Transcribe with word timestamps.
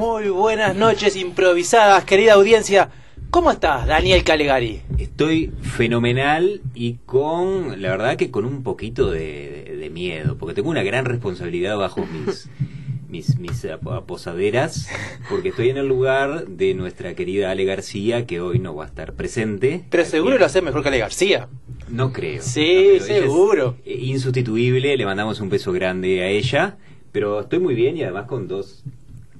Muy 0.00 0.30
buenas 0.30 0.74
noches 0.74 1.14
improvisadas, 1.14 2.04
querida 2.06 2.32
audiencia. 2.32 2.88
¿Cómo 3.28 3.50
estás, 3.50 3.86
Daniel 3.86 4.24
Calegari? 4.24 4.80
Estoy 4.96 5.52
fenomenal 5.60 6.62
y 6.74 6.94
con, 7.04 7.82
la 7.82 7.90
verdad 7.90 8.16
que 8.16 8.30
con 8.30 8.46
un 8.46 8.62
poquito 8.62 9.10
de, 9.10 9.64
de- 9.68 9.76
de 9.76 9.90
miedo, 9.90 10.38
porque 10.38 10.54
tengo 10.54 10.70
una 10.70 10.82
gran 10.82 11.04
responsabilidad 11.04 11.76
bajo 11.76 12.06
mis, 12.06 12.48
mis, 13.10 13.38
mis 13.38 13.62
ap- 13.66 14.06
posaderas, 14.06 14.88
porque 15.28 15.50
estoy 15.50 15.68
en 15.68 15.76
el 15.76 15.86
lugar 15.88 16.46
de 16.46 16.72
nuestra 16.72 17.14
querida 17.14 17.50
Ale 17.50 17.66
García, 17.66 18.24
que 18.26 18.40
hoy 18.40 18.58
no 18.58 18.74
va 18.74 18.84
a 18.84 18.88
estar 18.88 19.12
presente. 19.12 19.84
Pero 19.90 20.06
seguro 20.06 20.38
lo 20.38 20.46
haces 20.46 20.62
mejor 20.62 20.80
que 20.82 20.88
Ale 20.88 20.98
García. 20.98 21.48
No 21.90 22.10
creo. 22.10 22.40
Sí, 22.40 22.60
no 22.62 22.64
creo. 22.64 22.94
Ella 22.94 22.96
es, 22.96 23.04
seguro. 23.22 23.76
eh, 23.84 23.98
insustituible, 24.00 24.96
le 24.96 25.04
mandamos 25.04 25.40
un 25.42 25.50
beso 25.50 25.72
grande 25.72 26.22
a 26.22 26.28
ella, 26.28 26.78
pero 27.12 27.40
estoy 27.40 27.58
muy 27.58 27.74
bien 27.74 27.98
y 27.98 28.02
además 28.02 28.24
con 28.24 28.48
dos 28.48 28.82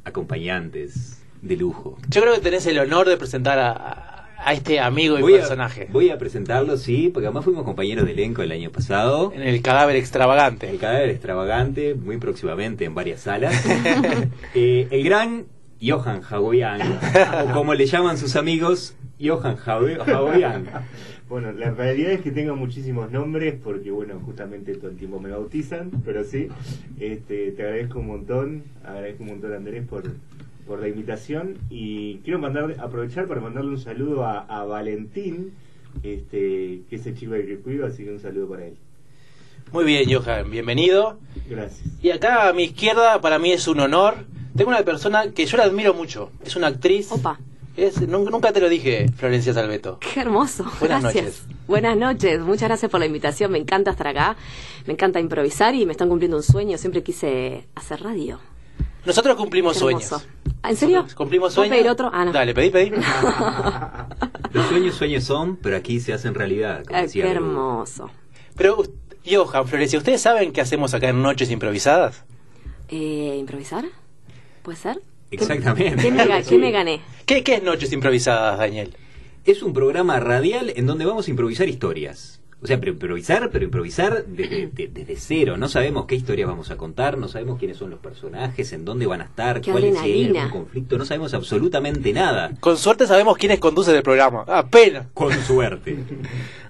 acompañantes 0.05 1.23
de 1.43 1.57
lujo. 1.57 1.97
Yo 2.09 2.21
creo 2.21 2.35
que 2.35 2.41
tenés 2.41 2.67
el 2.67 2.79
honor 2.79 3.09
de 3.09 3.17
presentar 3.17 3.59
a, 3.59 4.29
a 4.39 4.53
este 4.53 4.81
amigo 4.81 5.19
y 5.19 5.23
Voy 5.23 5.35
a, 5.35 5.39
personaje 5.39 5.89
voy 5.91 6.11
a 6.11 6.19
presentarlo, 6.19 6.77
sí, 6.77 7.11
porque 7.13 7.27
además 7.27 7.45
fuimos 7.45 7.65
compañeros 7.65 8.05
de 8.07 8.13
elenco 8.13 8.43
el 8.43 8.53
año 8.53 8.71
pasado. 8.71 9.33
en 9.35 9.43
el 9.43 9.63
cadáver 9.63 9.97
El 9.97 10.03
extravagante. 10.03 10.75
cadáver 10.77 11.11
extravagante, 11.11 11.95
muy 11.95 12.19
próximamente 12.19 12.85
en 12.85 12.95
varias 12.95 13.21
salas. 13.23 13.55
Eh, 14.55 14.89
el 14.91 15.05
gran 15.05 15.47
Johan 15.83 16.21
Hagoyan, 16.29 16.81
o 17.49 17.53
como 17.53 17.73
le 17.75 17.87
llaman 17.87 18.19
sus 18.19 18.37
amigos, 18.37 18.95
Johan 19.23 19.57
Hago- 19.57 20.03
Hagoyan. 20.07 20.67
Bueno, 21.31 21.53
la 21.53 21.71
realidad 21.71 22.11
es 22.11 22.23
que 22.23 22.33
tengo 22.33 22.57
muchísimos 22.57 23.13
nombres 23.13 23.55
porque, 23.63 23.93
bueno, 23.93 24.21
justamente 24.27 24.75
todo 24.75 24.91
el 24.91 24.97
tiempo 24.97 25.21
me 25.21 25.31
bautizan, 25.31 25.93
pero 26.05 26.25
sí, 26.25 26.49
este, 26.99 27.53
te 27.53 27.63
agradezco 27.63 28.01
un 28.01 28.09
montón, 28.09 28.65
agradezco 28.85 29.23
un 29.23 29.29
montón 29.29 29.53
Andrés 29.53 29.87
por, 29.87 30.03
por 30.67 30.81
la 30.81 30.89
invitación 30.89 31.57
y 31.71 32.17
quiero 32.25 32.41
mandar, 32.41 32.75
aprovechar 32.81 33.29
para 33.29 33.41
mandarle 33.41 33.71
un 33.71 33.79
saludo 33.79 34.25
a, 34.25 34.41
a 34.41 34.65
Valentín, 34.65 35.53
este, 36.03 36.81
que 36.91 36.97
es 36.97 37.07
el 37.07 37.17
chico 37.17 37.35
del 37.35 37.47
que 37.47 37.59
cuido, 37.59 37.87
así 37.87 38.03
que 38.03 38.11
un 38.11 38.19
saludo 38.19 38.49
para 38.49 38.67
él. 38.67 38.75
Muy 39.71 39.85
bien, 39.85 40.13
Johan, 40.13 40.51
bienvenido. 40.51 41.21
Gracias. 41.49 41.89
Y 42.03 42.11
acá 42.11 42.49
a 42.49 42.53
mi 42.53 42.65
izquierda, 42.65 43.21
para 43.21 43.39
mí 43.39 43.53
es 43.53 43.69
un 43.69 43.79
honor. 43.79 44.15
Tengo 44.57 44.71
una 44.71 44.83
persona 44.83 45.31
que 45.31 45.47
yo 45.47 45.57
la 45.59 45.63
admiro 45.63 45.95
mucho. 45.95 46.33
Es 46.45 46.57
una 46.57 46.67
actriz. 46.67 47.13
Opa, 47.13 47.39
Es, 47.81 48.01
nunca 48.07 48.53
te 48.53 48.61
lo 48.61 48.69
dije, 48.69 49.09
Florencia 49.17 49.55
Salveto. 49.55 49.99
qué 50.01 50.21
hermoso. 50.21 50.65
Buenas 50.81 51.03
gracias. 51.03 51.25
noches. 51.25 51.43
Buenas 51.67 51.97
noches. 51.97 52.41
Muchas 52.41 52.69
gracias 52.69 52.91
por 52.91 53.01
la 53.01 53.07
invitación. 53.07 53.51
Me 53.53 53.59
encanta 53.59 53.91
estar 53.93 54.07
acá. 54.07 54.37
Me 54.87 54.93
encanta 54.93 55.19
improvisar 55.19 55.75
y 55.75 55.87
me 55.87 55.93
están 55.93 56.09
cumpliendo 56.11 56.37
un 56.37 56.43
sueño. 56.43 56.77
Siempre 56.77 57.03
quise 57.03 57.67
hacer 57.75 58.03
radio. 58.03 58.39
Nosotros 59.07 59.35
cumplimos 59.37 59.73
Qué 59.75 59.79
sueños. 59.79 60.13
Ah, 60.63 60.71
¿En 60.71 60.77
serio? 60.77 61.07
Cumplimos 61.17 61.55
¿Puedo 61.55 61.67
sueños. 61.69 61.77
pedir 61.79 61.91
otro? 61.91 62.11
Ah, 62.13 62.27
no. 62.27 62.33
Dale, 62.33 62.53
pedí, 62.53 62.69
pedí. 62.69 62.91
Los 64.53 64.67
sueños 64.67 64.95
sueños 64.97 65.25
son, 65.25 65.57
pero 65.57 65.77
aquí 65.77 66.01
se 66.01 66.13
hacen 66.13 66.35
realidad. 66.35 66.85
como 66.85 66.99
Ah, 66.99 67.03
decía 67.03 67.25
qué 67.25 67.31
hermoso. 67.31 68.11
Pero, 68.57 68.83
Johan, 69.25 69.67
Florencia, 69.67 69.99
¿ustedes 69.99 70.21
saben 70.21 70.53
qué 70.53 70.61
hacemos 70.61 70.93
acá 70.93 71.09
en 71.09 71.23
Noches 71.23 71.51
Improvisadas? 71.51 72.25
Eh, 72.89 73.37
¿Improvisar? 73.39 73.87
¿Puede 74.63 74.77
ser? 74.77 75.01
Exactamente. 75.31 76.03
¿Qué 76.03 76.11
me, 76.11 76.25
ga- 76.27 76.45
qué 76.47 76.59
me 76.59 76.71
gané? 76.71 77.01
¿Qué, 77.27 77.43
¿Qué 77.45 77.55
es 77.55 77.63
Noches 77.63 77.93
Improvisadas, 77.93 78.59
Daniel? 78.59 78.95
Es 79.45 79.63
un 79.63 79.73
programa 79.73 80.21
radial 80.21 80.73
en 80.77 80.87
donde 80.87 81.05
vamos 81.07 81.27
a 81.27 81.31
improvisar 81.31 81.69
historias. 81.69 82.37
O 82.63 82.67
sea, 82.67 82.79
pero 82.79 82.93
improvisar, 82.93 83.49
pero 83.51 83.65
improvisar 83.65 84.27
desde, 84.27 84.67
de- 84.67 84.89
desde 84.89 85.17
cero. 85.17 85.57
No 85.57 85.67
sabemos 85.71 86.05
qué 86.05 86.15
historias 86.15 86.47
vamos 86.47 86.71
a 86.71 86.77
contar, 86.77 87.17
no 87.17 87.27
sabemos 87.27 87.59
quiénes 87.59 87.79
son 87.79 87.89
los 87.89 88.01
personajes, 88.01 88.73
en 88.75 88.85
dónde 88.85 89.07
van 89.07 89.23
a 89.23 89.25
estar, 89.25 89.63
Qué 89.63 89.71
cuál 89.71 89.85
es 89.85 89.97
algún 89.97 90.51
conflicto. 90.51 90.99
No 90.99 91.07
sabemos 91.07 91.33
absolutamente 91.33 92.13
nada. 92.13 92.51
Con 92.61 92.77
suerte 92.77 93.07
sabemos 93.07 93.39
quiénes 93.39 93.61
conducen 93.61 93.97
el 93.97 94.03
programa. 94.03 94.45
Apenas. 94.47 95.07
Con 95.15 95.33
suerte. 95.45 95.97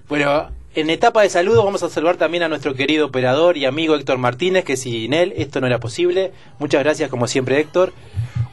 Bueno, 0.07 0.49
en 0.75 0.89
etapa 0.89 1.21
de 1.21 1.29
saludo 1.29 1.63
vamos 1.63 1.83
a 1.83 1.89
saludar 1.89 2.17
también 2.17 2.43
a 2.43 2.49
nuestro 2.49 2.73
querido 2.73 3.05
operador 3.05 3.55
y 3.55 3.63
amigo 3.63 3.95
Héctor 3.95 4.17
Martínez, 4.17 4.65
que 4.65 4.75
sin 4.75 5.13
él 5.13 5.33
esto 5.37 5.61
no 5.61 5.67
era 5.67 5.79
posible. 5.79 6.31
Muchas 6.59 6.83
gracias, 6.83 7.09
como 7.09 7.27
siempre, 7.27 7.57
Héctor. 7.61 7.93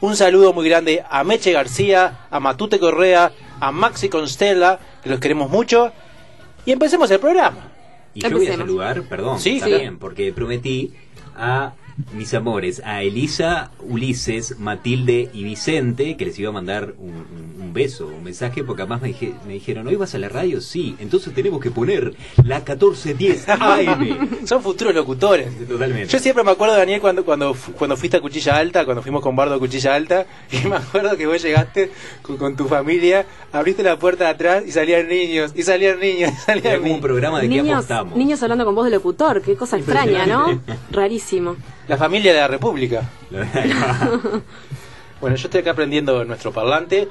Un 0.01 0.15
saludo 0.15 0.53
muy 0.53 0.67
grande 0.69 1.03
a 1.09 1.23
Meche 1.25 1.51
García, 1.51 2.19
a 2.31 2.39
Matute 2.39 2.79
Correa, 2.79 3.33
a 3.59 3.71
Maxi 3.71 4.07
Constella, 4.07 4.79
que 5.03 5.09
los 5.09 5.19
queremos 5.19 5.49
mucho. 5.49 5.91
Y 6.65 6.71
empecemos 6.71 7.11
el 7.11 7.19
programa. 7.19 7.71
Y 8.13 8.21
yo 8.21 8.31
voy 8.31 8.47
a 8.47 8.55
saludar, 8.55 9.03
perdón, 9.03 9.39
Sí, 9.39 9.59
también, 9.59 9.99
porque 9.99 10.31
prometí 10.31 10.93
a 11.35 11.73
mis 12.13 12.33
amores, 12.33 12.81
a 12.85 13.03
Elisa, 13.03 13.71
Ulises, 13.81 14.59
Matilde 14.59 15.29
y 15.33 15.43
Vicente, 15.43 16.15
que 16.17 16.25
les 16.25 16.39
iba 16.39 16.49
a 16.49 16.53
mandar 16.53 16.93
un, 16.97 17.09
un- 17.09 17.49
un 17.61 17.73
beso, 17.73 18.07
un 18.07 18.23
mensaje, 18.23 18.63
porque 18.63 18.81
además 18.83 19.01
me, 19.01 19.09
dije- 19.09 19.33
me 19.45 19.53
dijeron, 19.53 19.85
¿hoy 19.87 19.95
vas 19.95 20.15
a 20.15 20.17
la 20.17 20.27
radio? 20.29 20.59
Sí, 20.61 20.95
entonces 20.99 21.33
tenemos 21.35 21.59
que 21.61 21.69
poner 21.71 22.13
la 22.43 22.57
1410 22.59 23.47
AM. 23.49 24.45
Son 24.47 24.63
futuros 24.63 24.95
locutores. 24.95 25.47
Totalmente. 25.67 26.07
Yo 26.11 26.19
siempre 26.19 26.43
me 26.43 26.51
acuerdo, 26.51 26.75
Daniel, 26.75 26.99
cuando, 27.01 27.23
cuando, 27.23 27.55
cuando 27.77 27.95
fuiste 27.97 28.17
a 28.17 28.21
Cuchilla 28.21 28.57
Alta, 28.57 28.85
cuando 28.85 29.01
fuimos 29.03 29.21
con 29.21 29.35
Bardo 29.35 29.55
a 29.55 29.59
Cuchilla 29.59 29.93
Alta, 29.93 30.25
y 30.51 30.67
me 30.67 30.77
acuerdo 30.77 31.15
que 31.17 31.27
vos 31.27 31.41
llegaste 31.41 31.91
con, 32.21 32.37
con 32.37 32.55
tu 32.55 32.65
familia, 32.65 33.25
abriste 33.51 33.83
la 33.83 33.99
puerta 33.99 34.23
de 34.25 34.29
atrás 34.31 34.63
y 34.65 34.71
salían 34.71 35.07
niños, 35.07 35.51
y 35.55 35.61
salían 35.63 35.99
niños, 35.99 36.31
y 36.31 36.51
Era 36.51 36.61
salían 36.61 36.81
como 36.81 36.95
un 36.95 37.01
programa 37.01 37.39
de 37.41 37.49
qué 37.49 37.61
Niños, 37.61 37.75
apostamos. 37.75 38.17
niños 38.17 38.41
hablando 38.41 38.65
con 38.65 38.73
voz 38.75 38.85
de 38.85 38.91
locutor. 38.91 39.41
Qué 39.41 39.55
cosa 39.55 39.77
extraña, 39.77 40.25
¿no? 40.25 40.59
Rarísimo. 40.91 41.55
La 41.89 41.97
familia 41.97 42.31
de 42.33 42.39
la 42.39 42.47
República. 42.47 43.09
Bueno, 45.21 45.35
yo 45.35 45.47
estoy 45.47 45.59
acá 45.59 45.71
aprendiendo 45.71 46.23
nuestro 46.23 46.53
parlante. 46.53 47.09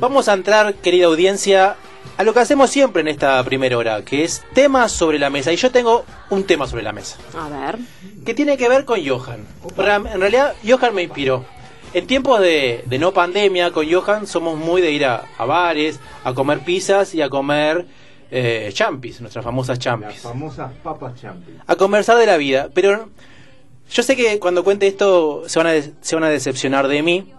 Vamos 0.00 0.28
a 0.28 0.32
entrar, 0.32 0.74
querida 0.74 1.06
audiencia, 1.06 1.76
a 2.16 2.24
lo 2.24 2.34
que 2.34 2.40
hacemos 2.40 2.68
siempre 2.68 3.00
en 3.02 3.06
esta 3.06 3.40
primera 3.44 3.78
hora, 3.78 4.02
que 4.04 4.24
es 4.24 4.42
temas 4.54 4.90
sobre 4.90 5.20
la 5.20 5.30
mesa. 5.30 5.52
Y 5.52 5.56
yo 5.56 5.70
tengo 5.70 6.04
un 6.30 6.42
tema 6.42 6.66
sobre 6.66 6.82
la 6.82 6.92
mesa, 6.92 7.18
A 7.38 7.48
ver. 7.48 7.78
que 8.26 8.34
tiene 8.34 8.56
que 8.56 8.68
ver 8.68 8.84
con 8.84 8.98
Johan. 9.06 9.46
En 10.12 10.20
realidad, 10.20 10.54
Johan 10.68 10.96
me 10.96 11.04
inspiró. 11.04 11.44
En 11.94 12.08
tiempos 12.08 12.40
de, 12.40 12.82
de 12.86 12.98
no 12.98 13.12
pandemia, 13.12 13.70
con 13.70 13.88
Johan 13.88 14.26
somos 14.26 14.58
muy 14.58 14.82
de 14.82 14.90
ir 14.90 15.04
a, 15.06 15.22
a 15.38 15.44
bares, 15.44 16.00
a 16.24 16.34
comer 16.34 16.58
pizzas 16.64 17.14
y 17.14 17.22
a 17.22 17.28
comer 17.28 17.86
eh, 18.32 18.68
champis, 18.72 19.20
nuestras 19.20 19.44
famosas 19.44 19.76
Las 19.76 19.84
champis. 19.84 20.18
famosas 20.22 20.72
papas 20.82 21.20
champi. 21.20 21.52
a 21.64 21.76
conversar 21.76 22.16
de 22.18 22.26
la 22.26 22.36
vida. 22.36 22.68
Pero 22.74 23.10
yo 23.92 24.02
sé 24.02 24.16
que 24.16 24.38
cuando 24.38 24.64
cuente 24.64 24.86
esto 24.86 25.44
se 25.46 25.58
van, 25.58 25.66
a, 25.68 25.82
se 26.00 26.14
van 26.16 26.24
a 26.24 26.28
decepcionar 26.30 26.88
de 26.88 27.02
mí. 27.02 27.32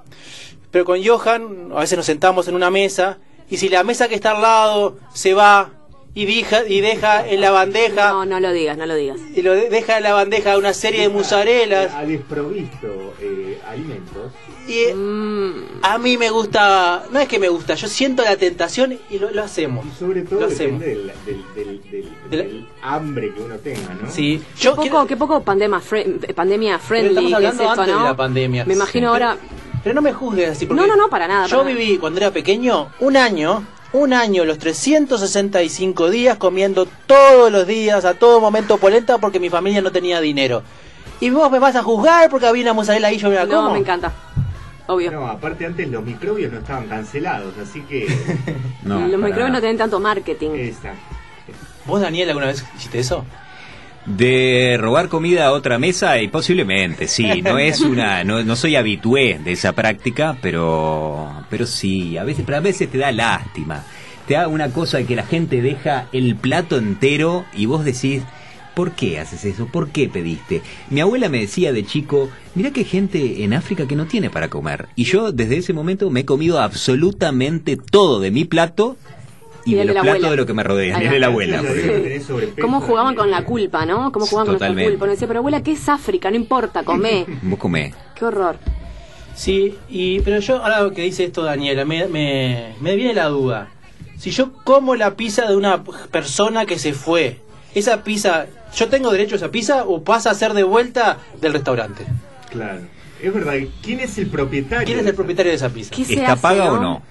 Pero 0.72 0.86
con 0.86 1.04
Johan 1.04 1.70
a 1.76 1.80
veces 1.82 1.98
nos 1.98 2.06
sentamos 2.06 2.48
en 2.48 2.56
una 2.56 2.70
mesa 2.72 3.20
y 3.50 3.58
si 3.58 3.70
la 3.70 3.84
mesa 3.84 4.08
que 4.08 4.16
está 4.16 4.32
al 4.32 4.42
lado 4.42 4.98
se 5.14 5.34
va 5.34 5.72
y 6.16 6.26
deja, 6.26 6.68
y 6.68 6.82
deja 6.82 7.28
en 7.28 7.42
la 7.42 7.50
bandeja 7.52 8.10
No, 8.12 8.26
no 8.26 8.40
lo 8.40 8.52
digas, 8.52 8.78
no 8.78 8.86
lo 8.86 8.94
digas. 8.96 9.20
y 9.36 9.42
lo 9.42 9.54
de- 9.54 9.70
deja 9.70 9.98
en 9.98 10.04
la 10.04 10.14
bandeja 10.14 10.58
una 10.60 10.74
serie 10.74 11.02
de 11.02 11.10
musarelas 11.10 11.92
Ha 11.94 12.06
desprovisto 12.06 13.16
eh, 13.20 13.58
alimentos. 13.68 14.32
y 14.68 14.94
Mm, 14.94 15.80
a 15.82 15.98
mí 15.98 16.18
me 16.18 16.30
gusta, 16.30 17.06
no 17.12 17.20
es 17.20 17.28
que 17.28 17.40
me 17.40 17.50
gusta, 17.50 17.74
yo 17.76 17.88
siento 17.88 18.24
la 18.24 18.36
tentación 18.38 18.98
y 19.10 19.18
lo, 19.20 19.32
lo 19.32 19.44
hacemos. 19.44 19.86
Y 19.86 19.92
sobre 20.00 20.22
todo 20.22 20.42
Lo 20.42 20.46
hacemos. 20.48 20.80
depende 20.82 21.12
del, 21.26 21.36
del, 21.56 21.56
del, 21.56 21.92
del- 21.92 22.30
De 22.30 22.38
la- 22.38 22.44
del 22.44 22.66
hambre 22.84 23.34
que 23.34 23.42
uno 23.42 23.56
tenga, 23.58 23.94
¿no? 24.02 24.10
Sí, 24.12 24.44
qué 24.60 24.70
poco, 24.70 24.82
quiero- 24.82 25.08
qué 25.08 25.18
poco 25.18 25.42
pandemia, 25.44 25.80
fri- 25.80 26.34
pandemia 26.34 26.80
friendly 26.80 27.10
estamos 27.10 27.30
es 27.32 27.36
hablando 27.36 27.64
esto, 27.64 27.82
antes 27.82 27.96
¿no? 27.96 28.02
de 28.02 28.10
la 28.10 28.16
pandemia. 28.18 28.66
Me 28.66 28.74
imagino 28.74 29.10
ahora. 29.10 29.38
Pero 29.84 29.96
no 29.96 30.02
me 30.02 30.14
juzgues 30.14 30.50
así. 30.52 30.66
Porque 30.66 30.82
No, 30.82 30.88
no, 30.88 30.96
no, 30.96 31.10
para 31.10 31.28
nada, 31.28 31.46
Yo 31.48 31.58
para 31.58 31.70
nada. 31.70 31.76
viví 31.80 31.98
cuando 31.98 32.20
era 32.20 32.32
pequeño 32.32 32.90
un 33.00 33.18
año, 33.18 33.66
un 33.94 34.14
año, 34.14 34.46
los 34.46 34.58
365 34.58 36.10
días 36.10 36.38
comiendo 36.38 36.88
todos 37.06 37.52
los 37.52 37.68
días, 37.68 38.06
a 38.06 38.14
todo 38.16 38.40
momento 38.40 38.78
polenta 38.78 39.18
porque 39.18 39.40
mi 39.40 39.50
familia 39.50 39.82
no 39.82 39.92
tenía 39.92 40.20
dinero. 40.22 40.64
Y 41.20 41.30
vos 41.30 41.50
me 41.52 41.60
vas 41.60 41.76
a 41.76 41.84
juzgar 41.84 42.30
porque 42.30 42.48
había 42.48 42.64
una 42.64 42.74
mozzarella 42.74 43.08
ahí 43.08 43.18
yo 43.18 43.30
me 43.30 43.36
la 43.36 43.46
como. 43.46 43.62
No, 43.64 43.72
me 43.74 43.80
encanta. 43.80 44.12
Obvio. 44.88 45.12
No, 45.12 45.28
aparte 45.28 45.66
antes 45.66 45.88
los 45.90 46.04
microbios 46.04 46.52
no 46.52 46.60
estaban 46.60 46.88
cancelados, 46.88 47.54
así 47.62 47.82
que... 47.82 48.08
No, 48.84 49.00
Los 49.08 49.20
microbios 49.20 49.52
no 49.52 49.60
tienen 49.60 49.78
tanto 49.78 49.98
marketing. 50.00 50.50
Esa. 50.56 50.94
¿Vos, 51.86 52.02
Daniel, 52.02 52.30
alguna 52.30 52.48
vez 52.48 52.66
hiciste 52.78 53.00
eso? 53.00 53.26
De 54.06 54.78
robar 54.80 55.10
comida 55.10 55.46
a 55.46 55.52
otra 55.52 55.80
mesa 55.80 56.22
y 56.22 56.28
posiblemente, 56.28 57.08
sí, 57.08 57.42
no 57.42 57.58
es 57.58 57.82
una, 57.82 58.24
no, 58.24 58.44
no 58.44 58.56
soy 58.56 58.76
habitué 58.76 59.40
de 59.44 59.54
esa 59.54 59.74
práctica, 59.74 60.38
pero, 60.42 61.46
pero 61.50 61.66
sí, 61.66 62.18
a 62.18 62.24
veces, 62.24 62.44
pero 62.46 62.58
a 62.58 62.62
veces 62.62 62.90
te 62.90 62.98
da 62.98 63.12
lástima, 63.12 63.84
te 64.28 64.36
da 64.36 64.48
una 64.48 64.70
cosa 64.70 64.98
de 64.98 65.06
que 65.06 65.16
la 65.16 65.26
gente 65.26 65.62
deja 65.62 66.08
el 66.12 66.36
plato 66.36 66.78
entero 66.78 67.46
y 67.54 67.66
vos 67.66 67.84
decís, 67.86 68.24
¿por 68.74 68.92
qué 68.92 69.20
haces 69.20 69.46
eso? 69.46 69.68
¿Por 69.68 69.90
qué 69.90 70.10
pediste? 70.10 70.62
Mi 70.90 71.02
abuela 71.02 71.30
me 71.30 71.40
decía 71.40 71.72
de 71.72 71.86
chico, 71.86 72.30
mira 72.56 72.72
que 72.72 72.82
hay 72.82 72.86
gente 72.86 73.44
en 73.44 73.54
África 73.54 73.88
que 73.88 73.96
no 73.96 74.06
tiene 74.06 74.30
para 74.30 74.50
comer, 74.50 74.88
y 74.96 75.04
yo 75.04 75.32
desde 75.32 75.58
ese 75.58 75.74
momento 75.74 76.10
me 76.10 76.22
he 76.22 76.26
comido 76.26 76.60
absolutamente 76.62 77.78
todo 77.78 78.20
de 78.20 78.32
mi 78.32 78.46
plato 78.46 78.98
y, 79.66 79.74
Y 79.74 79.76
de 79.76 79.86
los 79.86 79.96
la 79.96 80.02
platos 80.02 80.18
abuela. 80.24 80.30
de 80.32 80.38
lo 80.38 80.46
que 80.46 80.54
me 80.54 80.62
y 80.62 80.92
va. 80.92 81.00
de 81.00 81.20
la 81.20 81.28
abuela. 81.28 81.62
¿Cómo 82.62 82.82
jugaban 82.82 83.16
con 83.16 83.30
la 83.32 83.44
culpa, 83.44 83.86
no? 83.86 84.12
¿Cómo 84.12 84.26
jugaban 84.26 84.48
con 84.48 84.56
Totalmente. 84.56 84.82
nuestra 84.84 84.92
culpa? 84.92 85.04
Uno 85.06 85.12
decía, 85.14 85.28
pero 85.28 85.40
abuela, 85.40 85.64
¿qué 85.64 85.72
es 85.74 85.90
África? 85.90 86.30
No 86.30 86.36
importa, 86.38 86.84
comé. 86.84 87.26
Vos 87.42 87.60
comés. 87.60 87.94
Qué 88.16 88.26
horror. 88.26 88.58
Sí, 89.36 89.76
y, 89.90 90.20
pero 90.22 90.40
yo, 90.40 90.64
ahora 90.64 90.94
que 90.94 91.02
dice 91.02 91.24
esto 91.24 91.44
Daniela, 91.44 91.86
me, 91.86 92.08
me, 92.08 92.74
me 92.82 92.96
viene 92.96 93.14
la 93.14 93.26
duda. 93.28 93.70
Si 94.18 94.32
yo 94.32 94.54
como 94.64 94.96
la 94.96 95.16
pizza 95.16 95.48
de 95.48 95.56
una 95.56 95.84
persona 95.84 96.66
que 96.66 96.78
se 96.78 96.94
fue, 96.94 97.40
esa 97.74 98.04
pizza, 98.04 98.46
¿yo 98.76 98.88
tengo 98.90 99.12
derecho 99.12 99.36
a 99.36 99.38
esa 99.38 99.50
pizza 99.50 99.86
o 99.86 100.04
pasa 100.04 100.30
a 100.30 100.34
ser 100.36 100.54
de 100.54 100.64
vuelta 100.64 101.18
del 101.42 101.54
restaurante? 101.54 102.06
Claro. 102.52 102.82
Es 103.22 103.34
verdad. 103.34 103.54
¿Quién 103.82 104.02
es 104.02 104.18
el 104.18 104.28
propietario? 104.28 104.86
¿Quién 104.86 105.00
es 105.00 105.06
el 105.08 105.16
propietario 105.16 105.52
de 105.52 105.56
esa 105.56 105.70
pizza? 105.70 105.96
¿Qué 105.96 106.06
se 106.06 106.14
¿Está 106.14 106.34
hace, 106.34 106.42
paga 106.42 106.66
no? 106.66 106.74
o 106.74 106.80
no? 106.80 107.02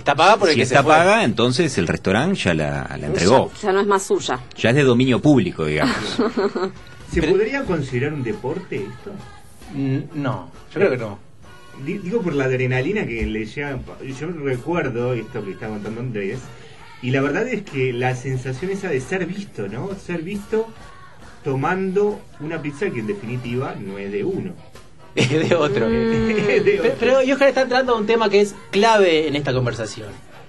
Está 0.00 0.14
pagada 0.14 0.36
por 0.38 0.48
el 0.48 0.54
Si 0.54 0.58
que 0.60 0.62
está 0.64 0.78
se 0.78 0.82
fue. 0.84 0.92
paga, 0.94 1.24
entonces 1.24 1.76
el 1.78 1.86
restaurante 1.86 2.34
ya 2.40 2.54
la, 2.54 2.96
la 2.98 3.06
entregó. 3.06 3.50
Ya, 3.54 3.60
ya 3.68 3.72
no 3.72 3.80
es 3.80 3.86
más 3.86 4.02
suya. 4.02 4.40
Ya 4.56 4.70
es 4.70 4.76
de 4.76 4.82
dominio 4.82 5.20
público, 5.20 5.66
digamos. 5.66 5.94
¿Se 7.12 7.20
Pero- 7.20 7.32
podría 7.32 7.64
considerar 7.64 8.14
un 8.14 8.22
deporte 8.22 8.76
esto? 8.76 9.12
Mm, 9.74 10.20
No, 10.22 10.50
yo 10.72 10.74
creo 10.80 10.90
que 10.90 10.96
no. 10.96 11.18
Di- 11.84 11.98
Digo 11.98 12.20
por 12.22 12.34
la 12.34 12.44
adrenalina 12.44 13.06
que 13.06 13.26
le 13.26 13.44
llega. 13.46 13.78
Yo 14.18 14.28
recuerdo 14.28 15.12
esto 15.12 15.44
que 15.44 15.52
está 15.52 15.68
contando 15.68 16.00
Andrés. 16.00 16.40
Y 17.02 17.10
la 17.10 17.20
verdad 17.22 17.46
es 17.48 17.62
que 17.62 17.92
la 17.92 18.14
sensación 18.16 18.70
esa 18.70 18.88
de 18.88 19.00
ser 19.00 19.26
visto, 19.26 19.68
¿no? 19.68 19.90
Ser 19.94 20.22
visto 20.22 20.66
tomando 21.44 22.20
una 22.40 22.60
pizza 22.60 22.90
que 22.90 23.00
en 23.00 23.06
definitiva 23.06 23.74
no 23.78 23.98
es 23.98 24.12
de 24.12 24.24
uno. 24.24 24.52
Es 25.14 25.30
de 25.48 25.54
otro. 25.54 25.86
Pero, 25.88 26.94
pero 26.98 27.14
Johan 27.26 27.48
está 27.48 27.62
entrando 27.62 27.94
a 27.94 27.96
un 27.96 28.06
tema 28.06 28.28
que 28.30 28.40
es 28.40 28.54
clave 28.70 29.26
en 29.28 29.36
esta 29.36 29.52
conversación, 29.52 30.08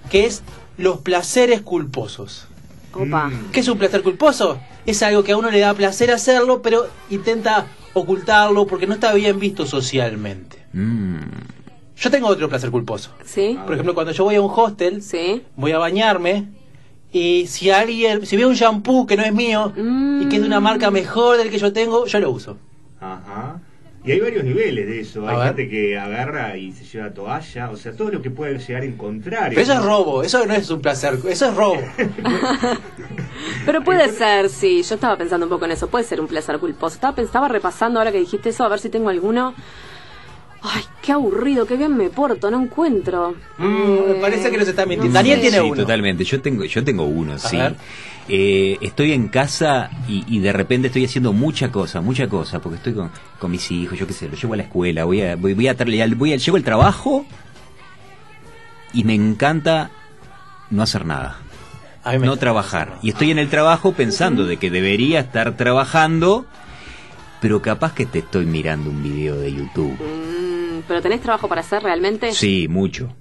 que 0.10 0.25
es 0.25 0.44
los 0.78 1.00
placeres 1.00 1.62
culposos. 1.62 2.48
Opa. 2.94 3.28
Mm. 3.30 3.52
¿Qué 3.52 3.62
es 3.62 3.68
un 3.68 3.78
placer 3.78 4.02
culposo? 4.04 4.60
Es 4.86 5.02
algo 5.04 5.24
que 5.24 5.31
a 5.31 5.38
uno 5.38 5.50
le 5.50 5.60
da 5.60 5.74
placer 5.74 6.12
hacerlo, 6.12 6.62
pero 6.62 6.88
intenta 7.10 7.68
ocultarlo 7.94 8.68
porque 8.68 8.88
no 8.88 8.94
está 8.94 9.13
bien 9.13 9.40
visto 9.40 9.66
socialmente. 9.66 10.58
Mm. 10.74 11.18
Yo 11.98 12.10
tengo 12.10 12.28
otro 12.28 12.50
placer 12.50 12.72
culposo. 12.72 13.12
¿Sí? 13.25 13.58
Por 13.63 13.74
ejemplo, 13.74 13.94
cuando 13.94 14.12
yo 14.12 14.24
voy 14.24 14.36
a 14.36 14.42
un 14.42 14.52
hostel, 14.54 15.02
Sí. 15.04 15.44
voy 15.56 15.72
a 15.72 15.78
bañarme 15.78 16.46
y 17.13 17.46
si 17.48 17.69
alguien, 17.69 18.25
si 18.25 18.38
veo 18.38 18.48
un 18.50 18.56
shampoo 18.56 19.06
que 19.06 19.16
no 19.18 19.24
es 19.24 19.34
mío 19.34 19.72
y 19.75 20.28
que 20.28 20.38
es 20.38 20.42
de 20.42 20.48
una 20.48 20.60
marca 20.60 20.90
mejor 20.90 21.38
del 21.38 21.50
que 21.52 21.60
yo 21.60 21.72
tengo, 21.74 22.06
yo 22.08 22.19
lo 22.19 22.31
uso. 22.31 22.58
Ajá. 23.00 23.60
Y 24.03 24.12
hay 24.12 24.19
varios 24.19 24.44
niveles 24.44 24.88
de 24.88 25.00
eso. 25.01 25.27
A 25.27 25.31
Hay 25.31 25.38
ver. 25.38 25.48
gente 25.48 25.69
que 25.69 25.98
agarra 25.98 26.57
y 26.57 26.71
se 26.71 26.86
lleva 26.86 27.12
toalla. 27.13 27.69
O 27.69 27.77
sea, 27.77 27.92
todo 27.94 28.09
lo 28.12 28.21
que 28.21 28.31
puede 28.31 28.57
llegar 28.57 28.81
a 28.81 28.86
encontrar. 28.86 29.50
Pero 29.50 29.62
eso 29.62 29.74
es 29.74 29.83
robo, 29.83 30.24
eso 30.24 30.44
no 30.48 30.53
es 30.56 30.69
un 30.71 30.81
placer, 30.81 31.19
eso 31.27 31.50
es 31.50 31.56
robo. 31.56 31.77
Pero 33.65 33.83
puede 33.83 34.09
ser, 34.09 34.50
sí. 34.50 34.81
Yo 34.83 34.95
estaba 34.95 35.18
pensando 35.18 35.45
un 35.45 35.50
poco 35.51 35.65
en 35.65 35.71
eso. 35.71 35.88
Puede 35.88 36.03
ser 36.06 36.19
un 36.19 36.27
placer 36.27 36.57
culposo. 36.59 36.95
Estaba, 36.95 37.15
pens- 37.15 37.25
estaba 37.25 37.48
repasando 37.48 38.00
ahora 38.00 38.12
que 38.12 38.19
dijiste 38.19 38.50
eso, 38.50 38.63
a 38.63 38.69
ver 38.69 38.80
si 38.80 38.89
tengo 38.89 39.09
alguno. 39.09 39.53
Ay, 40.63 40.84
qué 41.02 41.12
aburrido, 41.12 41.66
qué 41.66 41.75
bien 41.75 41.98
me 41.98 42.10
porto, 42.10 42.52
no 42.52 42.62
encuentro. 42.62 43.34
Mm, 43.58 44.10
me 44.10 44.13
parece 44.22 44.52
que 44.52 44.58
nos 44.58 44.68
está 44.68 44.86
mintiendo. 44.86 45.08
No 45.08 45.13
Daniel 45.13 45.38
sé. 45.38 45.42
tiene 45.50 45.58
sí, 45.58 45.63
uno. 45.72 45.75
totalmente. 45.81 46.24
Yo 46.24 46.40
tengo, 46.40 46.63
yo 46.66 46.84
tengo 46.84 47.04
uno, 47.06 47.40
sí. 47.40 47.58
Eh, 48.30 48.78
estoy 48.81 49.12
en 49.13 49.28
casa 49.30 49.90
y, 50.08 50.24
y 50.28 50.40
de 50.40 50.54
repente 50.54 50.88
estoy 50.88 51.06
haciendo 51.06 51.34
mucha 51.34 51.72
cosa, 51.72 52.00
mucha 52.02 52.28
cosa, 52.30 52.60
porque 52.62 52.78
estoy 52.78 52.94
con, 52.94 53.10
con 53.40 53.50
mis 53.50 53.72
hijos, 53.72 53.98
yo 53.98 54.06
qué 54.06 54.13
sé, 54.13 54.30
los 54.30 54.40
llevo 54.40 54.54
a 54.54 54.58
la 54.58 54.63
escuela, 54.63 55.04
voy 55.06 55.22
a, 55.24 55.36
voy, 55.36 55.56
voy 55.56 55.68
a, 55.68 55.75
darle- 55.75 56.16
voy 56.16 56.34
a- 56.34 56.38
llego 56.38 56.56
al 56.56 56.63
trabajo 56.63 57.25
y 58.94 59.04
me 59.04 59.16
encanta 59.16 59.90
no 60.69 60.84
hacer 60.84 61.06
nada, 61.06 61.40
no 62.22 62.38
trabajar. 62.38 63.00
Y 63.02 63.10
estoy 63.10 63.31
en 63.31 63.40
el 63.40 63.50
trabajo 63.50 63.94
pensando 63.94 64.46
de 64.46 64.58
que 64.58 64.69
debería 64.69 65.19
estar 65.22 65.58
trabajando, 65.58 66.46
pero 67.42 67.62
capaz 67.62 67.94
que 67.94 68.06
te 68.06 68.19
estoy 68.19 68.46
mirando 68.46 68.92
un 68.92 69.02
video 69.02 69.36
de 69.38 69.52
YouTube. 69.54 69.98
¿Pero 70.91 71.01
tenés 71.01 71.21
trabajo 71.21 71.47
para 71.47 71.61
hacer 71.61 71.81
realmente? 71.83 72.33
Sí, 72.33 72.67
mucho. 72.67 73.15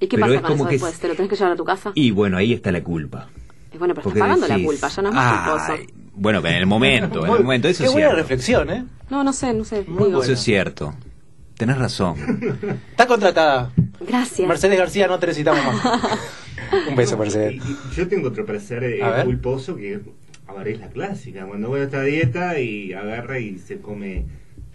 ¿Y 0.00 0.06
qué 0.06 0.16
pero 0.16 0.22
pasa 0.28 0.34
es 0.36 0.40
con 0.40 0.50
como 0.52 0.62
eso 0.62 0.68
que 0.68 0.74
después? 0.76 0.94
es- 0.94 0.98
¿Te 1.00 1.08
lo 1.08 1.14
tenés 1.14 1.28
que 1.28 1.36
llevar 1.36 1.52
a 1.52 1.56
tu 1.56 1.64
casa? 1.66 1.92
Y 1.94 2.10
bueno, 2.10 2.38
ahí 2.38 2.54
está 2.54 2.72
la 2.72 2.82
culpa. 2.82 3.28
Y 3.70 3.76
bueno, 3.76 3.92
pero 3.92 4.04
Porque 4.04 4.18
estás 4.18 4.28
pagando 4.28 4.48
la 4.48 4.54
decís, 4.54 4.66
culpa, 4.66 4.88
ya 4.88 5.02
no 5.02 5.08
es 5.10 5.14
más 5.14 5.50
culposo. 5.50 5.92
Bueno, 6.14 6.40
pero 6.40 6.54
en 6.54 6.60
el 6.60 6.66
momento, 6.66 7.26
en 7.26 7.32
el 7.34 7.42
momento, 7.42 7.68
eso 7.68 7.82
Qué 7.82 7.86
es 7.88 7.92
buena 7.92 8.06
cierto. 8.08 8.22
reflexión, 8.22 8.70
¿eh? 8.70 8.84
No, 9.10 9.22
no 9.22 9.34
sé, 9.34 9.52
no 9.52 9.64
sé. 9.64 9.84
Muy 9.86 10.06
digo. 10.06 10.22
Eso 10.22 10.32
es 10.32 10.40
cierto. 10.40 10.94
Tenés 11.58 11.76
razón. 11.76 12.16
Está 12.90 13.06
contratada. 13.06 13.70
Gracias. 14.00 14.48
Mercedes 14.48 14.78
García, 14.78 15.06
no 15.06 15.18
te 15.18 15.26
necesitamos 15.26 15.62
más. 15.62 16.00
Un 16.88 16.96
beso, 16.96 17.16
Y- 17.16 17.18
Mercedes. 17.18 17.62
y 17.62 17.94
Yo 17.94 18.08
tengo 18.08 18.28
otro 18.28 18.46
placer 18.46 18.82
eh, 18.84 19.02
A 19.02 19.10
ver. 19.10 19.24
culposo 19.26 19.76
que 19.76 20.00
a 20.48 20.52
ver, 20.54 20.68
es 20.68 20.80
la 20.80 20.88
clásica. 20.88 21.44
Cuando 21.44 21.68
voy 21.68 21.80
a 21.80 21.84
esta 21.84 22.00
dieta 22.02 22.58
y 22.58 22.94
agarra 22.94 23.38
y 23.38 23.58
se 23.58 23.78
come 23.80 24.24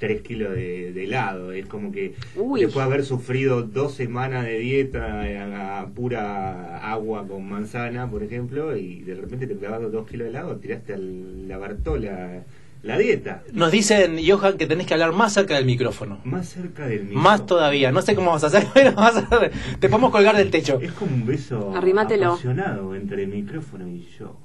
3 0.01 0.21
kilos 0.21 0.55
de, 0.55 0.91
de 0.93 1.03
helado. 1.03 1.51
Es 1.51 1.67
como 1.67 1.91
que 1.91 2.15
Uy. 2.35 2.61
después 2.61 2.83
de 2.83 2.91
haber 2.91 3.05
sufrido 3.05 3.61
dos 3.61 3.93
semanas 3.93 4.45
de 4.45 4.57
dieta 4.57 5.21
a, 5.21 5.81
a 5.81 5.87
pura 5.89 6.79
agua 6.91 7.27
con 7.27 7.47
manzana, 7.47 8.09
por 8.09 8.23
ejemplo, 8.23 8.75
y 8.75 9.01
de 9.03 9.13
repente 9.13 9.45
te 9.45 9.55
clavas 9.55 9.91
2 9.91 10.07
kilos 10.07 10.25
de 10.25 10.29
helado, 10.31 10.55
tiraste 10.57 10.95
al 10.95 11.47
la 11.47 11.57
Bartola 11.59 12.43
la 12.81 12.97
dieta. 12.97 13.43
Nos 13.53 13.71
dicen, 13.71 14.17
Johan, 14.27 14.57
que 14.57 14.65
tenés 14.65 14.87
que 14.87 14.95
hablar 14.95 15.13
más 15.13 15.33
cerca 15.33 15.53
del 15.53 15.65
micrófono. 15.65 16.19
Más 16.23 16.49
cerca 16.49 16.87
del 16.87 17.03
mismo. 17.03 17.21
Más 17.21 17.45
todavía. 17.45 17.91
No 17.91 18.01
sé 18.01 18.15
cómo 18.15 18.31
vas 18.31 18.43
a 18.43 18.47
hacer, 18.47 18.65
pero 18.73 18.93
vas 18.93 19.17
a 19.17 19.19
hacer. 19.19 19.51
Te 19.79 19.87
podemos 19.87 20.09
colgar 20.09 20.35
del 20.35 20.49
techo. 20.49 20.79
Es 20.81 20.91
como 20.93 21.13
un 21.13 21.27
beso 21.27 21.75
apasionado 21.75 22.95
entre 22.95 23.21
el 23.21 23.29
micrófono 23.29 23.87
y 23.87 24.07
yo. 24.17 24.35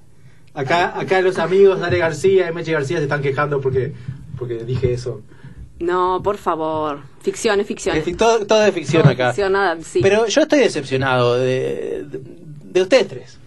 Acá, 0.52 0.98
acá 0.98 1.20
los 1.22 1.38
amigos 1.38 1.80
Dale 1.80 1.98
García 1.98 2.50
y 2.50 2.54
Meche 2.54 2.72
García 2.72 2.98
se 2.98 3.04
están 3.04 3.22
quejando 3.22 3.62
porque, 3.62 3.92
porque 4.38 4.64
dije 4.64 4.92
eso. 4.92 5.22
No, 5.78 6.20
por 6.22 6.38
favor. 6.38 7.00
Ficción, 7.22 7.60
es 7.60 7.66
ficción. 7.66 7.96
Es 7.96 8.16
todo, 8.16 8.46
todo 8.46 8.64
es 8.64 8.72
ficción 8.74 9.02
Todo 9.02 9.12
acá. 9.12 9.28
ficción, 9.28 9.52
nada, 9.52 9.76
sí. 9.82 10.00
Pero 10.02 10.26
yo 10.26 10.40
estoy 10.42 10.60
decepcionado 10.60 11.34
de, 11.38 12.04
de, 12.10 12.20
de 12.64 12.82
ustedes 12.82 13.08
tres. 13.08 13.38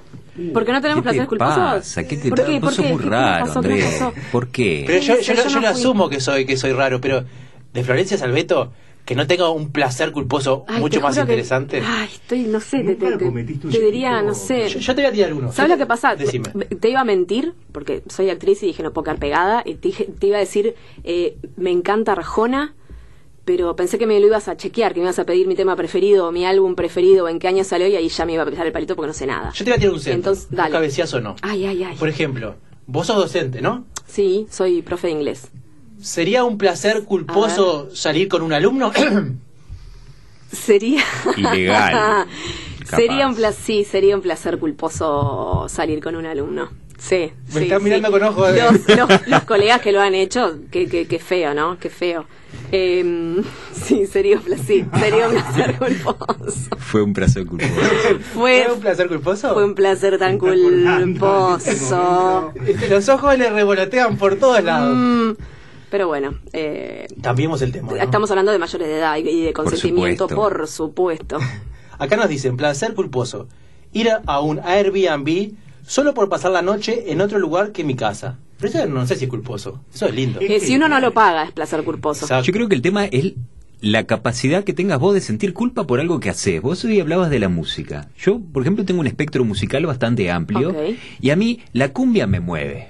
¿Por 0.53 0.63
qué 0.65 0.71
no 0.71 0.79
tenemos 0.81 1.01
¿Qué 1.03 1.09
te 1.09 1.15
placeres 1.15 1.27
culposos? 1.27 1.55
pasa? 1.57 2.03
¿Qué 2.07 2.15
te 2.17 2.29
¿Por 2.29 2.45
qué? 2.45 2.51
Vos 2.53 2.61
¿Por 2.61 2.73
sos 2.73 2.85
qué? 2.85 2.93
muy 2.93 3.03
¿Qué 3.03 3.09
raro, 3.09 3.45
pasó? 3.47 3.61
¿Qué 3.61 3.67
nos 3.67 3.77
Andrés. 3.77 3.93
pasó? 3.99 4.13
¿Por 4.31 4.47
qué? 4.49 4.83
Pero 4.87 4.99
yo, 4.99 5.15
yo, 5.19 5.33
Yo 5.33 5.43
lo- 5.55 5.61
no 5.61 5.67
asumo 5.67 6.09
que 6.09 6.19
soy, 6.21 6.45
que 6.45 6.55
soy 6.55 6.71
raro, 6.71 7.01
pero 7.01 7.25
de 7.73 7.83
Florencia 7.83 8.17
Salveto, 8.17 8.71
que 9.09 9.15
no 9.15 9.25
tenga 9.25 9.49
un 9.49 9.71
placer 9.71 10.11
culposo 10.11 10.65
Ay, 10.67 10.81
mucho 10.81 11.01
más 11.01 11.15
que- 11.15 11.21
interesante. 11.21 11.81
Ay, 11.83 12.09
estoy, 12.13 12.41
no 12.43 12.59
sé, 12.59 12.83
te, 12.83 12.93
te- 12.93 13.17
te- 13.17 13.25
un 13.25 13.71
diría, 13.71 14.21
no 14.21 14.35
sé. 14.35 14.69
Yo, 14.69 14.77
yo 14.77 14.93
te 14.93 15.01
voy 15.01 15.09
a 15.09 15.11
tirar 15.11 15.33
uno. 15.33 15.51
¿Sabes 15.51 15.71
lo 15.71 15.77
que 15.79 15.87
pasa? 15.87 16.15
Decime. 16.15 16.49
Te 16.79 16.89
iba 16.91 16.99
a 16.99 17.03
mentir, 17.05 17.55
porque 17.71 18.03
soy 18.07 18.29
actriz 18.29 18.61
y 18.61 18.67
dije 18.67 18.83
no 18.83 18.93
puedo 18.93 19.05
quedar 19.05 19.17
pegada, 19.17 19.63
y 19.65 19.73
te, 19.73 20.27
iba 20.27 20.37
a 20.37 20.39
decir, 20.41 20.75
eh, 21.03 21.37
me 21.57 21.71
encanta 21.71 22.11
Arjona, 22.11 22.75
pero 23.45 23.75
pensé 23.75 23.97
que 23.97 24.05
me 24.05 24.19
lo 24.19 24.27
ibas 24.27 24.47
a 24.47 24.55
chequear, 24.57 24.93
que 24.93 24.99
me 24.99 25.05
ibas 25.05 25.17
a 25.17 25.25
pedir 25.25 25.47
mi 25.47 25.55
tema 25.55 25.75
preferido, 25.75 26.31
mi 26.31 26.45
álbum 26.45 26.75
preferido, 26.75 27.27
en 27.29 27.39
qué 27.39 27.47
año 27.47 27.63
salió, 27.63 27.87
y 27.87 27.95
ahí 27.95 28.09
ya 28.09 28.27
me 28.27 28.33
iba 28.33 28.43
a 28.43 28.45
pisar 28.45 28.67
el 28.67 28.71
palito 28.71 28.95
porque 28.95 29.07
no 29.07 29.13
sé 29.15 29.25
nada. 29.25 29.51
Yo 29.55 29.65
te 29.65 29.71
voy 29.71 29.77
a 29.77 29.79
tirar 29.79 29.93
un 29.95 29.99
centro. 29.99 30.17
Entonces, 30.19 30.47
un 30.51 30.55
dale. 30.57 30.71
cabeceazo 30.71 31.19
no. 31.19 31.35
Ay, 31.41 31.65
ay, 31.65 31.83
ay. 31.83 31.95
Por 31.97 32.09
ejemplo, 32.09 32.57
vos 32.85 33.07
sos 33.07 33.15
docente, 33.15 33.59
¿no? 33.59 33.85
Sí, 34.05 34.45
soy 34.51 34.83
profe 34.83 35.07
de 35.07 35.13
inglés. 35.13 35.47
¿Sería 36.01 36.43
un 36.43 36.57
placer 36.57 37.03
culposo 37.03 37.89
salir 37.93 38.27
con 38.29 38.41
un 38.41 38.53
alumno? 38.53 38.91
Sería... 40.51 41.03
Ilegal. 41.37 42.25
sería 42.85 43.27
un 43.27 43.35
placer, 43.35 43.63
sí, 43.63 43.83
sería 43.83 44.15
un 44.15 44.21
placer 44.21 44.57
culposo 44.57 45.67
salir 45.69 46.01
con 46.01 46.15
un 46.15 46.25
alumno. 46.25 46.69
Sí, 46.97 47.31
Me 47.53 47.55
sí, 47.59 47.59
están 47.63 47.77
sí. 47.79 47.83
mirando 47.85 48.11
con 48.11 48.23
ojos 48.23 48.53
de- 48.53 48.61
Los, 48.61 48.97
los- 48.97 49.27
los 49.27 49.43
colegas 49.43 49.79
que 49.79 49.91
lo 49.93 50.01
han 50.01 50.15
hecho, 50.15 50.57
qué 50.71 50.87
qué- 50.89 51.07
qué 51.07 51.19
feo, 51.19 51.53
¿no? 51.53 51.77
Qué 51.79 51.89
feo. 51.89 52.25
Em, 52.71 53.41
sí, 53.73 54.05
sería 54.07 54.37
un 54.37 54.43
placer, 54.43 54.65
sí, 54.65 54.85
sería 54.99 55.29
un 55.29 55.35
placer 55.35 55.77
culposo. 55.77 56.25
Fue 56.77 57.01
un 57.03 57.13
placer 57.13 57.45
culposo. 57.45 57.71
Fue, 58.33 58.63
¿Fue 58.65 58.73
un 58.73 58.79
placer 58.81 59.07
culposo? 59.07 59.53
fue 59.53 59.63
un 59.65 59.75
placer 59.75 60.17
tan 60.17 60.37
culposo. 60.39 62.51
Este, 62.65 62.89
Los 62.89 63.07
ojos 63.07 63.37
le 63.37 63.49
revolotean 63.49 64.17
por 64.17 64.35
todos 64.35 64.61
lados. 64.63 64.97
Mm, 64.97 65.31
pero 65.89 66.07
bueno, 66.07 66.35
eh, 66.53 67.07
Cambiemos 67.21 67.61
el 67.61 67.71
tema. 67.71 67.91
¿no? 67.91 67.97
estamos 67.97 68.29
hablando 68.31 68.51
de 68.51 68.59
mayores 68.59 68.87
de 68.87 68.97
edad 68.97 69.17
y 69.17 69.41
de 69.43 69.53
consentimiento, 69.53 70.27
supuesto. 70.27 70.35
por 70.35 70.67
supuesto. 70.67 71.39
Acá 71.97 72.15
nos 72.15 72.29
dicen, 72.29 72.57
placer 72.57 72.93
culposo. 72.93 73.47
Ir 73.91 74.09
a 74.25 74.39
un 74.39 74.59
Airbnb 74.59 75.51
solo 75.85 76.13
por 76.13 76.29
pasar 76.29 76.51
la 76.51 76.61
noche 76.61 77.11
en 77.11 77.21
otro 77.21 77.39
lugar 77.39 77.71
que 77.71 77.83
mi 77.83 77.95
casa. 77.95 78.37
Pero 78.59 78.69
eso 78.69 78.85
no 78.87 79.05
sé 79.07 79.15
si 79.15 79.25
es 79.25 79.29
culposo. 79.29 79.81
Eso 79.93 80.05
es 80.07 80.15
lindo. 80.15 80.39
Eh, 80.41 80.59
si 80.59 80.75
uno 80.75 80.87
no 80.87 80.99
lo 80.99 81.13
paga, 81.13 81.43
es 81.43 81.51
placer 81.51 81.83
culposo. 81.83 82.25
Exacto. 82.25 82.45
Yo 82.45 82.53
creo 82.53 82.69
que 82.69 82.75
el 82.75 82.81
tema 82.81 83.05
es 83.05 83.33
la 83.81 84.05
capacidad 84.05 84.63
que 84.63 84.73
tengas 84.73 84.99
vos 84.99 85.13
de 85.13 85.21
sentir 85.21 85.53
culpa 85.53 85.85
por 85.85 85.99
algo 85.99 86.19
que 86.19 86.29
haces. 86.29 86.61
Vos 86.61 86.83
hoy 86.83 86.99
hablabas 86.99 87.29
de 87.29 87.39
la 87.39 87.49
música. 87.49 88.09
Yo, 88.17 88.39
por 88.39 88.63
ejemplo, 88.63 88.83
tengo 88.85 88.99
un 88.99 89.07
espectro 89.07 89.45
musical 89.45 89.85
bastante 89.85 90.29
amplio 90.29 90.75
y 91.21 91.29
a 91.29 91.35
mí 91.35 91.61
la 91.73 91.93
cumbia 91.93 92.27
me 92.27 92.39
mueve. 92.41 92.89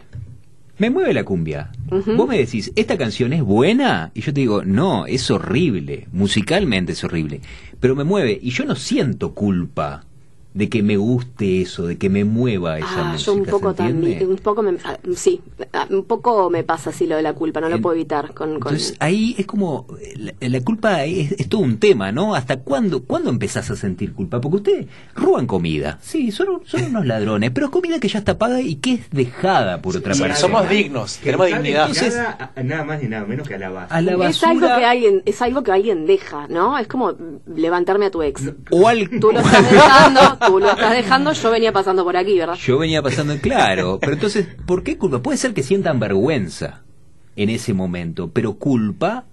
Me 0.80 0.90
mueve 0.90 1.14
la 1.14 1.26
cumbia. 1.26 1.72
Vos 1.90 2.28
me 2.28 2.38
decís, 2.38 2.72
¿esta 2.78 2.98
canción 2.98 3.34
es 3.34 3.44
buena? 3.44 4.12
Y 4.14 4.22
yo 4.22 4.34
te 4.34 4.40
digo, 4.40 4.64
no, 4.64 5.06
es 5.06 5.30
horrible. 5.30 6.08
Musicalmente 6.14 6.94
es 6.94 7.04
horrible. 7.04 7.42
Pero 7.82 7.98
me 7.98 8.06
mueve 8.06 8.40
y 8.42 8.52
yo 8.52 8.64
no 8.64 8.76
siento 8.76 9.34
culpa 9.34 10.06
de 10.54 10.68
que 10.68 10.82
me 10.82 10.98
guste 10.98 11.62
eso, 11.62 11.86
de 11.86 11.98
que 11.98 12.10
me 12.10 12.24
mueva 12.26 12.80
esa 12.80 12.88
Ah, 13.10 13.12
música. 13.14 13.32
yo 13.32 13.38
un 13.38 13.46
¿se 13.46 13.52
poco 13.52 13.74
también, 13.76 14.28
un 14.30 14.38
poco 14.38 14.64
me, 14.64 14.78
ah, 14.84 14.98
sí, 15.16 15.42
ah, 15.74 15.86
un 15.92 16.04
poco 16.06 16.50
me 16.50 16.64
pasa 16.64 16.90
así 16.90 17.06
lo 17.06 17.16
de 17.18 17.22
la 17.22 17.34
culpa, 17.34 17.62
no 17.62 17.70
lo 17.70 17.76
En- 17.76 17.82
puedo 17.84 17.96
evitar 17.96 18.34
con, 18.34 18.60
con 18.60 18.74
Entonces 18.74 18.96
ahí 19.00 19.36
es 19.38 19.46
como, 19.46 19.86
la, 20.18 20.34
la 20.40 20.62
culpa 20.62 21.06
es, 21.06 21.34
es 21.34 21.48
todo 21.50 21.62
un 21.62 21.78
tema, 21.78 22.12
¿no? 22.12 22.34
¿Hasta 22.34 22.58
cuándo, 22.62 23.04
cuándo 23.04 23.30
empezás 23.30 23.70
a 23.70 23.76
sentir 23.76 24.14
culpa? 24.14 24.42
Porque 24.42 24.58
ustedes 24.58 24.88
roban 25.16 25.46
comida, 25.46 26.00
sí, 26.02 26.32
son, 26.32 26.62
son 26.66 26.84
unos 26.86 27.06
ladrones, 27.06 27.52
pero 27.52 27.68
es 27.68 27.72
comida 27.72 28.00
que 28.00 28.08
ya 28.08 28.20
está 28.20 28.38
paga 28.40 28.60
y 28.60 28.76
que 28.76 28.94
es 28.94 29.10
dejada 29.12 29.82
por 29.84 29.96
otra 29.98 30.16
Sí, 30.16 30.22
persona. 30.24 30.40
somos 30.40 30.68
dignos, 30.70 31.18
tenemos 31.18 31.46
dignidad. 31.46 31.88
destinada 31.90 32.52
a- 32.56 32.64
nada 32.64 32.84
más 32.86 33.02
ni 33.04 33.08
nada 33.08 33.26
menos 33.26 33.48
que 33.48 33.54
a 33.54 33.60
la 33.60 33.70
base. 33.70 33.94
A 33.94 34.02
la 34.02 34.30
es 34.30 34.44
algo 34.44 34.68
que 34.68 34.86
alguien, 34.86 35.22
es 35.26 35.42
algo 35.44 35.62
que 35.64 35.72
alguien 35.72 36.08
deja, 36.08 36.48
¿no? 36.48 36.78
Es 36.80 36.88
como 36.88 37.14
levantarme 37.56 38.08
a 38.08 38.12
tu 38.12 38.24
ex. 38.24 38.42
o 38.72 38.88
al... 38.88 39.08
Tú 39.20 39.32
lo 39.32 39.40
estás 39.42 39.72
dejando, 39.72 40.39
tú 40.46 40.60
lo 40.60 40.70
estás 40.72 40.92
dejando, 40.94 41.34
yo 41.34 41.52
venía 41.52 41.72
pasando 41.72 42.04
por 42.04 42.16
aquí, 42.18 42.38
¿verdad? 42.38 42.56
Yo 42.56 42.78
venía 42.78 43.02
pasando 43.02 43.38
claro, 43.40 44.00
pero 44.00 44.14
entonces, 44.14 44.48
¿por 44.66 44.84
qué 44.84 44.98
culpa? 44.98 45.22
Puede 45.22 45.38
ser 45.38 45.54
que 45.54 45.64
sientan 45.64 46.00
vergüenza 46.00 46.82
en 47.36 47.50
ese 47.50 47.74
momento, 47.74 48.30
pero 48.32 48.54
culpa, 48.56 49.26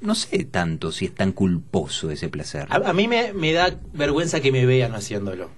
no 0.00 0.14
sé 0.14 0.44
tanto 0.44 0.92
si 0.92 1.06
es 1.06 1.14
tan 1.14 1.32
culposo 1.32 2.10
ese 2.10 2.28
placer. 2.28 2.66
A, 2.70 2.76
a 2.76 2.92
mí 2.92 3.08
me, 3.08 3.32
me 3.32 3.52
da 3.52 3.74
vergüenza 3.92 4.40
que 4.40 4.52
me 4.52 4.66
vean 4.66 4.94
haciéndolo. 4.94 5.50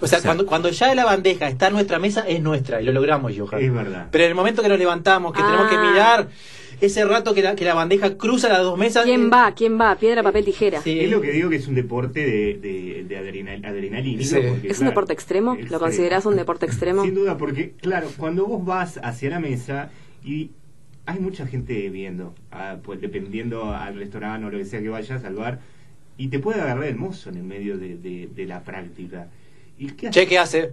O 0.00 0.06
sea, 0.06 0.18
Exacto. 0.18 0.26
cuando, 0.28 0.46
cuando 0.46 0.68
ya 0.70 0.94
la 0.94 1.04
bandeja 1.04 1.48
está 1.48 1.68
en 1.68 1.74
nuestra 1.74 1.98
mesa, 1.98 2.22
es 2.28 2.42
nuestra 2.42 2.80
y 2.82 2.84
lo 2.84 2.92
logramos, 2.92 3.32
Johan. 3.38 3.62
Es 3.62 3.72
verdad. 3.72 4.08
Pero 4.10 4.24
en 4.24 4.30
el 4.30 4.34
momento 4.36 4.60
que 4.60 4.68
nos 4.68 4.78
levantamos, 4.78 5.32
que 5.32 5.40
tenemos 5.42 5.68
que 5.68 5.76
Ah. 5.76 5.90
mirar 5.90 6.28
ese 6.80 7.04
rato 7.04 7.34
que 7.34 7.42
la, 7.42 7.54
que 7.56 7.64
la 7.64 7.74
bandeja 7.74 8.16
cruza 8.16 8.48
las 8.48 8.62
dos 8.62 8.78
mesas. 8.78 9.04
¿Quién 9.04 9.24
eh, 9.26 9.28
va? 9.32 9.52
¿Quién 9.54 9.80
va? 9.80 9.94
Piedra, 9.96 10.22
papel, 10.22 10.44
tijera. 10.44 10.80
Sí. 10.82 11.00
Es 11.00 11.10
lo 11.10 11.20
que 11.20 11.30
digo 11.32 11.50
que 11.50 11.56
es 11.56 11.68
un 11.68 11.74
deporte 11.74 12.20
de, 12.20 12.54
de, 12.58 13.04
de 13.08 13.16
adrenal- 13.18 13.64
adrenalínico. 13.64 14.24
Sí. 14.24 14.36
porque, 14.48 14.68
¿Es 14.68 14.78
un 14.80 14.86
deporte 14.86 15.12
extremo? 15.12 15.54
es- 15.54 15.70
¿Lo 15.70 15.78
consideras 15.78 16.26
un 16.26 16.36
deporte 16.36 16.66
extremo? 16.66 17.02
Sin 17.04 17.14
duda, 17.14 17.36
porque, 17.36 17.72
claro, 17.80 18.08
cuando 18.16 18.46
vos 18.46 18.64
vas 18.64 18.98
hacia 19.02 19.30
la 19.30 19.40
mesa 19.40 19.90
y 20.24 20.50
hay 21.06 21.20
mucha 21.20 21.46
gente 21.46 21.90
viendo, 21.90 22.34
ah, 22.50 22.76
pues 22.82 23.00
dependiendo 23.00 23.70
al 23.74 23.94
restaurante 23.96 24.46
o 24.46 24.50
lo 24.50 24.58
que 24.58 24.64
sea 24.64 24.80
que 24.80 24.88
vayas 24.88 25.22
al 25.24 25.34
bar, 25.34 25.60
y 26.16 26.28
te 26.28 26.38
puede 26.38 26.60
agarrar 26.60 26.84
el 26.84 26.96
mozo 26.96 27.28
en 27.30 27.36
el 27.36 27.42
medio 27.42 27.76
de, 27.76 27.96
de- 27.96 28.28
de 28.34 28.46
la 28.46 28.62
práctica. 28.62 29.28
¿Y 29.78 29.88
qué 29.88 30.10
Che, 30.10 30.26
¿qué 30.26 30.38
hace? 30.38 30.72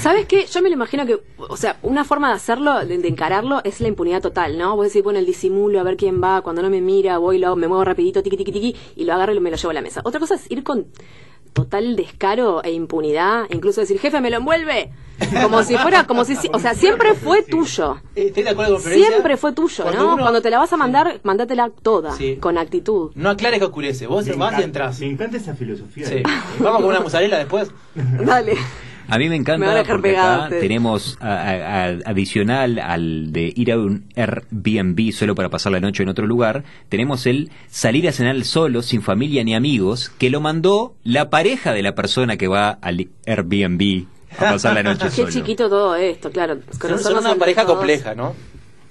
¿Sabes 0.00 0.26
qué? 0.26 0.46
Yo 0.46 0.62
me 0.62 0.68
lo 0.68 0.74
imagino 0.74 1.06
que, 1.06 1.18
o 1.38 1.56
sea, 1.56 1.78
una 1.82 2.04
forma 2.04 2.28
de 2.28 2.34
hacerlo, 2.34 2.84
de, 2.84 2.98
de 2.98 3.08
encararlo, 3.08 3.60
es 3.64 3.80
la 3.80 3.88
impunidad 3.88 4.20
total, 4.22 4.58
¿no? 4.58 4.76
Vos 4.76 4.86
decís, 4.86 5.02
bueno, 5.02 5.18
el 5.18 5.26
disimulo, 5.26 5.80
a 5.80 5.82
ver 5.82 5.96
quién 5.96 6.22
va, 6.22 6.42
cuando 6.42 6.62
no 6.62 6.70
me 6.70 6.80
mira, 6.80 7.18
voy, 7.18 7.38
lo 7.38 7.48
hago, 7.48 7.56
me 7.56 7.66
muevo 7.68 7.84
rapidito, 7.84 8.22
tiqui, 8.22 8.36
tiqui, 8.36 8.52
tiqui, 8.52 8.76
y 8.96 9.04
lo 9.04 9.14
agarro 9.14 9.34
y 9.34 9.40
me 9.40 9.50
lo 9.50 9.56
llevo 9.56 9.70
a 9.70 9.74
la 9.74 9.82
mesa. 9.82 10.02
Otra 10.04 10.20
cosa 10.20 10.34
es 10.36 10.50
ir 10.50 10.62
con 10.62 10.86
total 11.52 11.96
descaro 11.96 12.62
e 12.62 12.70
impunidad, 12.72 13.44
incluso 13.50 13.80
decir, 13.80 13.98
jefe, 13.98 14.20
me 14.20 14.30
lo 14.30 14.36
envuelve, 14.36 14.90
como 15.42 15.62
si 15.62 15.74
fuera, 15.78 16.06
como 16.06 16.26
si, 16.26 16.36
o 16.52 16.58
sea, 16.58 16.74
siempre 16.74 17.14
fue 17.14 17.42
tuyo. 17.42 17.96
Eh, 18.14 18.26
Estoy 18.26 18.42
de 18.42 18.50
acuerdo 18.50 18.74
con. 18.74 18.82
Siempre 18.92 19.38
fue 19.38 19.52
tuyo, 19.52 19.84
Cuando 19.84 20.02
¿no? 20.02 20.12
uno- 20.14 20.22
Cuando 20.22 20.42
te 20.42 20.50
la 20.50 20.58
vas 20.58 20.72
a 20.74 20.76
mandar, 20.76 21.18
mandátela 21.22 21.70
toda, 21.82 22.12
Sí. 22.12 22.36
con 22.36 22.58
actitud. 22.58 23.10
No 23.14 23.30
aclares 23.30 23.58
que 23.58 23.64
oscurece. 23.64 24.06
Vos 24.06 24.26
Me 24.26 24.34
vas 24.34 24.60
y 24.60 24.64
entras. 24.64 25.00
Me 25.00 25.06
encanta 25.06 25.38
esa 25.38 25.54
filosofía. 25.54 26.06
Sí. 26.06 26.22
Vamos 26.60 26.82
con 26.82 26.90
una 26.90 27.00
musarela 27.00 27.38
después. 27.38 27.70
Dale. 27.94 28.56
A 29.08 29.18
mí 29.18 29.28
me 29.28 29.36
encanta 29.36 29.58
Me 29.60 29.66
van 29.66 29.76
a 29.76 29.78
dejar 29.80 29.96
porque 29.96 30.08
pegada 30.10 30.46
acá 30.46 30.58
tenemos 30.58 31.16
a- 31.20 31.26
a- 31.28 31.84
a- 31.84 31.98
adicional 32.06 32.78
al 32.78 33.32
de 33.32 33.52
ir 33.54 33.70
a 33.72 33.78
un 33.78 34.04
Airbnb 34.16 35.12
solo 35.12 35.34
para 35.34 35.48
pasar 35.48 35.72
la 35.72 35.80
noche 35.80 36.02
en 36.02 36.08
otro 36.08 36.26
lugar, 36.26 36.64
tenemos 36.88 37.26
el 37.26 37.50
salir 37.68 38.08
a 38.08 38.12
cenar 38.12 38.42
solo, 38.44 38.82
sin 38.82 39.02
familia 39.02 39.44
ni 39.44 39.54
amigos, 39.54 40.10
que 40.18 40.30
lo 40.30 40.40
mandó 40.40 40.94
la 41.04 41.30
pareja 41.30 41.72
de 41.72 41.82
la 41.82 41.94
persona 41.94 42.36
que 42.36 42.48
va 42.48 42.70
al 42.82 43.08
Airbnb 43.26 44.06
a 44.38 44.40
pasar 44.52 44.74
la 44.74 44.82
noche 44.82 45.04
Qué 45.10 45.10
solo. 45.10 45.30
chiquito 45.30 45.68
todo 45.68 45.94
esto, 45.96 46.30
claro. 46.30 46.58
Son, 46.98 47.16
una 47.18 47.34
pareja 47.36 47.62
todos. 47.62 47.76
compleja, 47.76 48.14
¿no? 48.14 48.34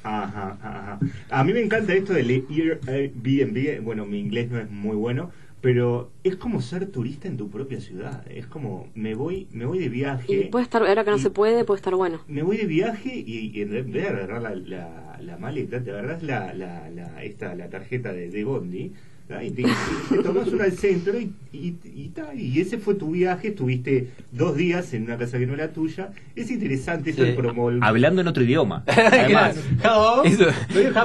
Ajá, 0.03 0.55
ajá. 0.61 0.99
A 1.31 1.43
mí 1.43 1.51
me 1.51 1.61
encanta 1.61 1.91
esto 1.93 2.13
del 2.13 2.29
Airbnb. 2.29 3.81
Bueno, 3.81 4.05
mi 4.05 4.19
inglés 4.19 4.49
no 4.51 4.59
es 4.59 4.69
muy 4.69 4.95
bueno, 4.95 5.31
pero 5.61 6.11
es 6.23 6.35
como 6.35 6.61
ser 6.61 6.85
turista 6.87 7.27
en 7.27 7.37
tu 7.37 7.49
propia 7.49 7.79
ciudad. 7.79 8.23
Es 8.29 8.45
como 8.45 8.87
me 8.93 9.15
voy, 9.15 9.47
me 9.51 9.65
voy 9.65 9.79
de 9.79 9.89
viaje. 9.89 10.33
Y 10.33 10.43
puede 10.49 10.63
estar, 10.63 10.85
ahora 10.85 11.03
que 11.03 11.11
no 11.11 11.17
se 11.17 11.29
puede, 11.31 11.63
puede 11.65 11.77
estar 11.79 11.95
bueno. 11.95 12.19
Me 12.27 12.43
voy 12.43 12.57
de 12.57 12.65
viaje 12.65 13.15
y, 13.15 13.51
y 13.53 13.61
en 13.61 13.71
vez 13.71 13.91
de 13.91 14.07
agarrar 14.07 14.41
la, 14.41 14.55
la, 14.55 15.17
la 15.21 15.37
maleta, 15.37 15.83
te 15.83 15.91
agarras 15.91 16.21
la, 16.23 16.53
la, 16.53 16.89
la, 16.89 17.23
esta, 17.23 17.55
la 17.55 17.69
tarjeta 17.69 18.13
de, 18.13 18.29
de 18.29 18.43
Bondi. 18.43 18.91
Y 19.43 19.49
te, 19.49 19.63
te 19.63 20.21
tomas 20.21 20.47
una 20.49 20.65
al 20.65 20.73
centro 20.73 21.19
y, 21.19 21.31
y, 21.51 21.73
y, 21.83 22.09
ta, 22.09 22.35
y 22.35 22.61
ese 22.61 22.77
fue 22.77 22.93
tu 22.93 23.09
viaje, 23.09 23.47
estuviste 23.47 24.09
dos 24.31 24.55
días 24.55 24.93
en 24.93 25.05
una 25.05 25.17
casa 25.17 25.39
que 25.39 25.47
no 25.47 25.55
era 25.55 25.73
tuya. 25.73 26.11
Es 26.35 26.51
interesante 26.51 27.09
eso 27.09 27.23
Sí. 27.23 27.31
el. 27.71 27.81
Hablando 27.81 28.21
en 28.21 28.27
otro 28.27 28.43
idioma. 28.43 28.83
Además, 28.85 29.57
eso, 30.25 30.45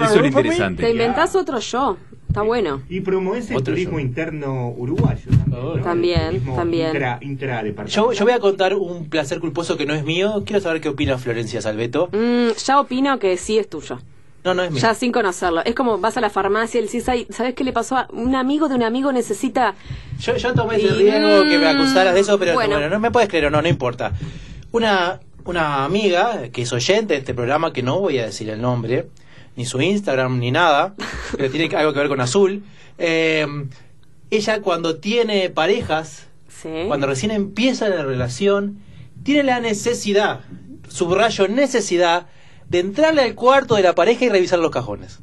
eso 0.05 0.21
me? 0.21 0.29
interesante. 0.29 0.83
Te 0.83 0.91
inventás 0.91 1.35
otro 1.35 1.61
yo. 1.61 1.97
Está 2.31 2.43
bueno. 2.43 2.81
Y 2.89 3.01
promueves 3.01 3.51
el 3.51 3.57
Otro 3.57 3.73
turismo 3.75 3.95
yo. 3.95 4.01
interno 4.07 4.69
uruguayo 4.69 5.31
también. 5.83 6.45
¿no? 6.47 6.55
También. 6.55 6.87
Intra, 6.95 7.19
intradepartamental. 7.21 7.89
Yo, 7.89 8.13
yo 8.13 8.25
voy 8.25 8.35
a 8.35 8.39
contar 8.39 8.75
un 8.77 9.09
placer 9.09 9.41
culposo 9.41 9.77
que 9.77 9.85
no 9.85 9.95
es 9.95 10.05
mío. 10.05 10.45
Quiero 10.47 10.61
saber 10.61 10.81
qué 10.81 10.89
opina 10.91 11.19
Florencia 11.19 11.61
Salveto. 11.61 12.09
Mm, 12.13 12.51
ya 12.65 12.79
opino 12.81 13.19
que 13.19 13.37
sí 13.37 13.59
es 13.59 13.69
tuyo. 13.69 13.99
No, 14.45 14.55
no 14.55 14.63
es 14.63 14.71
mío. 14.71 14.81
Ya 14.81 14.95
sin 14.95 15.11
conocerlo. 15.11 15.65
Es 15.65 15.75
como 15.75 15.99
vas 15.99 16.17
a 16.17 16.21
la 16.21 16.31
farmacia 16.31 16.79
y 16.81 16.85
decís, 16.85 17.09
"Ay, 17.09 17.27
¿sabes 17.31 17.55
qué 17.55 17.65
le 17.65 17.73
pasó? 17.73 17.97
a 17.97 18.07
Un 18.13 18.37
amigo 18.37 18.69
de 18.69 18.77
un 18.77 18.85
amigo 18.85 19.11
necesita... 19.13 19.75
Yo, 20.21 20.37
yo 20.37 20.55
tomé 20.55 20.77
ese 20.77 20.87
Y- 20.87 20.91
riesgo 20.91 21.43
que 21.43 21.59
me 21.59 21.67
acusaras 21.67 22.15
de 22.15 22.21
eso, 22.21 22.39
pero 22.39 22.55
Bueno. 22.55 22.77
bueno. 22.77 22.89
no 22.91 23.01
me 23.01 23.11
puedes 23.11 23.29
creer 23.29 23.47
o 23.47 23.51
no, 23.51 23.61
no 23.61 23.67
importa. 23.69 24.13
Una, 24.71 25.19
una 25.47 25.85
amiga 25.85 26.43
que 26.53 26.63
es 26.63 26.73
oyente 26.73 27.15
de 27.15 27.19
este 27.19 27.35
programa, 27.35 27.73
que 27.73 27.83
no 27.83 27.99
voy 27.99 28.19
a 28.21 28.27
decir 28.27 28.49
el 28.51 28.63
nombre, 28.63 29.09
ni 29.61 29.67
su 29.67 29.79
Instagram, 29.81 30.39
ni 30.39 30.51
nada, 30.51 30.95
pero 31.37 31.51
tiene 31.51 31.75
algo 31.77 31.93
que 31.93 31.99
ver 32.01 32.09
con 32.09 32.21
azul. 32.21 32.65
eh, 32.99 33.47
ella 34.31 34.63
cuando 34.63 34.97
tiene 34.97 35.51
parejas, 35.51 36.27
Sí. 36.49 36.69
cuando 36.87 37.07
recién 37.07 37.31
empieza 37.33 37.89
la 37.89 38.03
relación, 38.05 38.79
tiene 39.23 39.43
la 39.43 39.61
necesidad, 39.61 40.41
subrayo 40.89 41.47
necesidad, 41.49 42.27
de 42.69 42.79
entrarle 42.79 43.23
al 43.23 43.35
cuarto 43.35 43.75
de 43.75 43.83
la 43.83 43.95
pareja 43.95 44.25
y 44.25 44.29
revisar 44.29 44.59
los 44.61 44.71
cajones. 44.71 45.19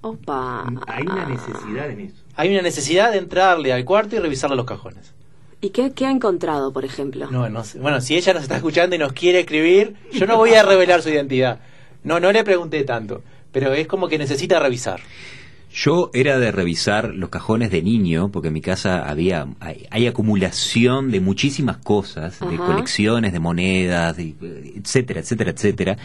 Opa. 0.00 0.66
Hay 0.88 1.04
una 1.04 1.26
necesidad 1.26 1.90
en 1.90 2.00
eso. 2.00 2.16
Hay 2.34 2.50
una 2.50 2.62
necesidad 2.62 3.12
de 3.12 3.18
entrarle 3.18 3.72
al 3.72 3.84
cuarto 3.84 4.16
y 4.16 4.18
revisarle 4.18 4.56
los 4.56 4.66
cajones. 4.66 5.12
¿Y 5.60 5.70
qué, 5.70 5.92
qué 5.92 6.06
ha 6.06 6.10
encontrado, 6.10 6.72
por 6.72 6.84
ejemplo? 6.84 7.30
No, 7.30 7.48
no 7.48 7.62
sé. 7.62 7.78
Bueno, 7.78 8.00
si 8.00 8.16
ella 8.16 8.34
nos 8.34 8.42
está 8.42 8.56
escuchando 8.56 8.96
y 8.96 8.98
nos 8.98 9.12
quiere 9.12 9.40
escribir, 9.40 9.94
yo 10.12 10.26
no 10.26 10.36
voy 10.36 10.54
a 10.54 10.64
revelar 10.64 11.02
su 11.02 11.10
identidad. 11.10 11.60
No, 12.04 12.18
no 12.20 12.32
le 12.32 12.42
pregunté 12.44 12.84
tanto, 12.84 13.22
pero 13.52 13.72
es 13.74 13.86
como 13.86 14.08
que 14.08 14.18
necesita 14.18 14.58
revisar. 14.60 15.00
Yo 15.74 16.10
era 16.12 16.38
de 16.38 16.52
revisar 16.52 17.14
los 17.14 17.30
cajones 17.30 17.70
de 17.70 17.80
niño, 17.80 18.28
porque 18.30 18.48
en 18.48 18.54
mi 18.54 18.60
casa 18.60 19.08
había 19.08 19.46
hay, 19.58 19.86
hay 19.88 20.06
acumulación 20.06 21.10
de 21.10 21.20
muchísimas 21.20 21.78
cosas, 21.78 22.38
de 22.40 22.56
colecciones 22.58 23.32
de 23.32 23.38
monedas, 23.40 24.18
de- 24.18 24.34
etcétera, 24.76 25.20
etcétera, 25.20 25.50
etcétera. 25.52 25.96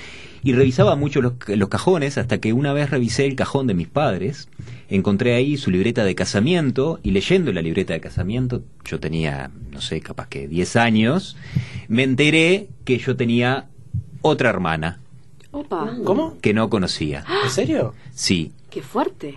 Y 0.42 0.54
revisaba 0.54 0.96
mucho 0.96 1.22
los, 1.22 1.34
los 1.50 1.68
cajones 1.68 2.18
hasta 2.18 2.38
que 2.38 2.54
una 2.54 2.72
vez 2.72 2.92
revisé 2.92 3.25
el 3.25 3.36
cajón 3.36 3.68
de 3.68 3.74
mis 3.74 3.89
padres, 3.89 4.48
encontré 4.88 5.36
ahí 5.36 5.58
su 5.58 5.70
libreta 5.70 6.06
de 6.06 6.16
casamiento 6.16 7.01
y 7.04 7.12
leyendo 7.12 7.51
la 7.51 7.62
libreta 7.62 7.92
de 7.92 8.00
casamiento, 8.00 8.63
yo 8.86 9.01
tenía, 9.01 9.51
no 9.72 9.82
sé, 9.82 10.00
capaz 10.00 10.30
que 10.30 10.48
10 10.48 10.77
años, 10.77 11.36
me 11.89 12.04
enteré 12.04 12.70
que 12.86 13.00
yo 13.00 13.18
tenía 13.18 13.66
otra 14.22 14.50
hermana 14.50 15.01
Opa. 15.60 15.98
¿Cómo? 16.04 16.38
que 16.42 16.54
no 16.54 16.70
conocía. 16.70 17.24
¿En 17.44 17.50
serio? 17.50 17.94
Sí, 18.14 18.52
Qué 18.70 18.82
fuerte. 18.82 19.36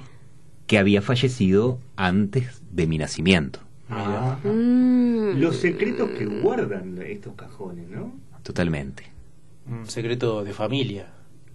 que 0.67 0.79
había 0.79 1.03
fallecido 1.03 1.79
antes 1.97 2.63
de 2.71 2.87
mi 2.87 2.99
nacimiento. 2.99 3.61
Ah, 3.89 4.39
Mm. 4.45 5.39
Los 5.41 5.57
secretos 5.57 6.11
que 6.11 6.25
guardan 6.27 6.99
estos 7.03 7.35
cajones, 7.35 7.89
¿no? 7.89 8.13
Totalmente. 8.43 9.05
Un 9.69 9.87
secreto 9.89 10.45
de 10.45 10.53
familia. 10.53 11.07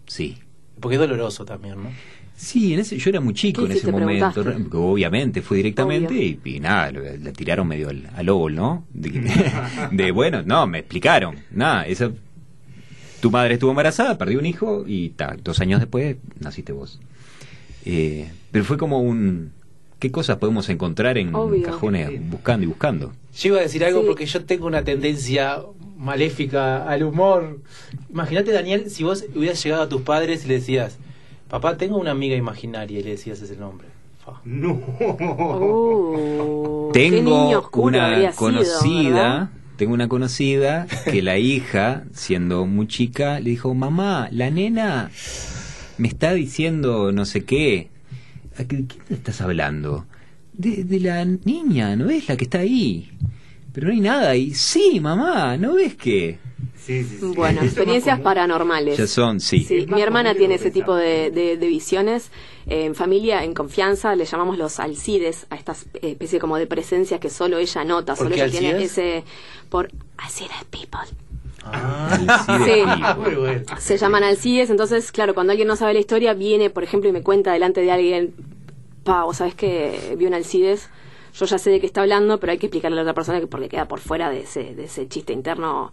Sí. 0.05 0.38
Porque 0.79 0.95
es 0.95 1.00
doloroso 1.01 1.45
también, 1.45 1.81
¿no? 1.84 1.89
Sí, 2.36 2.74
en 2.74 2.81
ese, 2.81 2.98
yo 2.98 3.10
era 3.10 3.22
muy 3.22 3.34
chico 3.34 3.62
¿Qué 3.62 3.72
en 3.72 3.77
ese 3.77 3.91
momento. 3.91 4.43
Obviamente, 4.74 5.41
fui 5.41 5.57
directamente 5.57 6.13
y, 6.13 6.39
y 6.43 6.60
nada, 6.60 6.91
la 6.91 7.31
tiraron 7.31 7.67
medio 7.67 7.89
al, 7.89 8.10
al 8.13 8.25
¿no? 8.53 8.86
De, 8.93 9.10
de, 9.91 10.12
bueno, 10.12 10.41
no, 10.43 10.67
me 10.67 10.79
explicaron. 10.79 11.36
Nada, 11.51 11.86
esa, 11.88 12.12
tu 13.25 13.32
madre 13.32 13.55
estuvo 13.55 13.72
embarazada, 13.72 14.20
perdió 14.20 14.38
un 14.38 14.46
hijo 14.46 14.84
y 14.86 15.10
ta, 15.10 15.36
dos 15.44 15.60
años 15.60 15.79
después 15.79 16.17
naciste 16.39 16.74
vos. 16.74 17.00
Eh, 17.84 18.29
pero 18.51 18.63
fue 18.63 18.77
como 18.77 19.00
un... 19.00 19.51
¿Qué 19.98 20.12
cosas 20.12 20.38
podemos 20.38 20.70
encontrar 20.70 21.17
en 21.17 21.34
Obvio. 21.34 21.63
cajones 21.63 22.12
buscando 22.29 22.65
y 22.65 22.67
buscando? 22.67 23.13
Yo 23.36 23.48
iba 23.48 23.58
a 23.58 23.62
decir 23.62 23.84
algo 23.84 24.01
Sí. 24.01 24.08
porque 24.10 24.27
yo 24.27 24.46
tengo 24.46 24.67
una 24.67 24.84
tendencia 24.84 25.58
maléfica 25.98 26.88
al 26.88 27.01
humor. 27.01 27.62
Imagínate, 28.12 28.51
Daniel, 28.51 28.91
si 28.91 29.03
vos 29.03 29.25
hubieras 29.36 29.63
llegado 29.63 29.82
a 29.82 29.89
tus 29.89 30.03
padres 30.03 30.46
y 30.46 30.48
le 30.50 30.53
decías, 30.55 31.00
papá, 31.50 31.77
tengo 31.77 31.98
una 31.98 32.12
amiga 32.12 32.36
imaginaria, 32.36 33.00
y 33.00 33.03
le 33.03 33.10
decías 33.10 33.41
ese 33.41 33.55
nombre. 33.55 33.88
Fa. 34.24 34.39
No. 34.46 34.79
Oh. 35.00 36.91
Qué 36.94 37.10
niño 37.10 37.63
Tengo 37.72 37.82
una 37.82 38.32
conocida, 38.34 39.10
¿verdad? 39.10 39.50
Tengo 39.75 39.94
una 39.94 40.08
conocida 40.08 40.88
que 41.05 41.22
la 41.22 41.38
hija, 41.38 42.03
siendo 42.13 42.65
muy 42.65 42.88
chica, 42.88 43.39
le 43.39 43.51
dijo, 43.51 43.74
mamá, 43.74 44.29
la 44.32 44.50
nena 44.50 45.10
me 45.98 46.08
está 46.08 46.34
diciendo 46.34 47.12
no 47.12 47.25
sé 47.25 47.44
qué. 47.44 47.89
¿A 48.58 48.63
qué, 48.63 48.86
estás 49.10 49.41
hablando? 49.41 50.05
De, 50.53 50.84
de 50.84 51.00
la 51.00 51.25
niña, 51.25 51.96
¿no 51.96 52.05
ves 52.05 52.29
la 52.29 52.38
que 52.38 52.46
está 52.46 52.60
ahí? 52.60 53.12
Pero 53.74 53.88
no 53.88 53.94
hay 53.94 54.00
nada 54.00 54.29
ahí. 54.29 54.53
Sí, 54.53 55.00
mamá, 55.01 55.58
¿no 55.58 55.75
ves 55.75 55.96
que? 55.96 56.38
Sí, 56.85 57.03
sí, 57.03 57.17
sí. 57.19 57.25
Bueno, 57.35 57.61
experiencias 57.63 58.19
paranormales. 58.19 58.97
Ya 58.97 59.07
son, 59.07 59.39
sí. 59.39 59.85
Mi 59.89 60.01
hermana 60.01 60.35
tiene 60.35 60.55
ese 60.55 60.69
tipo 60.71 60.95
de, 60.95 61.31
de- 61.31 61.57
de 61.57 61.67
visiones. 61.67 62.29
Eh, 62.67 62.85
en 62.85 62.95
familia, 62.95 63.43
en 63.43 63.53
confianza, 63.53 64.15
le 64.15 64.25
llamamos 64.25 64.57
los 64.57 64.79
alcides 64.79 65.47
a 65.49 65.55
estas 65.55 65.85
eh, 65.95 66.11
especie 66.11 66.39
como 66.39 66.57
de 66.57 66.67
presencias 66.67 67.19
que 67.19 67.29
solo 67.29 67.57
ella 67.57 67.83
nota, 67.83 68.13
¿Por 68.15 68.25
solo 68.25 68.35
ella 68.35 68.49
tiene 68.49 68.69
alcides? 68.73 68.91
ese 68.91 69.23
por 69.69 69.89
alcides 70.17 70.63
people. 70.69 70.99
Ah, 71.63 72.19
Sí, 72.45 72.53
Sí. 72.65 72.81
muy 73.19 73.35
bueno. 73.35 73.63
Se 73.79 73.97
llaman 73.97 74.23
alcides, 74.23 74.69
entonces, 74.69 75.11
claro, 75.11 75.33
cuando 75.33 75.51
alguien 75.51 75.67
no 75.67 75.75
sabe 75.75 75.93
la 75.93 75.99
historia, 75.99 76.33
viene, 76.33 76.69
por 76.69 76.83
ejemplo, 76.83 77.09
y 77.09 77.13
me 77.13 77.21
cuenta 77.23 77.51
delante 77.53 77.81
de 77.81 77.91
alguien, 77.91 78.33
pa, 79.03 79.23
vos 79.23 79.37
sabés 79.37 79.55
que 79.55 80.15
vi 80.17 80.25
un 80.27 80.33
alcides, 80.35 80.89
yo 81.37 81.45
ya 81.45 81.57
sé 81.57 81.69
de 81.69 81.79
qué 81.79 81.85
está 81.85 82.01
hablando, 82.01 82.39
pero 82.39 82.51
hay 82.51 82.57
que 82.57 82.67
explicarle 82.67 82.95
a 82.95 82.97
la 82.97 83.01
otra 83.03 83.13
persona 83.13 83.39
que 83.39 83.47
porque 83.47 83.67
queda 83.69 83.87
por 83.87 83.99
fuera 83.99 84.29
de 84.29 84.41
ese, 84.41 84.73
de 84.75 84.85
ese 84.85 85.07
chiste 85.07 85.33
interno 85.33 85.91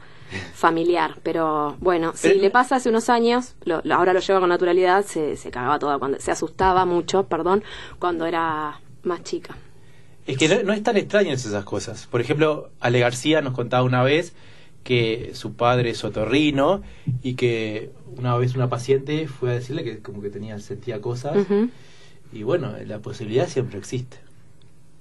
familiar. 0.55 1.17
Pero 1.23 1.77
bueno, 1.81 2.13
si 2.15 2.29
Pero- 2.29 2.41
le 2.43 2.51
pasa 2.51 2.77
hace 2.77 2.89
unos 2.89 3.09
años, 3.09 3.55
lo- 3.65 3.81
lo- 3.85 3.95
ahora 3.95 4.13
lo 4.13 4.21
lleva 4.21 4.41
con 4.41 4.49
naturalidad, 4.49 5.05
se, 5.05 5.37
se 5.37 5.51
cagaba 5.51 5.79
toda, 5.79 5.99
cuando, 5.99 6.19
se 6.21 6.31
asustaba 6.31 6.85
mucho, 6.85 7.25
perdón, 7.25 7.63
cuando 7.99 8.27
era 8.27 8.81
más 9.03 9.23
chica. 9.25 9.57
Es 10.27 10.39
que 10.39 10.49
no, 10.49 10.63
no 10.63 10.73
es 10.73 10.83
tan 10.83 10.97
extrañas 10.97 11.45
esas 11.45 11.65
cosas. 11.65 12.07
Por 12.07 12.21
ejemplo, 12.21 12.71
Ale 12.81 13.01
García 13.01 13.41
nos 13.43 13.55
contaba 13.55 13.83
una 13.83 14.03
vez 14.05 14.35
que 14.85 15.31
su 15.35 15.55
padre 15.55 15.91
es 15.91 16.05
otorrino 16.05 16.83
y 17.23 17.35
que 17.35 17.91
una 18.17 18.37
vez 18.37 18.55
una 18.55 18.69
paciente 18.69 19.27
fue 19.29 19.51
a 19.51 19.55
decirle 19.55 19.85
que 19.85 19.99
como 20.01 20.23
que 20.23 20.31
tenía 20.31 20.59
sentía 20.61 21.01
cosas 21.01 21.37
y 22.33 22.43
bueno, 22.43 22.75
la 22.87 22.99
posibilidad 23.01 23.49
siempre 23.49 23.79
existe. 23.79 24.17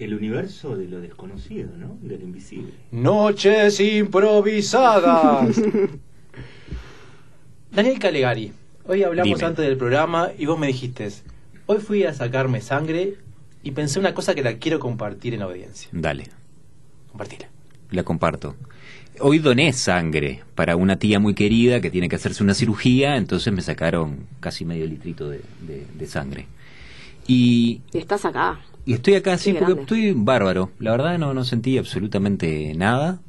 El 0.01 0.15
universo 0.15 0.75
de 0.75 0.88
lo 0.88 1.00
desconocido, 1.00 1.70
¿no? 1.77 1.96
De 2.01 2.17
lo 2.17 2.24
invisible. 2.24 2.74
Noches 2.91 3.79
improvisadas. 3.79 5.62
Daniel 7.72 8.00
Calegari, 8.00 8.51
hoy 8.88 9.03
hablamos 9.03 9.38
Dime. 9.38 9.48
antes 9.48 9.65
del 9.65 9.77
programa 9.77 10.29
y 10.38 10.46
vos 10.48 10.58
me 10.60 10.67
dijiste, 10.67 11.10
hoy 11.67 11.77
fui 11.79 12.03
a 12.03 12.13
sacarme 12.13 12.62
sangre 12.62 13.15
y 13.63 13.72
pensé 13.72 14.00
una 14.00 14.13
cosa 14.13 14.34
que 14.36 14.41
la 14.41 14.55
quiero 14.58 14.79
compartir 14.79 15.34
en 15.34 15.39
la 15.41 15.46
audiencia. 15.46 15.88
Dale, 15.91 16.25
Compartila. 17.10 17.48
la 17.91 18.03
comparto. 18.03 18.55
Hoy 19.20 19.38
doné 19.39 19.72
sangre 19.72 20.41
para 20.55 20.75
una 20.77 20.98
tía 20.98 21.20
muy 21.20 21.36
querida 21.36 21.79
que 21.79 21.91
tiene 21.91 22.10
que 22.10 22.15
hacerse 22.15 22.43
una 22.43 22.55
cirugía, 22.55 23.17
entonces 23.17 23.53
me 23.53 23.62
sacaron 23.62 24.25
casi 24.39 24.65
medio 24.65 24.86
litrito 24.88 25.29
de, 25.29 25.41
de- 25.62 25.86
de 25.93 26.08
sangre. 26.08 26.48
Y, 27.27 27.81
Y 27.93 28.00
estás 28.00 28.25
acá. 28.25 28.60
Y 28.86 28.94
estoy 28.94 29.16
acá, 29.16 29.38
sí, 29.38 29.54
Qué 29.54 29.60
porque 29.60 29.74
grande. 29.74 29.82
estoy 29.84 30.14
bárbaro. 30.14 30.72
La 30.80 30.92
verdad 30.92 31.18
no, 31.18 31.34
no 31.34 31.44
sentí 31.46 31.78
absolutamente 31.78 32.74
nada. 32.76 33.20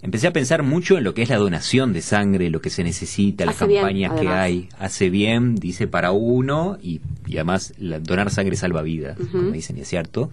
Empecé 0.00 0.28
a 0.28 0.32
pensar 0.32 0.62
mucho 0.62 0.96
en 0.96 1.02
lo 1.04 1.12
que 1.12 1.22
es 1.22 1.28
la 1.28 1.38
donación 1.38 1.92
de 1.92 2.02
sangre, 2.02 2.50
lo 2.50 2.60
que 2.60 2.70
se 2.70 2.84
necesita, 2.84 3.44
las 3.44 3.58
bien, 3.66 3.80
campañas 3.82 4.20
que 4.20 4.28
hay. 4.28 4.68
Hace 4.78 5.10
bien, 5.10 5.56
dice 5.56 5.88
para 5.88 6.12
uno, 6.12 6.78
y, 6.80 7.00
y 7.26 7.34
además 7.36 7.74
la- 7.78 7.98
donar 7.98 8.30
sangre 8.30 8.54
salva 8.56 8.82
vidas, 8.82 9.18
como 9.32 9.50
dicen, 9.50 9.76
y 9.76 9.80
es 9.80 9.88
cierto. 9.88 10.30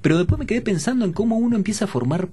Pero 0.00 0.16
después 0.16 0.38
me 0.38 0.46
quedé 0.46 0.62
pensando 0.62 1.04
en 1.04 1.12
cómo 1.12 1.36
uno 1.36 1.56
empieza 1.56 1.84
a 1.84 1.88
formar 1.88 2.28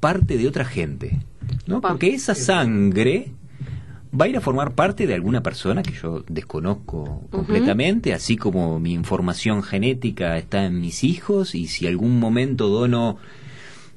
parte 0.00 0.36
de 0.36 0.46
otra 0.48 0.66
gente. 0.66 1.18
¿no? 1.66 1.80
Porque 1.80 2.12
esa 2.14 2.34
sangre 2.34 3.30
va 4.18 4.24
a 4.24 4.28
ir 4.28 4.36
a 4.36 4.40
formar 4.40 4.72
parte 4.72 5.06
de 5.06 5.14
alguna 5.14 5.42
persona 5.42 5.82
que 5.82 5.92
yo 5.92 6.24
desconozco 6.28 7.22
completamente, 7.30 8.14
así 8.14 8.36
como 8.36 8.78
mi 8.78 8.92
información 8.92 9.62
genética 9.62 10.36
está 10.38 10.64
en 10.64 10.80
mis 10.80 11.04
hijos 11.04 11.54
y 11.54 11.66
si 11.66 11.86
algún 11.86 12.18
momento 12.18 12.68
dono 12.68 13.18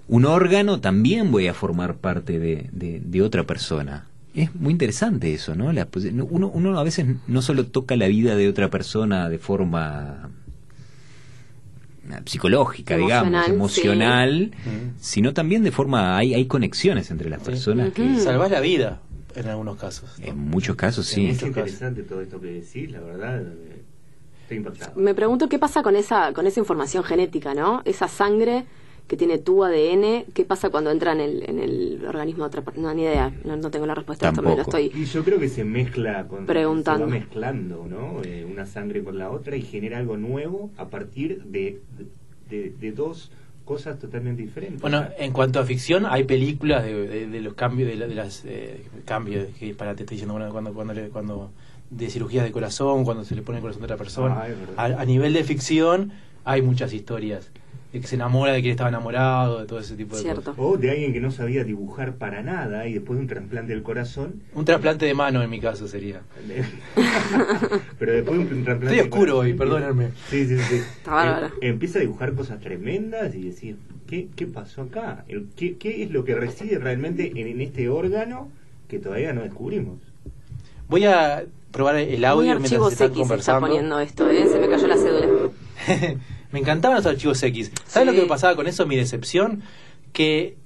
un 0.07 0.25
órgano, 0.25 0.81
también 0.81 1.31
voy 1.31 1.47
a 1.47 1.53
formar 1.53 1.95
parte 1.95 2.39
de, 2.39 2.69
de- 2.73 2.99
de 3.03 3.21
otra 3.21 3.43
persona. 3.45 4.07
Es 4.33 4.53
muy 4.55 4.71
interesante 4.71 5.33
eso, 5.33 5.55
¿no? 5.55 5.71
La 5.73 5.87
uno, 6.29 6.49
uno 6.53 6.79
a 6.79 6.83
veces 6.83 7.05
no 7.27 7.41
solo 7.41 7.65
toca 7.65 7.95
la 7.95 8.07
vida 8.07 8.35
de 8.35 8.47
otra 8.49 8.69
persona 8.69 9.29
de 9.29 9.37
forma 9.39 10.29
eh, 12.09 12.15
psicológica, 12.25 12.97
digamos, 12.97 13.47
Emocional, 13.47 14.51
Mm. 14.65 14.95
sino 14.99 15.33
también 15.33 15.63
de 15.63 15.71
forma, 15.71 16.17
hay, 16.17 16.33
hay 16.33 16.45
conexiones 16.45 17.11
entre 17.11 17.29
las 17.29 17.39
Sí. 17.41 17.45
personas 17.45 17.93
que. 17.93 18.17
Salvás 18.19 18.51
la 18.51 18.59
vida 18.59 18.99
en 19.35 19.47
algunos 19.47 19.77
casos. 19.77 20.19
¿no? 20.19 20.25
en 20.25 20.37
muchos 20.37 20.75
casos 20.75 21.05
sí. 21.05 21.27
Es 21.27 21.41
interesante 21.43 22.03
todo 22.03 22.21
esto 22.21 22.39
que 22.39 22.47
decís, 22.47 22.91
la 22.91 22.99
verdad. 23.01 23.43
Estoy 24.43 24.57
impactado. 24.57 24.99
Me 24.99 25.13
pregunto 25.13 25.47
qué 25.49 25.59
pasa 25.59 25.81
con 25.83 25.95
esa, 25.95 26.33
con 26.33 26.45
esa 26.47 26.59
información 26.59 27.03
genética, 27.03 27.53
¿no? 27.53 27.81
Esa 27.85 28.07
sangre 28.07 28.65
que 29.07 29.17
tiene 29.17 29.39
tu 29.39 29.63
ADN, 29.63 30.25
¿qué 30.33 30.45
pasa 30.45 30.69
cuando 30.69 30.89
entra 30.89 31.11
en 31.11 31.19
el, 31.19 31.49
en 31.49 31.59
el 31.59 32.05
organismo 32.07 32.43
de 32.43 32.47
otra 32.47 32.61
persona? 32.61 32.87
No, 32.87 32.93
ni 32.93 33.01
idea, 33.01 33.33
no, 33.43 33.57
no 33.57 33.69
tengo 33.69 33.85
la 33.85 33.93
respuesta, 33.95 34.29
esto 34.29 34.41
me 34.41 34.51
lo 34.51 34.55
Tampoco. 34.55 34.77
estoy... 34.77 35.01
Y 35.01 35.05
yo 35.05 35.23
creo 35.25 35.37
que 35.37 35.49
se 35.49 35.65
mezcla 35.65 36.27
con. 36.27 36.45
Preguntando. 36.45 37.05
Se 37.05 37.11
va 37.11 37.19
mezclando, 37.19 37.85
¿no? 37.89 38.21
Eh, 38.23 38.47
una 38.49 38.65
sangre 38.65 39.03
con 39.03 39.17
la 39.17 39.29
otra 39.29 39.57
y 39.57 39.63
genera 39.63 39.97
algo 39.97 40.15
nuevo 40.15 40.71
a 40.77 40.87
partir 40.87 41.43
de, 41.43 41.81
de, 42.49 42.69
de 42.79 42.91
dos 42.93 43.31
cosas 43.65 43.99
totalmente 43.99 44.41
diferentes. 44.41 44.81
Bueno, 44.81 45.05
en 45.17 45.31
cuanto 45.31 45.59
a 45.59 45.65
ficción, 45.65 46.05
hay 46.05 46.23
películas 46.23 46.83
de, 46.83 47.07
de- 47.07 47.27
de 47.27 47.41
los 47.41 47.53
cambios, 47.53 47.89
de, 47.89 47.95
la- 47.95 48.07
de 48.07 48.15
las 48.15 48.43
eh, 48.45 48.83
cambios, 49.05 49.47
que 49.59 49.73
para 49.73 49.95
te 49.95 50.03
estoy 50.03 50.15
diciendo 50.15 50.33
bueno, 50.33 50.51
cuando, 50.51 50.73
cuando, 50.73 50.93
le- 50.93 51.09
cuando 51.09 51.51
de 51.89 52.09
cirugías 52.09 52.43
de 52.45 52.51
corazón, 52.51 53.03
cuando 53.03 53.23
se 53.25 53.35
le 53.35 53.41
pone 53.41 53.57
el 53.59 53.61
corazón 53.61 53.81
de 53.81 53.85
otra 53.85 53.97
persona. 53.97 54.35
Ah, 54.77 54.85
a 54.97 55.05
nivel 55.05 55.33
de 55.33 55.43
ficción, 55.43 56.11
hay 56.43 56.61
muchas 56.61 56.93
historias 56.93 57.49
de 57.91 57.99
que 57.99 58.07
se 58.07 58.15
enamora 58.15 58.53
de 58.53 58.61
quien 58.61 58.71
estaba 58.71 58.89
enamorado, 58.89 59.59
de 59.59 59.65
todo 59.65 59.79
ese 59.79 59.95
tipo 59.95 60.15
de 60.15 60.21
Cierto. 60.21 60.55
cosas. 60.55 60.55
O 60.57 60.77
de 60.77 60.91
alguien 60.91 61.11
que 61.11 61.19
no 61.19 61.29
sabía 61.29 61.63
dibujar 61.65 62.13
para 62.15 62.41
nada 62.41 62.87
y 62.87 62.93
después 62.93 63.17
de 63.17 63.23
un 63.23 63.27
trasplante 63.27 63.73
del 63.73 63.83
corazón. 63.83 64.41
Un 64.53 64.63
trasplante 64.63 65.05
de 65.05 65.13
mano 65.13 65.41
en 65.43 65.49
mi 65.49 65.59
caso 65.59 65.87
sería. 65.87 66.21
Pero 67.99 68.13
después 68.13 68.37
de 68.49 68.55
un 68.55 68.63
trasplante. 68.63 68.95
Estoy 68.95 68.99
oscuro 69.09 69.37
hoy, 69.39 69.53
perdónenme. 69.53 70.09
Sí, 70.29 70.45
sí, 70.47 70.57
sí. 70.57 70.75
Está 70.75 71.11
bárbaro. 71.11 71.45
Em- 71.61 71.71
empieza 71.73 71.99
a 71.99 72.01
dibujar 72.01 72.33
cosas 72.33 72.59
tremendas 72.61 73.35
y 73.35 73.41
decir, 73.41 73.75
¿qué, 74.07 74.27
qué 74.35 74.47
pasó 74.47 74.83
acá? 74.83 75.25
¿Qué, 75.55 75.77
¿Qué 75.77 76.03
es 76.03 76.11
lo 76.11 76.23
que 76.23 76.35
reside 76.35 76.79
realmente 76.79 77.31
en, 77.35 77.47
en 77.47 77.61
este 77.61 77.89
órgano 77.89 78.49
que 78.87 78.99
todavía 78.99 79.33
no 79.33 79.41
descubrimos? 79.41 79.99
Voy 80.87 81.05
a 81.05 81.43
probar 81.71 81.95
el 81.97 82.17
Muy 82.17 82.25
audio 82.25 82.41
mientras 82.59 82.71
archivos 82.71 82.93
están 82.93 83.11
X 83.11 83.31
está 83.31 83.59
poniendo 83.59 83.99
esto, 83.99 84.29
¿eh? 84.29 84.45
Se 84.47 84.59
me 84.59 84.69
cayó 84.69 84.87
la 84.87 84.97
cédula. 84.97 85.49
me 86.51 86.59
encantaban 86.59 86.97
los 86.97 87.05
archivos 87.05 87.41
X. 87.43 87.71
¿Sabes 87.87 87.93
Sí. 87.93 88.05
lo 88.05 88.11
que 88.15 88.21
me 88.23 88.27
pasaba 88.27 88.55
con 88.55 88.67
eso? 88.67 88.85
Mi 88.85 88.95
decepción. 88.95 89.63
Que 90.13 90.57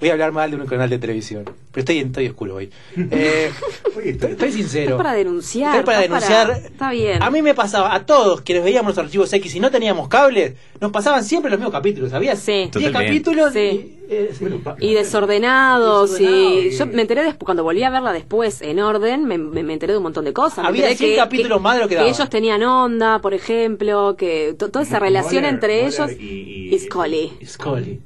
voy 0.00 0.08
a 0.08 0.12
hablar 0.12 0.32
mal 0.32 0.50
de 0.50 0.56
un 0.56 0.66
canal 0.66 0.88
de 0.90 0.98
televisión. 0.98 1.44
Pero 1.44 1.80
estoy, 1.82 1.98
estoy 1.98 2.26
oscuro 2.28 2.54
hoy. 2.56 2.70
Eh, 2.96 3.50
estoy, 4.04 4.30
estoy 4.32 4.52
sincero. 4.52 4.92
Es 4.92 4.96
para 4.96 5.12
denunciar. 5.12 5.76
Estoy 5.76 5.84
para 5.84 6.02
estás 6.04 6.28
denunciar. 6.28 6.62
Está 6.72 6.90
bien. 6.90 7.22
A 7.22 7.30
mí 7.30 7.42
me 7.42 7.54
pasaba, 7.54 7.94
a 7.94 8.06
todos 8.06 8.40
quienes 8.40 8.64
veíamos 8.64 8.96
los 8.96 9.04
archivos 9.04 9.32
X 9.32 9.54
y 9.54 9.60
no 9.60 9.70
teníamos 9.70 10.08
cables, 10.08 10.54
nos 10.80 10.90
pasaban 10.90 11.22
siempre 11.24 11.50
los 11.50 11.58
mismos 11.60 11.72
capítulos. 11.72 12.12
Había 12.12 12.34
Sí. 12.36 12.52
10 12.52 12.70
Totalmente. 12.70 13.06
capítulos 13.06 13.52
Sí. 13.52 13.58
y, 13.58 13.96
eh, 14.08 14.30
sí. 14.32 14.38
Bueno, 14.40 14.58
pa- 14.62 14.76
Y 14.80 14.94
desordenados, 14.94 16.18
y 16.20 16.70
yo 16.76 16.86
me 16.86 17.02
enteré 17.02 17.22
después, 17.24 17.44
cuando 17.44 17.62
volví 17.62 17.82
a 17.82 17.90
verla 17.90 18.12
después 18.12 18.62
en 18.62 18.80
orden, 18.80 19.24
me, 19.26 19.36
me- 19.38 19.62
me 19.62 19.72
enteré 19.74 19.92
de 19.92 19.98
un 19.98 20.02
montón 20.04 20.24
de 20.24 20.32
cosas. 20.32 20.58
Me 20.62 20.68
Había 20.68 20.90
enteré 20.90 21.14
100 21.14 21.16
capítulos 21.24 21.60
más 21.60 21.76
de 21.76 21.82
lo 21.82 21.88
que 21.88 22.00
ellos 22.08 22.30
tenían 22.30 22.62
onda, 22.62 23.20
por 23.20 23.34
ejemplo, 23.34 24.16
que 24.16 24.54
to- 24.58 24.70
toda 24.70 24.84
esa 24.84 24.98
relación 24.98 25.44
Moller- 25.44 25.54
entre 25.54 25.82
Moller 25.82 25.94
ellos 25.94 26.10
y- 26.20 26.24
y- 26.70 26.74
y 26.74 26.78
Scully. 26.78 27.32
Scully. 27.44 28.00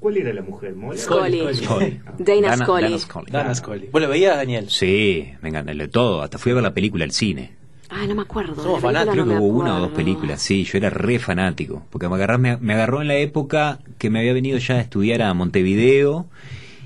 ¿Cuál 0.00 0.16
era 0.16 0.32
la 0.32 0.42
mujer? 0.42 0.74
¿Moller? 0.76 0.98
Scully. 0.98 1.38
Scully. 1.40 1.54
Scully. 1.64 2.00
Dana 2.18 2.56
Scully. 2.56 2.82
Dana 2.82 2.98
Scully. 2.98 3.30
Dana 3.30 3.54
Scully. 3.54 3.88
¿Vos 3.92 4.00
lo 4.02 4.08
veías, 4.08 4.36
Daniel? 4.36 4.70
Sí, 4.70 5.28
me 5.42 5.48
encanta 5.48 5.74
de 5.74 5.88
todo. 5.88 6.22
Hasta 6.22 6.38
fui 6.38 6.52
a 6.52 6.56
ver 6.56 6.62
la 6.64 6.72
película 6.74 7.04
al 7.04 7.10
cine. 7.10 7.52
Ah, 7.90 8.06
no 8.06 8.14
me 8.14 8.22
acuerdo. 8.22 8.62
Somos 8.62 8.80
fanáticos, 8.82 9.14
Creo 9.14 9.24
no 9.26 9.32
que 9.32 9.38
hubo 9.38 9.58
una 9.58 9.76
o 9.76 9.80
dos 9.80 9.90
películas. 9.92 10.40
Sí, 10.42 10.62
yo 10.64 10.78
era 10.78 10.90
re 10.90 11.18
fanático. 11.18 11.84
Porque 11.90 12.08
me, 12.08 12.14
agarrás- 12.16 12.38
me, 12.38 12.56
me 12.58 12.74
agarró 12.74 13.00
en 13.02 13.08
la 13.08 13.16
época 13.16 13.80
que 13.98 14.10
me 14.10 14.20
había 14.20 14.34
venido 14.34 14.58
ya 14.58 14.74
a 14.74 14.80
estudiar 14.80 15.22
a 15.22 15.32
Montevideo 15.34 16.26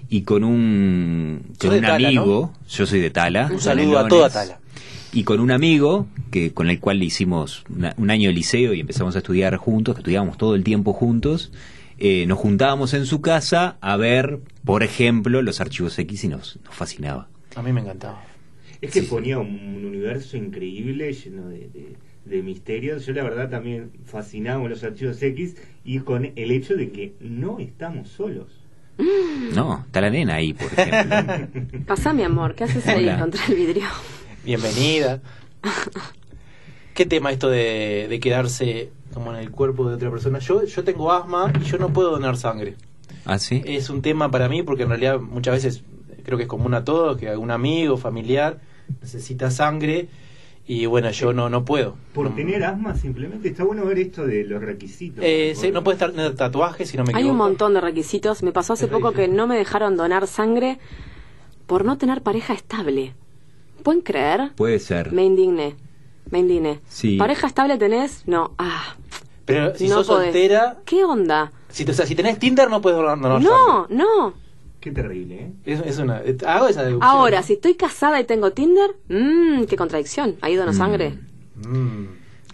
y 0.09 0.23
con 0.23 0.45
un, 0.45 1.43
con 1.59 1.71
un 1.71 1.81
Tala, 1.83 2.09
amigo. 2.09 2.53
Yo 2.71 2.87
soy 2.87 3.01
de 3.01 3.11
Tala. 3.11 3.49
Un 3.53 3.61
saludo 3.61 3.99
a 3.99 4.09
toda 4.09 4.31
Tala. 4.31 4.59
Y 5.13 5.25
con 5.25 5.41
un 5.41 5.51
amigo 5.51 6.07
que 6.31 6.53
con 6.55 6.71
el 6.71 6.81
cual 6.81 6.99
le 7.01 7.05
hicimos 7.07 7.65
una- 7.69 7.95
un 7.99 8.11
año 8.11 8.29
de 8.29 8.35
liceo 8.35 8.73
y 8.73 8.81
empezamos 8.81 9.15
a 9.17 9.19
estudiar 9.19 9.57
juntos, 9.57 9.95
que 9.97 10.01
estudiábamos 10.01 10.39
todo 10.39 10.55
el 10.55 10.65
tiempo 10.65 10.93
juntos. 10.95 11.53
Eh, 12.05 12.27
nos 12.27 12.39
juntábamos 12.39 12.95
en 12.95 13.07
su 13.07 13.21
casa 13.21 13.77
a 13.81 13.97
ver, 13.97 14.41
por 14.65 14.83
ejemplo, 14.83 15.41
los 15.41 15.61
archivos 15.61 15.97
X 15.99 16.25
y 16.25 16.29
nos, 16.29 16.59
nos 16.65 16.75
fascinaba. 16.75 17.29
A 17.55 17.63
mí 17.63 17.73
me 17.73 17.81
encantaba. 17.81 18.21
Es 18.81 18.91
que 18.91 19.03
Sí. 19.03 19.07
ponía 19.07 19.39
un 19.39 19.85
universo 19.85 20.37
increíble 20.37 21.13
lleno 21.13 21.49
de, 21.49 21.69
de- 21.69 21.97
de 22.25 22.43
misterios. 22.43 23.07
Yo 23.07 23.13
la 23.13 23.23
verdad 23.23 23.49
también 23.51 23.93
fascinado 24.05 24.63
con 24.63 24.71
los 24.71 24.83
archivos 24.83 25.23
X 25.23 25.57
y 25.85 26.01
con 26.01 26.33
el 26.35 26.51
hecho 26.51 26.75
de 26.75 26.91
que 26.91 27.13
no 27.21 27.59
estamos 27.61 28.09
solos. 28.09 28.49
No, 29.55 29.83
está 29.87 30.01
la 30.01 30.11
nena 30.11 30.35
ahí, 30.35 30.53
por 30.55 30.67
ejemplo. 30.77 31.81
Pasá, 31.87 32.13
mi 32.13 32.23
amor, 32.25 32.55
¿qué 32.57 32.65
haces 32.65 32.87
ahí 32.89 33.05
Hola. 33.05 33.19
contra 33.21 33.47
el 33.47 33.55
vidrio? 33.55 33.87
Bienvenida. 34.45 35.21
¿Qué 36.95 37.07
tema 37.07 37.31
esto 37.33 37.49
de, 37.49 38.07
de 38.09 38.21
quedarse 38.21 38.91
como 39.13 39.33
en 39.33 39.39
el 39.41 39.51
cuerpo 39.51 39.89
de 39.89 39.95
otra 39.97 40.11
persona? 40.11 40.39
Yo, 40.39 40.65
yo 40.65 40.85
tengo 40.85 41.13
asma 41.13 41.53
y 41.61 41.65
yo 41.65 41.79
no 41.79 41.89
puedo 41.93 42.11
donar 42.11 42.37
sangre. 42.37 42.77
¿Ah, 43.25 43.39
sí? 43.39 43.63
Es 43.65 43.91
un 43.91 44.03
tema 44.03 44.31
para 44.31 44.49
mí 44.49 44.63
porque 44.63 44.83
en 44.85 44.89
realidad 44.89 45.21
muchas 45.21 45.55
veces 45.55 45.83
creo 46.25 46.37
que 46.39 46.45
es 46.45 46.49
común 46.49 46.75
a 46.75 46.85
todos 46.85 47.17
que 47.19 47.29
algún 47.29 47.51
amigo, 47.51 47.97
familiar 47.97 48.61
necesita 49.01 49.51
sangre 49.51 50.09
y 50.67 50.87
bueno, 50.87 51.11
yo 51.11 51.33
no, 51.33 51.49
no 51.49 51.65
puedo. 51.65 51.97
Por 52.15 52.31
No- 52.31 52.37
tener 52.37 52.63
asma 52.65 52.95
simplemente 52.95 53.49
está 53.49 53.65
bueno 53.65 53.85
ver 53.85 53.99
esto 53.99 54.25
de 54.27 54.45
los 54.45 54.61
requisitos. 54.63 55.25
Eh, 55.27 55.55
sí, 55.57 55.71
no 55.73 55.83
puede 55.85 55.97
estar 55.97 56.11
tener 56.13 56.35
tatuajes 56.37 56.89
si 56.89 56.97
no 56.97 57.03
me 57.05 57.11
Hay 57.11 57.23
equivoco. 57.23 57.33
un 57.33 57.39
montón 57.39 57.75
de 57.75 57.81
requisitos. 57.81 58.43
Me 58.43 58.53
pasó 58.53 58.73
hace 58.75 58.85
Es 58.87 58.91
poco 58.91 59.13
que 59.13 59.29
no 59.29 59.47
me 59.47 59.57
dejaron 59.57 59.97
donar 59.97 60.27
sangre 60.27 60.79
por 61.67 61.85
no 61.85 61.99
tener 61.99 62.23
pareja 62.23 62.55
estable. 62.55 63.15
¿Pueden 63.83 64.03
creer? 64.03 64.53
Puede 64.55 64.79
ser. 64.79 65.13
Me 65.13 65.25
indigné. 65.25 65.75
Me 66.33 66.41
indigné. 66.41 66.81
Sí. 66.89 67.17
¿Pareja 67.17 67.47
estable 67.47 67.79
tenés? 67.79 68.25
No. 68.27 68.53
Ah, 68.59 68.97
Pero 69.45 69.77
si 69.77 69.87
no 69.87 69.97
sos 69.97 70.09
podés. 70.09 70.33
soltera, 70.33 70.79
¿Qué 70.85 71.05
onda? 71.05 71.53
si, 71.69 71.85
o 71.89 71.93
sea, 71.93 72.07
si 72.07 72.15
tenés 72.17 72.39
Tinder 72.41 72.69
no 72.69 72.81
puedes 72.81 72.99
donar 72.99 73.19
No, 73.19 73.41
sangre. 73.41 73.95
no. 73.97 74.35
Qué 74.81 74.91
terrible, 74.91 75.35
¿eh? 75.37 75.53
Es, 75.65 75.81
es 75.87 75.99
una, 75.99 76.21
eh, 76.23 76.37
hago 76.45 76.67
esa 76.67 76.83
deducción. 76.83 77.09
Ahora, 77.09 77.43
si 77.45 77.53
estoy 77.53 77.75
casada 77.75 78.19
y 78.21 78.25
tengo 78.25 78.51
Tinder, 78.51 78.97
mmm, 79.09 79.63
qué 79.65 79.77
contradicción. 79.77 80.35
Ahí 80.41 80.57
dono 80.57 80.73
sangre. 80.73 81.19
Mm. 81.55 82.07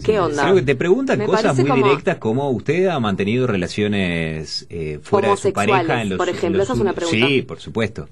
¿Qué 0.04 0.20
onda? 0.20 0.42
Creo 0.42 0.54
que 0.56 0.62
te 0.62 0.76
preguntan 0.76 1.18
Me 1.18 1.26
cosas 1.26 1.56
muy 1.56 1.68
como- 1.70 1.84
directas 1.86 2.16
como 2.18 2.50
usted 2.50 2.86
ha 2.88 3.00
mantenido 3.00 3.46
relaciones 3.46 4.66
eh, 4.70 5.00
fuera 5.02 5.30
de 5.30 5.36
su 5.36 5.48
Homosexuales, 5.48 5.72
pareja 5.86 6.02
en 6.02 6.08
los 6.10 6.18
por 6.18 6.28
ejemplo, 6.28 6.46
en 6.48 6.52
los 6.58 6.64
esa 6.66 6.72
es 6.74 6.80
una 6.80 6.92
pregunta. 6.92 7.26
Sí, 7.26 7.42
por 7.42 7.60
supuesto. 7.60 8.08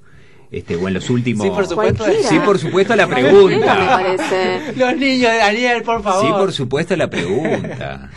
Este, 0.51 0.77
o 0.77 0.87
en 0.89 0.95
los 0.95 1.11
últimos 1.11 1.45
Sí, 1.45 1.51
por 1.51 1.67
supuesto. 1.67 2.05
Cualquiera. 2.05 2.29
Sí, 2.29 2.39
por 2.45 2.59
supuesto 2.59 2.95
la 2.97 3.07
me 3.07 3.15
pregunta. 3.17 4.17
Los 4.77 4.97
niños 4.97 5.33
de 5.33 5.39
Daniel, 5.39 5.83
por 5.83 6.03
favor. 6.03 6.25
Sí, 6.27 6.33
por 6.33 6.53
supuesto 6.53 6.97
la 6.97 7.11
pregunta. 7.11 8.11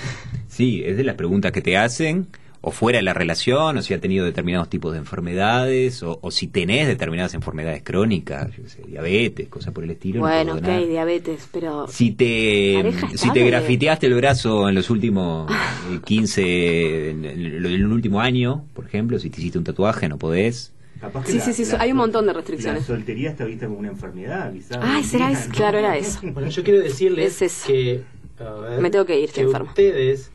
Sí, 0.48 0.84
es 0.86 0.98
de 0.98 1.04
las 1.04 1.16
preguntas 1.16 1.52
que 1.52 1.62
te 1.62 1.78
hacen 1.78 2.28
o 2.62 2.72
fuera 2.72 2.98
de 2.98 3.04
la 3.04 3.14
relación, 3.14 3.78
o 3.78 3.82
si 3.82 3.94
ha 3.94 4.02
tenido 4.02 4.26
determinados 4.26 4.70
tipos 4.70 4.92
de 4.92 4.98
enfermedades, 4.98 6.04
o, 6.04 6.20
o 6.22 6.30
si 6.30 6.48
tenés 6.48 6.88
determinadas 6.88 7.34
enfermedades 7.34 7.84
crónicas, 7.84 8.50
yo 8.58 8.64
qué 8.64 8.70
sé, 8.70 8.82
diabetes, 8.86 9.48
cosas 9.48 9.74
por 9.74 9.86
el 9.86 9.92
estilo. 9.92 10.20
no 10.20 10.26
Bueno, 10.28 10.52
puedo 10.58 10.58
ok, 10.58 10.64
donar. 10.74 10.88
diabetes, 10.90 11.48
pero... 11.54 11.88
Si 11.88 12.12
te, 12.12 12.92
si 13.16 13.32
te 13.32 13.46
grafiteaste 13.46 14.08
el 14.08 14.14
brazo 14.16 14.68
en 14.68 14.76
los 14.76 14.90
últimos 14.90 15.50
eh, 15.50 16.00
15, 16.04 17.10
en 17.12 17.24
el, 17.24 17.66
en 17.66 17.74
el 17.76 17.86
último 17.88 18.20
año, 18.20 18.66
por 18.74 18.86
ejemplo, 18.86 19.18
si 19.20 19.30
te 19.30 19.40
hiciste 19.40 19.58
un 19.58 19.64
tatuaje, 19.64 20.10
no 20.10 20.18
podés. 20.18 20.74
Capaz 21.00 21.24
que 21.26 21.32
Sí, 21.32 21.38
la- 21.38 21.44
sí, 21.46 21.54
sí, 21.66 21.72
la 21.72 21.82
hay 21.82 21.92
un 21.92 21.98
montón 21.98 22.26
de 22.26 22.34
restricciones. 22.34 22.82
La 22.82 22.88
soltería 22.88 23.30
está 23.30 23.46
vista 23.46 23.68
como 23.68 23.80
una 23.80 23.88
enfermedad, 23.90 24.52
quizás. 24.52 24.78
Ay, 24.82 25.04
será 25.04 25.32
eso, 25.32 25.50
claro, 25.52 25.78
era 25.80 25.96
eso. 25.98 26.20
Bueno, 26.24 26.50
yo 26.50 26.64
quiero 26.64 26.80
decirles 26.82 27.42
Es 27.42 27.54
eso. 27.54 27.68
que... 27.68 28.04
a 28.40 28.52
ver, 28.52 28.82
Me 28.82 28.90
tengo 28.90 29.06
que 29.06 29.18
ir, 29.18 29.26
estoy 29.26 29.44
que 29.44 29.48
enferma. 29.48 29.70
ustedes... 29.70 30.32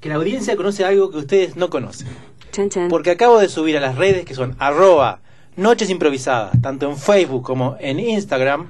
Que 0.00 0.08
la 0.08 0.16
audiencia 0.16 0.56
conoce 0.56 0.84
algo 0.84 1.10
que 1.10 1.18
ustedes 1.18 1.54
no 1.56 1.70
conocen. 1.70 2.08
Chan, 2.50 2.68
chan. 2.70 2.88
Porque 2.88 3.10
acabo 3.12 3.38
de 3.38 3.48
subir 3.48 3.76
a 3.76 3.80
las 3.80 3.96
redes 3.96 4.24
que 4.24 4.34
son 4.34 4.56
arroba 4.58 5.20
noches 5.56 5.90
improvisadas, 5.90 6.60
tanto 6.60 6.90
en 6.90 6.96
Facebook 6.96 7.44
como 7.44 7.76
en 7.78 8.00
Instagram, 8.00 8.66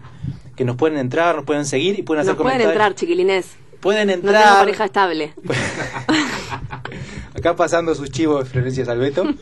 que 0.56 0.64
nos 0.66 0.76
pueden 0.76 0.98
entrar, 0.98 1.36
nos 1.36 1.44
pueden 1.46 1.64
seguir 1.64 1.98
y 1.98 2.02
pueden 2.02 2.20
hacer 2.20 2.34
Nos 2.34 2.42
pueden 2.42 2.58
comentarios. 2.58 2.72
entrar, 2.72 2.94
chiquilines. 2.94 3.46
Pueden 3.80 4.08
No 4.08 4.14
tengo 4.14 4.28
entrar. 4.28 4.58
pareja 4.58 4.84
estable. 4.84 5.32
Acá 7.34 7.56
pasando 7.56 7.94
sus 7.94 8.10
chivos 8.10 8.44
de 8.44 8.50
Florencia 8.50 8.84
Salveto. 8.84 9.24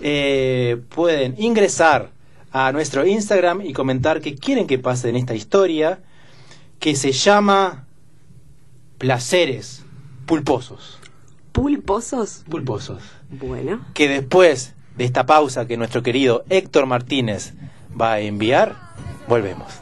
Eh, 0.00 0.80
pueden 0.94 1.34
ingresar 1.38 2.10
a 2.52 2.72
nuestro 2.72 3.06
Instagram 3.06 3.62
y 3.62 3.72
comentar 3.72 4.20
qué 4.20 4.34
quieren 4.34 4.66
que 4.66 4.78
pase 4.78 5.08
en 5.08 5.16
esta 5.16 5.34
historia 5.34 6.00
que 6.78 6.94
se 6.94 7.12
llama 7.12 7.86
Placeres 8.98 9.84
Pulposos. 10.26 10.98
¿Pulposos? 11.52 12.44
Pulposos. 12.48 13.02
Bueno. 13.30 13.84
Que 13.94 14.08
después 14.08 14.74
de 14.96 15.04
esta 15.04 15.26
pausa 15.26 15.66
que 15.66 15.76
nuestro 15.76 16.02
querido 16.02 16.44
Héctor 16.48 16.86
Martínez 16.86 17.54
va 18.00 18.14
a 18.14 18.20
enviar, 18.20 18.76
volvemos. 19.26 19.72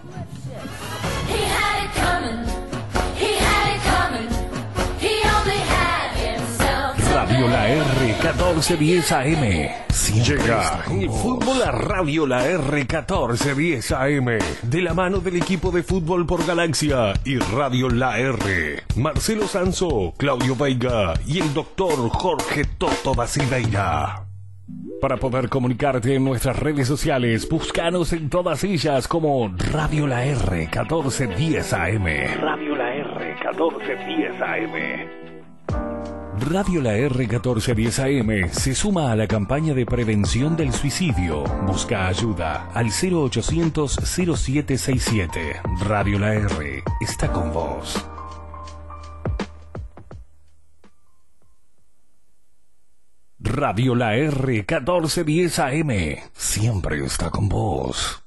Radio 7.16 7.48
La. 7.48 7.66
R 7.66 8.06
1410 8.22 9.12
AM. 9.12 9.68
Siempre 9.88 10.36
Llega 10.36 10.84
el 10.90 11.08
fútbol 11.08 11.62
a 11.62 11.72
Radio 11.72 12.26
La 12.26 12.46
R 12.46 12.76
1410 12.76 13.92
AM 13.92 14.26
de 14.62 14.82
la 14.82 14.92
mano 14.92 15.20
del 15.20 15.36
equipo 15.36 15.70
de 15.70 15.82
fútbol 15.82 16.26
por 16.26 16.44
Galaxia 16.44 17.14
y 17.24 17.38
Radio 17.38 17.88
La 17.88 18.18
R. 18.18 18.82
Marcelo 18.96 19.46
Sanso, 19.46 20.12
Claudio 20.18 20.56
Veiga 20.56 21.14
y 21.26 21.40
el 21.40 21.54
doctor 21.54 22.10
Jorge 22.10 22.64
Toto 22.76 23.14
da 23.14 23.26
Silveira. 23.26 24.26
Para 25.00 25.16
poder 25.16 25.48
comunicarte 25.48 26.16
en 26.16 26.22
nuestras 26.22 26.58
redes 26.58 26.86
sociales, 26.86 27.48
búscanos 27.48 28.12
en 28.12 28.28
todas 28.28 28.62
ellas 28.62 29.08
como 29.08 29.54
Radio 29.72 30.06
La 30.06 30.22
R 30.22 30.54
1410 30.54 31.72
AM. 31.72 32.04
Radio 32.42 32.76
La 32.76 32.94
R 32.94 33.36
1410 33.42 34.42
AM. 34.42 35.35
Radio 36.38 36.82
La 36.82 36.94
R 36.94 37.26
1410 37.26 37.98
AM 37.98 38.50
se 38.52 38.74
suma 38.74 39.10
a 39.10 39.16
la 39.16 39.26
campaña 39.26 39.72
de 39.72 39.86
prevención 39.86 40.54
del 40.54 40.72
suicidio. 40.72 41.44
Busca 41.66 42.08
ayuda 42.08 42.68
al 42.74 42.88
0800 42.90 43.96
0767. 44.04 45.62
Radio 45.80 46.18
La 46.18 46.34
R 46.34 46.84
está 47.00 47.32
con 47.32 47.52
vos. 47.52 48.06
Radio 53.38 53.94
La 53.94 54.14
R 54.14 54.52
1410 54.52 55.58
AM 55.58 55.90
siempre 56.34 57.04
está 57.04 57.30
con 57.30 57.48
vos. 57.48 58.25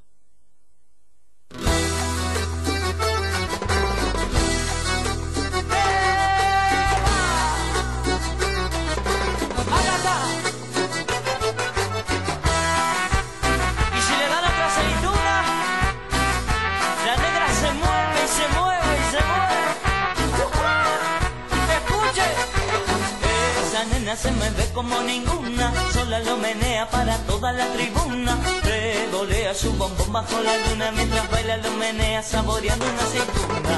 Como 24.79 25.01
ninguna, 25.01 25.73
sola 25.91 26.19
lo 26.21 26.37
menea 26.37 26.89
para 26.89 27.17
toda 27.27 27.51
la 27.51 27.65
tribuna. 27.73 28.37
Revolea 28.63 29.53
su 29.53 29.73
bombón 29.73 30.13
bajo 30.13 30.39
la 30.41 30.55
luna 30.69 30.91
mientras 30.93 31.29
baila 31.29 31.57
lo 31.57 31.71
menea 31.71 32.23
saboreando 32.23 32.85
una 32.85 33.03
aceituna. 33.03 33.75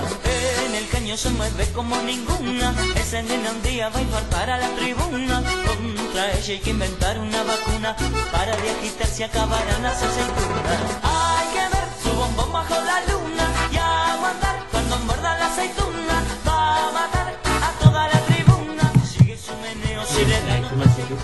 En 0.64 0.76
el 0.76 0.88
caño 0.90 1.18
se 1.18 1.32
mueve 1.32 1.66
como 1.74 1.96
ninguna, 2.04 2.76
esa 2.94 3.24
nena 3.24 3.50
un 3.50 3.64
día 3.64 3.90
va 3.90 3.98
a 3.98 4.02
infartar 4.04 4.42
para 4.42 4.58
la 4.60 4.70
tribuna. 4.76 5.42
Contra 5.66 6.34
ella 6.34 6.54
hay 6.54 6.60
que 6.60 6.70
inventar 6.70 7.18
una 7.18 7.42
vacuna 7.46 7.96
para 8.32 8.56
de 8.58 8.70
agitarse 8.70 9.24
acabarán 9.24 9.82
las 9.82 10.04
aceitunas. 10.04 10.82
Hay 11.02 11.48
que 11.56 11.78
ver 11.78 11.88
su 12.04 12.12
bombón 12.14 12.54
bajo 12.54 12.76
la 12.76 13.02
luna 13.08 13.21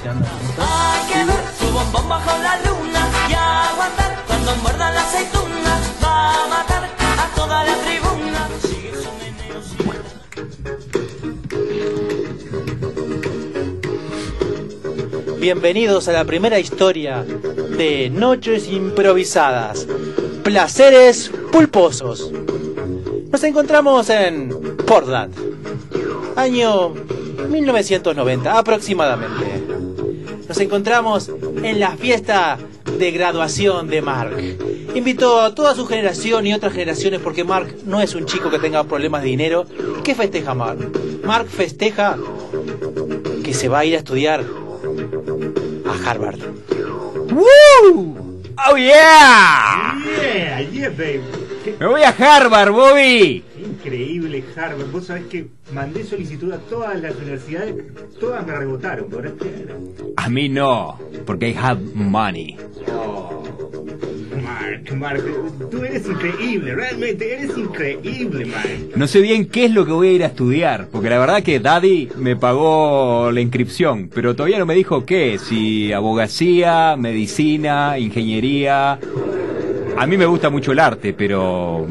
hay 0.05 1.11
que 1.11 1.25
ver 1.25 1.43
su 1.59 1.65
bombón 1.73 2.09
bajo 2.09 2.31
la 2.41 2.57
luna 2.61 3.09
y 3.29 3.33
aguantar 3.33 4.23
cuando 4.27 4.55
muerda 4.57 4.91
la 4.91 5.01
aceituna. 5.01 5.79
Va 6.03 6.43
a 6.43 6.47
matar 6.47 6.83
a 7.17 7.35
toda 7.35 7.63
la 7.63 7.75
tribuna. 7.77 8.47
Sigue 8.61 8.91
su 8.93 9.09
meneo 9.17 9.61
Bienvenidos 15.39 16.07
a 16.07 16.11
la 16.11 16.25
primera 16.25 16.59
historia 16.59 17.23
de 17.23 18.11
Noches 18.11 18.67
Improvisadas. 18.67 19.87
Placeres 20.43 21.31
pulposos. 21.51 22.31
Nos 23.31 23.43
encontramos 23.43 24.09
en 24.09 24.77
Portland, 24.85 25.33
año 26.35 26.93
1990 27.49 28.57
aproximadamente. 28.57 29.56
Nos 30.47 30.59
encontramos 30.59 31.29
en 31.63 31.79
la 31.79 31.91
fiesta 31.97 32.57
de 32.97 33.11
graduación 33.11 33.87
de 33.87 34.01
Mark. 34.01 34.37
Invitó 34.95 35.41
a 35.41 35.53
toda 35.53 35.75
su 35.75 35.85
generación 35.85 36.47
y 36.47 36.53
otras 36.53 36.73
generaciones 36.73 37.19
porque 37.21 37.43
Mark 37.43 37.75
no 37.85 38.01
es 38.01 38.15
un 38.15 38.25
chico 38.25 38.49
que 38.49 38.57
tenga 38.59 38.83
problemas 38.85 39.21
de 39.23 39.29
dinero. 39.29 39.65
¿Qué 40.03 40.15
festeja 40.15 40.53
Mark? 40.53 40.79
Mark 41.23 41.47
festeja 41.49 42.17
que 43.43 43.53
se 43.53 43.67
va 43.67 43.79
a 43.79 43.85
ir 43.85 43.95
a 43.95 43.97
estudiar 43.99 44.43
a 45.85 46.09
Harvard. 46.09 46.39
¡Oh, 48.69 48.75
yeah! 48.75 49.95
Yeah, 50.19 50.61
yeah, 50.71 50.89
babe. 50.89 51.21
Qué 51.63 51.75
Me 51.79 51.85
voy 51.85 52.01
a 52.03 52.09
Harvard, 52.09 52.71
Bobby. 52.71 53.43
increíble 53.63 54.43
Harvard. 54.55 54.87
Vos 54.91 55.05
sabés 55.05 55.25
que 55.25 55.47
mandé 55.71 56.03
solicitud 56.03 56.51
a 56.51 56.57
todas 56.59 57.01
las 57.01 57.15
universidades, 57.15 57.75
todas 58.19 58.45
me 58.45 58.55
rebotaron. 58.55 59.09
¿podrás 59.09 59.33
creer? 59.33 59.75
A 60.15 60.29
mí 60.29 60.49
no, 60.49 60.99
porque 61.25 61.49
I 61.49 61.55
have 61.57 61.81
money. 61.93 62.57
Oh, 62.91 63.43
Mark, 64.41 64.95
Mark, 64.95 65.23
tú 65.69 65.83
eres 65.83 66.07
increíble, 66.07 66.75
realmente 66.75 67.33
eres 67.33 67.57
increíble, 67.57 68.45
Mark. 68.45 68.91
No 68.95 69.07
sé 69.07 69.19
bien 69.21 69.47
qué 69.47 69.65
es 69.65 69.71
lo 69.71 69.85
que 69.85 69.91
voy 69.91 70.07
a 70.09 70.11
ir 70.13 70.23
a 70.23 70.27
estudiar, 70.27 70.87
porque 70.91 71.09
la 71.09 71.19
verdad 71.19 71.43
que 71.43 71.59
Daddy 71.59 72.09
me 72.17 72.35
pagó 72.35 73.31
la 73.31 73.41
inscripción, 73.41 74.09
pero 74.13 74.35
todavía 74.35 74.59
no 74.59 74.65
me 74.65 74.75
dijo 74.75 75.05
qué, 75.05 75.37
si 75.37 75.91
abogacía, 75.91 76.95
medicina, 76.97 77.99
ingeniería. 77.99 78.99
A 79.97 80.05
mí 80.05 80.17
me 80.17 80.25
gusta 80.25 80.49
mucho 80.49 80.71
el 80.71 80.79
arte, 80.79 81.13
pero 81.13 81.85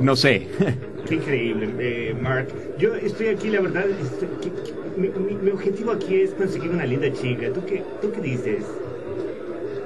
no 0.00 0.16
sé. 0.16 0.48
Qué 1.08 1.16
increíble, 1.16 1.68
eh, 1.78 2.14
Mark. 2.20 2.48
Yo 2.78 2.94
estoy 2.94 3.28
aquí, 3.28 3.48
la 3.50 3.60
verdad, 3.60 3.84
estoy- 3.88 4.28
que- 4.40 4.50
que- 4.50 4.74
mi, 4.96 5.08
mi- 5.08 5.34
mi 5.42 5.50
objetivo 5.50 5.92
aquí 5.92 6.16
es 6.22 6.30
conseguir 6.30 6.70
una 6.70 6.86
linda 6.86 7.12
chica. 7.12 7.52
¿Tú 7.52 7.64
qué, 7.66 7.82
tú 8.00 8.10
qué 8.12 8.20
dices? 8.20 8.64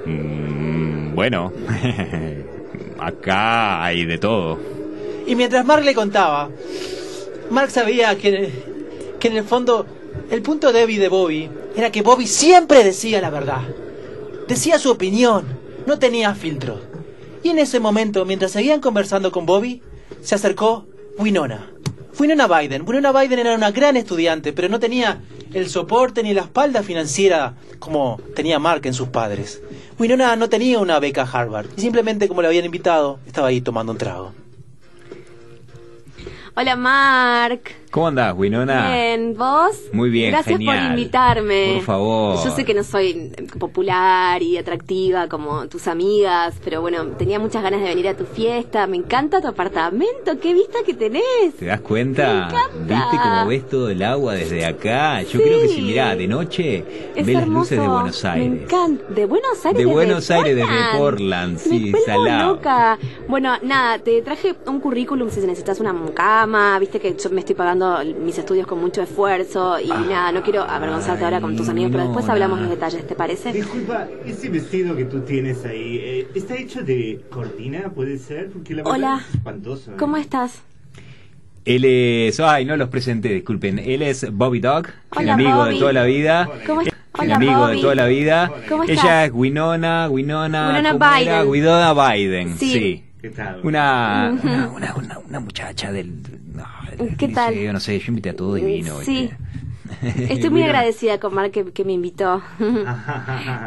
Mm, 0.05 1.13
bueno, 1.15 1.51
acá 2.99 3.83
hay 3.83 4.05
de 4.05 4.17
todo. 4.17 4.57
Y 5.27 5.35
mientras 5.35 5.65
Mark 5.65 5.83
le 5.83 5.93
contaba, 5.93 6.49
Mark 7.49 7.69
sabía 7.71 8.17
que, 8.17 8.49
que 9.19 9.27
en 9.27 9.37
el 9.37 9.43
fondo 9.43 9.85
el 10.31 10.41
punto 10.41 10.71
débil 10.71 10.99
de 10.99 11.09
Bobby 11.09 11.49
era 11.75 11.91
que 11.91 12.01
Bobby 12.01 12.27
siempre 12.27 12.83
decía 12.83 13.21
la 13.21 13.29
verdad. 13.29 13.61
Decía 14.47 14.79
su 14.79 14.89
opinión, 14.91 15.45
no 15.85 15.99
tenía 15.99 16.33
filtro. 16.33 16.79
Y 17.43 17.49
en 17.49 17.59
ese 17.59 17.79
momento, 17.79 18.25
mientras 18.25 18.51
seguían 18.51 18.81
conversando 18.81 19.31
con 19.31 19.45
Bobby, 19.45 19.81
se 20.21 20.35
acercó 20.35 20.85
Winona. 21.19 21.69
Winona 22.17 22.47
Biden. 22.47 22.87
Winona 22.87 23.11
Biden 23.11 23.39
era 23.39 23.53
una 23.53 23.71
gran 23.71 23.97
estudiante, 23.97 24.53
pero 24.53 24.69
no 24.69 24.79
tenía 24.79 25.21
el 25.53 25.69
soporte 25.69 26.23
ni 26.23 26.33
la 26.33 26.43
espalda 26.43 26.81
financiera 26.81 27.55
como 27.77 28.21
tenía 28.37 28.57
Mark 28.57 28.85
en 28.85 28.93
sus 28.93 29.09
padres. 29.09 29.61
Winona 29.99 30.37
no 30.37 30.47
tenía 30.47 30.79
una 30.79 30.97
beca 30.99 31.23
a 31.23 31.29
Harvard 31.29 31.67
y 31.75 31.81
simplemente 31.81 32.29
como 32.29 32.41
le 32.41 32.47
habían 32.47 32.63
invitado, 32.63 33.19
estaba 33.27 33.49
ahí 33.49 33.59
tomando 33.59 33.91
un 33.91 33.97
trago. 33.97 34.31
Hola, 36.55 36.77
Mark. 36.77 37.63
¿Cómo 37.91 38.07
andás, 38.07 38.35
Winona? 38.37 38.91
Bien, 38.91 39.35
¿vos? 39.35 39.71
Muy 39.93 40.11
bien, 40.11 40.29
Gracias 40.31 40.59
genial. 40.59 40.77
por 40.77 40.89
invitarme. 40.91 41.73
Por 41.77 41.83
favor. 41.85 42.35
Yo 42.45 42.51
sé 42.51 42.63
que 42.63 42.75
no 42.75 42.83
soy 42.83 43.31
eh, 43.35 43.47
popular 43.57 44.43
y 44.43 44.57
atractiva 44.57 45.27
como 45.27 45.67
tus 45.67 45.87
amigas, 45.87 46.53
pero 46.63 46.81
bueno, 46.81 47.03
tenía 47.17 47.39
muchas 47.39 47.63
ganas 47.63 47.81
de 47.81 47.87
venir 47.87 48.07
a 48.07 48.15
tu 48.15 48.25
fiesta. 48.25 48.85
Me 48.85 48.97
encanta 48.97 49.41
tu 49.41 49.47
apartamento, 49.47 50.39
qué 50.39 50.53
vista 50.53 50.77
que 50.85 50.93
tenés. 50.93 51.55
¿Te 51.57 51.65
das 51.65 51.81
cuenta? 51.81 52.27
Me 52.31 52.37
encanta. 52.43 52.95
¿Viste 53.09 53.17
cómo 53.23 53.47
ves 53.47 53.67
todo 53.67 53.89
el 53.89 54.03
agua 54.03 54.35
desde 54.35 54.65
acá? 54.67 55.23
Yo 55.23 55.29
Sí. 55.31 55.37
creo 55.39 55.59
que 55.61 55.67
si 55.69 55.81
mirá 55.81 56.15
de 56.15 56.27
noche, 56.27 56.83
Es 57.15 57.25
las 57.25 57.41
hermoso. 57.41 57.59
luces 57.61 57.79
de 57.81 57.87
Buenos 57.87 58.23
Me 58.23 58.29
Aires. 58.29 58.61
encanta. 58.63 59.03
¿De 59.09 59.25
Buenos 59.25 59.65
Aires? 59.65 59.73
De 59.73 59.79
desde 59.85 59.91
Buenos 59.93 60.29
Aires, 60.31 60.55
desde 60.55 60.97
Portland. 60.97 61.53
Me 61.53 61.59
sí, 61.59 61.91
salado. 62.05 62.53
loca. 62.53 62.99
Bueno, 63.27 63.53
nada, 63.63 63.97
te 63.97 64.21
traje 64.21 64.53
un 64.67 64.79
currículum 64.79 65.31
si 65.31 65.39
necesitas 65.39 65.79
una 65.79 65.95
cama. 66.13 66.77
Viste 66.77 66.99
que 66.99 67.15
yo 67.17 67.29
me 67.31 67.39
estoy 67.39 67.55
pagando 67.55 67.78
mis 68.23 68.37
estudios 68.37 68.67
con 68.67 68.79
mucho 68.79 69.01
esfuerzo 69.01 69.79
y 69.79 69.87
nada, 69.87 70.31
no 70.31 70.41
quiero 70.43 70.63
avergonzarte 70.63 71.23
ahora 71.23 71.41
con 71.41 71.55
tus 71.55 71.69
amigos, 71.69 71.91
pero 71.91 72.03
después 72.05 72.27
hablamos 72.29 72.59
los 72.59 72.69
detalles, 72.69 73.05
¿te 73.07 73.15
parece? 73.15 73.51
Disculpa, 73.53 74.07
ese 74.25 74.49
vestido 74.49 74.95
que 74.95 75.05
tú 75.05 75.21
tienes 75.21 75.63
ahí, 75.65 75.97
eh, 76.01 76.27
¿está 76.35 76.55
hecho 76.55 76.81
de 76.83 77.21
cortina, 77.29 77.89
puede 77.93 78.17
ser? 78.17 78.49
Porque 78.51 78.73
la 78.75 78.83
verdad 78.83 78.95
Hola. 78.97 79.21
es 79.27 79.35
espantoso. 79.35 79.91
¿eh? 79.91 79.95
¿Cómo 79.97 80.17
estás? 80.17 80.61
Él 81.65 81.85
es... 81.85 82.39
Ay, 82.39 82.65
no 82.65 82.75
los 82.77 82.89
presenté, 82.89 83.29
disculpen. 83.29 83.79
Él 83.79 84.01
es 84.01 84.25
Bobby 84.31 84.59
Dog, 84.59 84.87
un 85.11 85.17
Hola, 85.23 85.33
amigo 85.33 85.55
Bobby. 85.57 85.73
de 85.73 85.79
toda 85.79 85.93
la 85.93 86.03
vida. 86.05 86.49
¿Cómo 86.65 86.79
Un 86.81 86.87
estás? 86.87 86.99
Hola, 87.19 87.35
amigo 87.35 87.67
de 87.67 87.77
toda 87.77 87.95
la 87.95 88.05
vida. 88.05 88.51
¿Cómo 88.69 88.83
estás? 88.83 89.03
Ella 89.03 89.25
es 89.25 89.31
Winona, 89.33 90.07
Winona... 90.09 90.77
Winona. 90.77 91.17
Biden. 91.19 91.47
Winona 91.47 91.93
Biden, 91.93 92.57
Sí. 92.57 92.73
sí. 92.73 93.03
¿Qué 93.21 93.29
tal? 93.31 93.59
Una, 93.63 94.31
Ujú. 94.33 94.47
una, 94.47 94.69
una, 94.69 94.95
una, 94.95 95.19
una 95.19 95.39
muchacha 95.41 95.91
del... 95.91 96.13
no, 96.59 97.05
¿Qué 97.17 97.27
del 97.27 97.33
tal? 97.33 97.53
liceo, 97.53 97.73
no 97.73 97.79
sé, 97.79 97.99
yo 97.99 98.05
invité 98.09 98.29
a 98.29 98.35
todo 98.35 98.57
y 98.57 98.63
vino. 98.63 98.99
Sí. 99.01 99.29
Estoy 100.27 100.49
muy 100.51 100.63
agradecida 100.63 101.19
con 101.19 101.33
Mark 101.33 101.51
que, 101.51 101.71
que 101.73 101.83
me 101.85 101.93
invitó. 101.93 102.43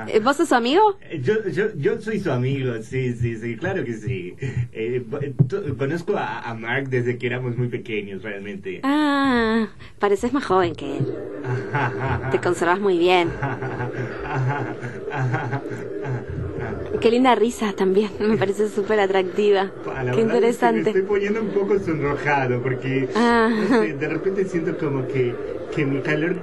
Eh, 0.07 0.20
¿Vos 0.20 0.37
sos 0.37 0.48
su 0.48 0.55
amigo? 0.55 0.83
Yo, 1.20 1.46
yo, 1.48 1.74
yo 1.76 2.00
soy 2.00 2.20
su 2.20 2.31
amigo, 2.31 2.74
sí, 2.83 3.14
sí, 3.14 3.37
sí, 3.37 3.57
claro 3.57 3.85
que 3.85 3.94
sí. 3.94 4.37
Eh, 4.72 5.05
t- 5.48 5.76
conozco 5.76 6.16
a, 6.16 6.40
a 6.40 6.55
Mark 6.55 6.88
desde 6.88 7.18
que 7.18 7.26
éramos 7.26 7.57
muy 7.57 7.68
pequeños, 7.68 8.22
realmente. 8.22 8.81
Ah, 8.83 9.68
pareces 9.98 10.33
más 10.33 10.44
joven 10.44 10.74
que 10.74 10.98
él. 10.98 11.09
Te 12.31 12.40
conservas 12.40 12.81
muy 12.81 12.98
bien. 12.98 13.33
Qué 17.00 17.11
linda 17.11 17.35
risa 17.35 17.72
también. 17.72 18.11
Me 18.20 18.37
parece 18.37 18.68
súper 18.68 19.00
atractiva. 19.00 19.70
Ah, 19.87 20.05
Qué 20.05 20.05
verdad 20.05 20.09
es 20.11 20.14
que 20.14 20.16
me 20.16 20.22
interesante. 20.22 20.90
estoy 20.90 21.02
poniendo 21.02 21.40
un 21.40 21.48
poco 21.48 21.78
sonrojado 21.78 22.62
porque 22.62 23.09
Ah. 23.14 23.48
no 23.70 23.81
sé, 23.81 23.92
de 23.94 24.09
repente 24.09 24.44
siento 24.44 24.76
como 24.78 25.07
que, 25.09 25.35
que 25.74 25.85
mi 25.85 26.00
calor 26.00 26.37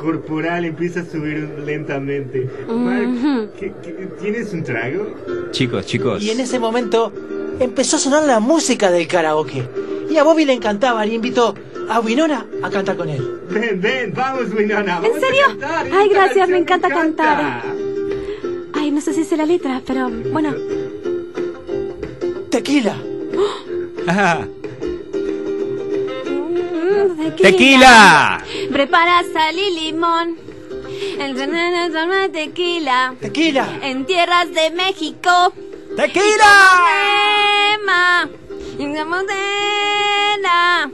corporal 0.00 0.64
empieza 0.64 1.00
a 1.00 1.04
subir 1.04 1.48
lentamente. 1.64 2.48
Mark. 2.68 3.50
¿qué- 3.58 3.72
qué- 3.82 4.08
¿tienes 4.20 4.52
un 4.52 4.62
trago? 4.62 5.14
Chicos, 5.50 5.86
chicos. 5.86 6.22
Y 6.22 6.30
en 6.30 6.40
ese 6.40 6.58
momento 6.58 7.12
empezó 7.60 7.96
a 7.96 7.98
sonar 7.98 8.24
la 8.24 8.40
música 8.40 8.90
del 8.90 9.06
karaoke. 9.08 9.62
Y 10.10 10.16
a 10.18 10.22
Bobby 10.22 10.44
le 10.44 10.52
encantaba 10.52 11.04
y 11.06 11.14
invitó 11.14 11.54
a 11.88 12.00
Winona 12.00 12.46
a 12.62 12.70
cantar 12.70 12.96
con 12.96 13.08
él. 13.08 13.22
Ven, 13.50 13.80
ven, 13.80 14.12
vamos, 14.14 14.52
Winona. 14.54 15.00
vamos 15.00 15.16
a 15.16 15.20
serio? 15.20 15.42
cantar, 15.48 15.86
Ay, 15.90 16.08
gracias, 16.08 16.16
canción 16.36 16.50
me 16.50 16.58
encanta 16.58 16.88
cantar. 16.88 17.62
Ay, 18.86 18.92
no 18.92 19.00
sé 19.00 19.12
si 19.12 19.24
sé 19.24 19.36
la 19.36 19.44
letra, 19.44 19.82
pero 19.84 20.08
bueno. 20.08 20.54
Tequila. 22.52 22.96
Ajá. 24.06 24.46
Mm, 26.30 27.30
¡Tequila! 27.34 28.44
Prepara 28.70 29.24
sal 29.32 29.58
y 29.58 29.74
limón. 29.80 30.36
El 31.18 31.34
veneno 31.34 31.92
toma 31.92 32.28
tequila. 32.28 33.16
Tequila. 33.20 33.80
En 33.82 34.06
tierras 34.06 34.54
de 34.54 34.70
México. 34.70 35.52
¡Tequila! 35.96 36.84
Emma. 37.74 38.30
Y 38.78 38.84
una 38.84 39.04
modena. 39.04 40.88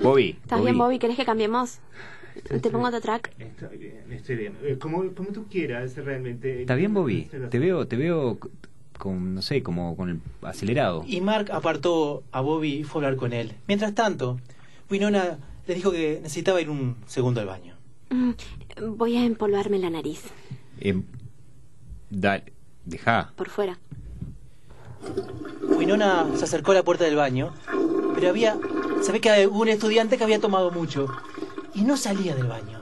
Bobby. 0.00 0.38
¿Estás 0.40 0.62
bien, 0.62 0.78
Bobby? 0.78 1.00
¿Querés 1.00 1.16
que 1.16 1.24
cambiemos? 1.24 1.80
Te 2.60 2.70
pongo 2.70 2.86
otro 2.88 3.00
track. 3.00 3.32
Estoy 3.38 3.78
bien, 3.78 4.12
estoy 4.12 4.36
bien. 4.36 4.54
Eh, 4.62 4.78
Como, 4.80 5.12
como 5.14 5.30
tú 5.30 5.46
quieras, 5.50 5.96
realmente. 5.96 6.60
¿Está 6.62 6.74
bien, 6.74 6.92
Bobby? 6.94 7.22
Estoy 7.22 7.48
Te 7.48 7.58
veo, 7.58 7.86
te 7.86 7.96
veo 7.96 8.38
con, 8.98 9.34
no 9.34 9.42
sé, 9.42 9.62
como 9.62 9.96
con 9.96 10.08
el 10.10 10.20
acelerado. 10.42 11.04
Y 11.06 11.20
Mark 11.20 11.50
apartó 11.52 12.22
a 12.32 12.40
Bobby 12.40 12.74
y 12.80 12.84
fue 12.84 13.02
a 13.02 13.06
hablar 13.06 13.18
con 13.18 13.32
él. 13.32 13.54
Mientras 13.66 13.94
tanto, 13.94 14.38
Winona 14.90 15.38
le 15.66 15.74
dijo 15.74 15.90
que 15.90 16.20
necesitaba 16.22 16.60
ir 16.60 16.70
un 16.70 16.96
segundo 17.06 17.40
al 17.40 17.46
baño. 17.46 17.74
Mm, 18.10 18.32
Voy 18.96 19.16
a 19.16 19.24
empolvarme 19.24 19.78
la 19.78 19.90
nariz. 19.90 20.22
Eh, 20.80 21.00
dale, 22.10 22.52
deja. 22.84 23.32
Por 23.36 23.48
fuera. 23.48 23.78
Winona 25.62 26.26
se 26.36 26.44
acercó 26.44 26.72
a 26.72 26.74
la 26.74 26.82
puerta 26.82 27.04
del 27.04 27.16
baño, 27.16 27.52
pero 28.14 28.28
había. 28.28 28.58
Se 29.02 29.12
ve 29.12 29.20
que 29.20 29.30
había 29.30 29.48
un 29.48 29.68
estudiante 29.68 30.18
que 30.18 30.24
había 30.24 30.40
tomado 30.40 30.70
mucho 30.70 31.08
y 31.80 31.84
no 31.84 31.96
salía 31.96 32.34
del 32.34 32.46
baño. 32.46 32.78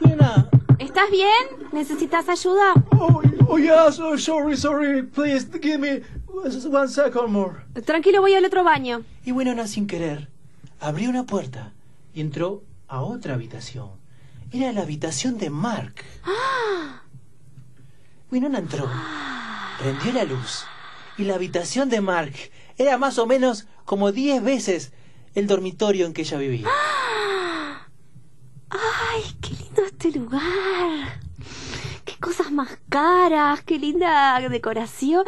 Winona. 0.00 0.48
¿Estás 0.78 1.10
bien? 1.10 1.70
¿Necesitas 1.72 2.28
ayuda? 2.28 2.74
Oh, 2.98 3.22
oh 3.48 3.58
yes, 3.58 3.98
oh, 3.98 4.18
sorry, 4.18 4.54
sorry, 4.56 5.02
please 5.02 5.48
give 5.62 5.78
me 5.78 6.02
one 6.28 6.88
second 6.88 7.28
more. 7.28 7.64
Tranquilo, 7.84 8.20
voy 8.20 8.34
al 8.34 8.44
otro 8.44 8.64
baño. 8.64 9.02
Y 9.24 9.32
Winona, 9.32 9.66
sin 9.66 9.86
querer, 9.86 10.28
abrió 10.78 11.08
una 11.08 11.24
puerta 11.24 11.72
y 12.12 12.20
entró 12.20 12.62
a 12.86 13.00
otra 13.00 13.34
habitación. 13.34 13.90
Era 14.52 14.72
la 14.72 14.82
habitación 14.82 15.38
de 15.38 15.48
Mark. 15.48 16.04
Winona 18.30 18.58
entró, 18.58 18.88
prendió 19.78 20.12
la 20.12 20.24
luz 20.24 20.64
y 21.16 21.24
la 21.24 21.34
habitación 21.34 21.88
de 21.88 22.00
Mark 22.00 22.34
era 22.76 22.98
más 22.98 23.18
o 23.18 23.26
menos 23.26 23.66
como 23.86 24.12
10 24.12 24.42
veces 24.42 24.92
el 25.34 25.46
dormitorio 25.46 26.06
en 26.06 26.12
que 26.12 26.22
ella 26.22 26.38
vivía. 26.38 26.68
¡Ay, 26.68 26.72
qué 26.72 26.89
lindo 29.80 29.84
este 29.86 30.18
lugar! 30.18 31.20
¡Qué 32.04 32.16
cosas 32.18 32.52
más 32.52 32.68
caras, 32.88 33.62
qué 33.62 33.78
linda 33.78 34.40
decoración. 34.48 35.24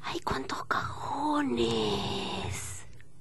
Ay, 0.00 0.20
cuántos 0.20 0.64
cajones. 0.66 1.66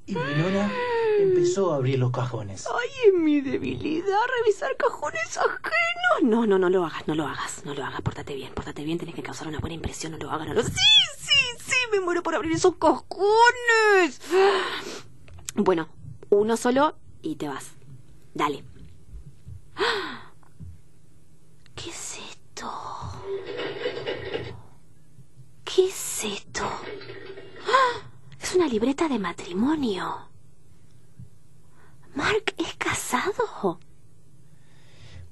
Y 0.05 0.15
Winona 0.15 0.71
empezó 1.19 1.73
a 1.73 1.77
abrir 1.77 1.99
los 1.99 2.11
cajones. 2.11 2.65
Ay, 2.67 2.89
es 3.07 3.13
mi 3.13 3.41
debilidad 3.41 4.17
revisar 4.39 4.77
cajones 4.77 5.37
ajenos. 5.37 6.23
No, 6.23 6.47
no, 6.47 6.57
no 6.57 6.69
lo 6.69 6.85
hagas, 6.85 7.05
no 7.07 7.15
lo 7.15 7.27
hagas, 7.27 7.65
no 7.65 7.73
lo 7.73 7.83
hagas. 7.83 8.01
Pórtate 8.01 8.33
bien, 8.35 8.53
pórtate 8.53 8.85
bien, 8.85 8.97
tenés 8.97 9.15
que 9.15 9.23
causar 9.23 9.47
una 9.47 9.59
buena 9.59 9.73
impresión, 9.75 10.13
no 10.13 10.17
lo 10.17 10.31
hagas, 10.31 10.47
no 10.47 10.53
lo... 10.53 10.63
Sí, 10.63 10.71
sí, 11.17 11.57
sí, 11.59 11.75
me 11.91 11.99
muero 11.99 12.23
por 12.23 12.35
abrir 12.35 12.53
esos 12.53 12.75
cajones. 12.77 14.21
Bueno, 15.55 15.89
uno 16.29 16.55
solo 16.55 16.95
y 17.21 17.35
te 17.35 17.49
vas. 17.49 17.71
Dale. 18.33 18.63
¿Qué 21.75 21.89
es 21.91 22.17
esto? 22.31 22.71
¿Qué 25.77 25.89
es 25.89 26.23
esto? 26.23 26.63
¡Ah! 26.63 28.01
Es 28.41 28.55
una 28.55 28.65
libreta 28.65 29.07
de 29.07 29.19
matrimonio. 29.19 30.27
¿Mark 32.15 32.55
es 32.57 32.73
casado? 32.77 33.77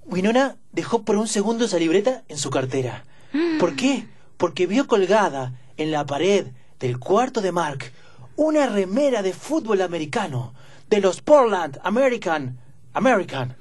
Winona 0.03 0.57
dejó 0.71 1.01
por 1.01 1.15
un 1.15 1.27
segundo 1.27 1.65
esa 1.65 1.79
libreta 1.79 2.25
en 2.27 2.37
su 2.37 2.51
cartera. 2.51 3.05
¿Por 3.59 3.75
qué? 3.75 4.07
Porque 4.37 4.67
vio 4.67 4.85
colgada 4.85 5.59
en 5.77 5.89
la 5.89 6.05
pared 6.05 6.51
del 6.79 6.99
cuarto 6.99 7.41
de 7.41 7.51
Mark 7.51 7.91
una 8.35 8.67
remera 8.67 9.23
de 9.23 9.33
fútbol 9.33 9.81
americano 9.81 10.53
de 10.91 11.01
los 11.01 11.21
Portland 11.21 11.79
American 11.81 12.59
American. 12.93 13.57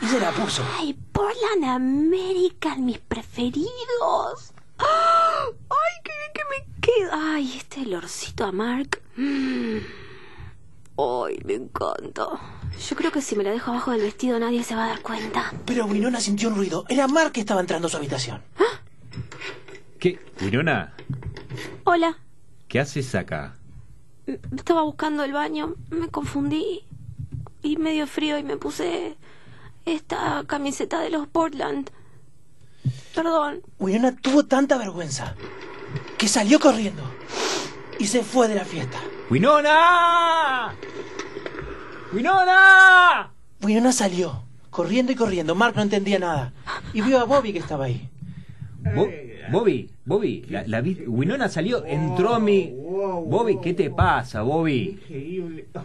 Y 0.00 0.06
se 0.06 0.20
la 0.20 0.32
puso. 0.32 0.62
Ay, 0.78 0.94
Portland 1.12 1.64
American, 1.66 2.86
mis 2.86 2.98
preferidos. 2.98 4.54
¡Ah! 4.78 5.44
Ay, 5.70 6.02
qué 6.04 6.12
bien 6.12 6.32
que 6.34 6.42
me 6.50 6.80
queda. 6.80 7.34
Ay, 7.34 7.56
este 7.58 7.80
olorcito 7.82 8.44
a 8.44 8.52
Mark. 8.52 9.00
Mm. 9.16 9.78
Ay, 10.98 11.38
me 11.44 11.54
encanta. 11.54 12.26
Yo 12.88 12.96
creo 12.96 13.10
que 13.12 13.20
si 13.22 13.36
me 13.36 13.44
la 13.44 13.50
dejo 13.50 13.70
abajo 13.70 13.90
del 13.92 14.02
vestido 14.02 14.38
nadie 14.38 14.62
se 14.62 14.74
va 14.74 14.84
a 14.84 14.88
dar 14.88 15.02
cuenta. 15.02 15.52
Pero 15.64 15.86
Winona 15.86 16.20
sintió 16.20 16.48
un 16.48 16.56
ruido. 16.56 16.84
Era 16.88 17.06
Mark 17.08 17.32
que 17.32 17.40
estaba 17.40 17.60
entrando 17.60 17.86
a 17.88 17.90
su 17.90 17.96
habitación. 17.96 18.42
¿Qué? 19.98 20.18
Winona, 20.42 20.94
Hola, 21.84 22.18
¿qué 22.68 22.80
haces 22.80 23.14
acá? 23.14 23.54
m- 24.26 24.38
estaba 24.56 24.82
buscando 24.82 25.24
el 25.24 25.32
baño, 25.32 25.74
me 25.90 26.08
confundí 26.08 26.84
y 27.62 27.76
medio 27.78 28.06
frío 28.06 28.38
y 28.38 28.42
me 28.42 28.56
puse 28.58 29.16
esta 29.86 30.44
camiseta 30.46 31.00
de 31.00 31.10
los 31.10 31.26
Portland. 31.28 31.90
Perdón. 33.16 33.62
Winona 33.80 34.14
tuvo 34.14 34.44
tanta 34.44 34.76
vergüenza 34.78 35.34
que 36.18 36.28
salió 36.28 36.60
corriendo 36.60 37.02
y 37.98 38.06
se 38.06 38.22
fue 38.22 38.46
de 38.46 38.54
la 38.54 38.64
fiesta. 38.64 38.98
¡Winona! 39.30 40.74
¡Winona! 42.12 43.32
Winona 43.62 43.92
salió, 43.92 44.42
corriendo 44.70 45.12
y 45.12 45.16
corriendo. 45.16 45.54
Mark 45.54 45.74
no 45.76 45.82
entendía 45.82 46.18
nada. 46.18 46.52
Y 46.92 47.00
vio 47.00 47.18
a 47.18 47.24
Bobby 47.24 47.52
que 47.54 47.58
estaba 47.58 47.86
ahí. 47.86 48.08
Bo- 48.94 49.08
Bobby, 49.50 49.90
Bobby, 50.04 50.44
la, 50.48 50.64
la 50.66 50.80
vi- 50.80 51.04
Winona 51.06 51.48
salió, 51.48 51.84
entró 51.86 52.34
a 52.34 52.38
mi... 52.40 52.72
Bobby, 52.76 53.58
¿qué 53.62 53.74
te 53.74 53.90
pasa, 53.90 54.42
Bobby? 54.42 54.98
Increíble. 55.02 55.68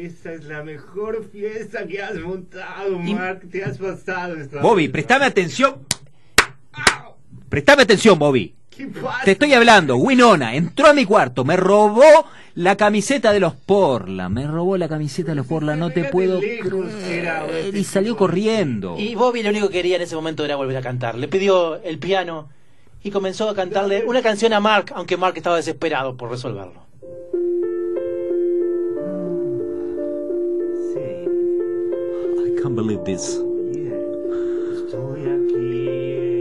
Esa 0.00 0.32
es 0.32 0.44
la 0.44 0.62
mejor 0.62 1.28
fiesta 1.32 1.84
que 1.86 2.00
has 2.00 2.14
montado, 2.20 2.98
Mark. 3.00 3.42
Te 3.50 3.64
has 3.64 3.78
pasado 3.78 4.36
esta 4.36 4.60
Bobby, 4.60 4.84
vez. 4.84 4.92
prestame 4.92 5.24
atención. 5.24 5.78
Prestame 7.48 7.82
atención, 7.82 8.16
Bobby. 8.16 8.54
¿Qué 8.70 8.86
pasa? 8.86 9.24
Te 9.24 9.32
estoy 9.32 9.54
hablando, 9.54 9.96
Winona 9.96 10.54
entró 10.54 10.86
a 10.86 10.92
mi 10.92 11.04
cuarto, 11.04 11.44
me 11.44 11.56
robó 11.56 12.04
la 12.54 12.76
camiseta 12.76 13.32
de 13.32 13.40
los 13.40 13.54
Porla, 13.54 14.28
me 14.28 14.46
robó 14.46 14.76
la 14.76 14.88
camiseta 14.88 15.32
de 15.32 15.36
los 15.36 15.46
Porla, 15.46 15.74
no 15.74 15.90
te 15.90 16.04
puedo 16.04 16.38
creer, 16.38 17.50
este 17.50 17.78
y 17.78 17.82
salió 17.82 18.16
corriendo. 18.16 18.94
Y 18.96 19.16
Bobby 19.16 19.42
lo 19.42 19.50
único 19.50 19.66
que 19.66 19.78
quería 19.78 19.96
en 19.96 20.02
ese 20.02 20.14
momento 20.14 20.44
era 20.44 20.54
volver 20.54 20.76
a 20.76 20.82
cantar. 20.82 21.16
Le 21.16 21.26
pidió 21.26 21.82
el 21.82 21.98
piano 21.98 22.50
y 23.02 23.10
comenzó 23.10 23.48
a 23.48 23.54
cantarle 23.56 24.04
una 24.04 24.22
canción 24.22 24.52
a 24.52 24.60
Mark, 24.60 24.92
aunque 24.94 25.16
Mark 25.16 25.36
estaba 25.36 25.56
desesperado 25.56 26.16
por 26.16 26.30
resolverlo. 26.30 26.86
Can't 32.62 32.74
believe 32.74 33.04
this. 33.04 33.36
yeah. 33.72 33.94
Estoy 34.76 35.20
aquí 35.36 35.88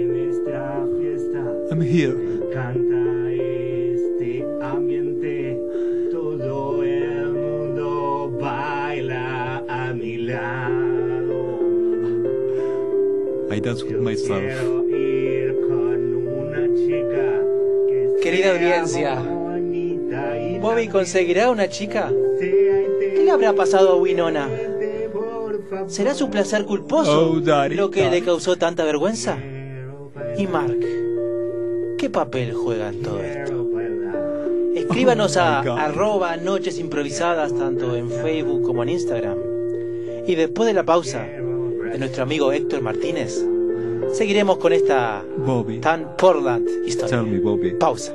en 0.02 0.16
esta 0.30 0.86
fiesta. 0.98 1.42
I'm 1.72 1.82
here. 1.82 2.16
Este 3.30 4.46
ambiente. 4.62 5.58
Todo 6.12 6.84
el 6.84 7.30
mundo 7.34 8.32
baila 8.40 9.64
a 9.68 9.94
mi 9.94 10.18
lado. 10.18 11.60
I 13.52 13.60
dance 13.60 13.84
with 13.84 14.00
myself. 14.02 14.42
Querida 18.22 18.52
audiencia, 18.52 19.16
¿Bobby 20.60 20.88
conseguirá 20.90 21.50
una 21.50 21.70
chica? 21.70 22.12
¿Qué 22.40 23.22
le 23.24 23.32
habrá 23.32 23.54
pasado 23.54 23.94
a 23.94 23.96
Winona? 23.96 24.50
¿Será 25.88 26.14
su 26.14 26.30
placer 26.30 26.66
culposo 26.66 27.32
Oh, 27.32 27.68
lo 27.70 27.92
que 27.92 28.10
le 28.10 28.22
causó 28.22 28.56
tanta 28.58 28.84
vergüenza? 28.84 29.38
¿Y 30.38 30.48
Mark? 30.48 30.80
¿Qué 31.98 32.10
papel 32.10 32.54
juega 32.54 32.90
en 32.90 33.02
todo 33.02 33.22
esto? 33.22 33.68
Escríbanos 34.76 35.38
a 35.38 35.60
arroba 35.60 36.38
noches 36.38 36.80
improvisadas 36.80 37.54
tanto 37.56 37.96
en 37.96 38.10
Facebook 38.10 38.62
como 38.64 38.84
en 38.84 38.90
Instagram. 38.90 39.38
Y 40.28 40.36
después 40.36 40.68
de 40.68 40.74
la 40.74 40.84
pausa 40.84 41.24
de 41.26 41.98
nuestro 41.98 42.24
amigo 42.24 42.52
Héctor 42.52 42.82
Martínez, 42.82 43.44
seguiremos 44.14 44.58
con 44.58 44.74
esta 44.74 45.24
Bobby, 45.38 45.80
tan 45.80 46.16
Portland 46.18 46.68
historia. 46.86 47.18
tell 47.18 47.26
me, 47.26 47.40
Bobby. 47.40 47.72
Pausa. 47.72 48.14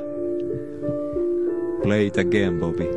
Play 1.83 2.07
it 2.07 2.17
again, 2.17 2.59
Bobby. 2.59 2.87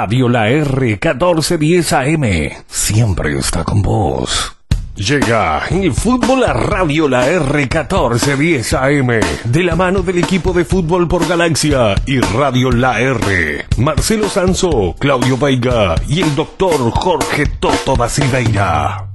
Radio 0.00 0.28
La 0.28 0.48
R 0.48 0.90
1410 0.90 1.92
AM 1.92 2.22
siempre 2.68 3.36
está 3.36 3.64
con 3.64 3.82
vos. 3.82 4.56
Llega 4.94 5.66
el 5.72 5.92
fútbol 5.92 6.44
a 6.44 6.52
Radio 6.52 7.08
La 7.08 7.26
R 7.26 7.52
1410 7.52 8.74
AM 8.74 9.08
de 9.42 9.62
la 9.64 9.74
mano 9.74 10.02
del 10.02 10.18
equipo 10.18 10.52
de 10.52 10.64
fútbol 10.64 11.08
por 11.08 11.26
Galaxia 11.26 11.96
y 12.06 12.20
Radio 12.20 12.70
La 12.70 13.00
R. 13.00 13.66
Marcelo 13.78 14.28
Sanso, 14.28 14.94
Claudio 15.00 15.36
Veiga 15.36 15.96
y 16.06 16.22
el 16.22 16.32
doctor 16.36 16.78
Jorge 16.92 17.46
Toto 17.58 17.96
da 17.96 18.08
Silveira. 18.08 19.08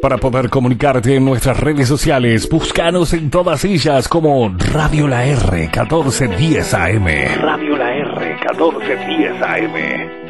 Para 0.00 0.18
poder 0.18 0.50
comunicarte 0.50 1.16
en 1.16 1.24
nuestras 1.24 1.58
redes 1.58 1.88
sociales, 1.88 2.48
búscanos 2.48 3.12
en 3.12 3.30
todas 3.30 3.64
ellas 3.64 4.08
como 4.08 4.54
Radio 4.72 5.08
La 5.08 5.24
R 5.24 5.58
1410 5.58 6.74
AM. 6.74 7.06
Radio 7.40 7.76
La 7.76 7.95
1410 8.36 9.42
AM. 9.42 10.26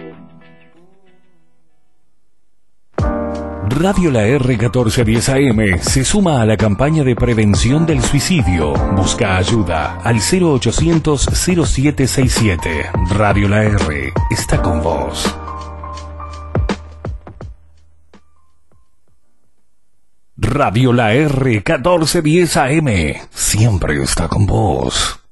Radio 3.68 4.10
La 4.10 4.24
R 4.24 4.56
1410 4.56 5.28
AM 5.28 5.78
se 5.80 6.04
suma 6.04 6.40
a 6.40 6.46
la 6.46 6.56
campaña 6.56 7.02
de 7.02 7.16
prevención 7.16 7.84
del 7.84 8.00
suicidio. 8.02 8.74
Busca 8.94 9.36
ayuda 9.36 9.98
al 10.02 10.16
0800 10.20 11.28
0767. 11.34 12.90
Radio 13.10 13.48
La 13.48 13.64
R 13.64 14.12
está 14.30 14.62
con 14.62 14.82
vos. 14.82 15.36
Radio 20.36 20.92
La 20.92 21.12
R 21.12 21.50
1410 21.50 22.56
AM 22.56 22.88
siempre 23.30 24.02
está 24.02 24.28
con 24.28 24.46
vos. 24.46 25.25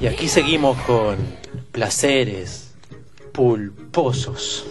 Y 0.00 0.06
aquí 0.06 0.28
seguimos 0.28 0.78
con 0.82 1.18
placeres 1.72 2.72
pulposos. 3.32 4.64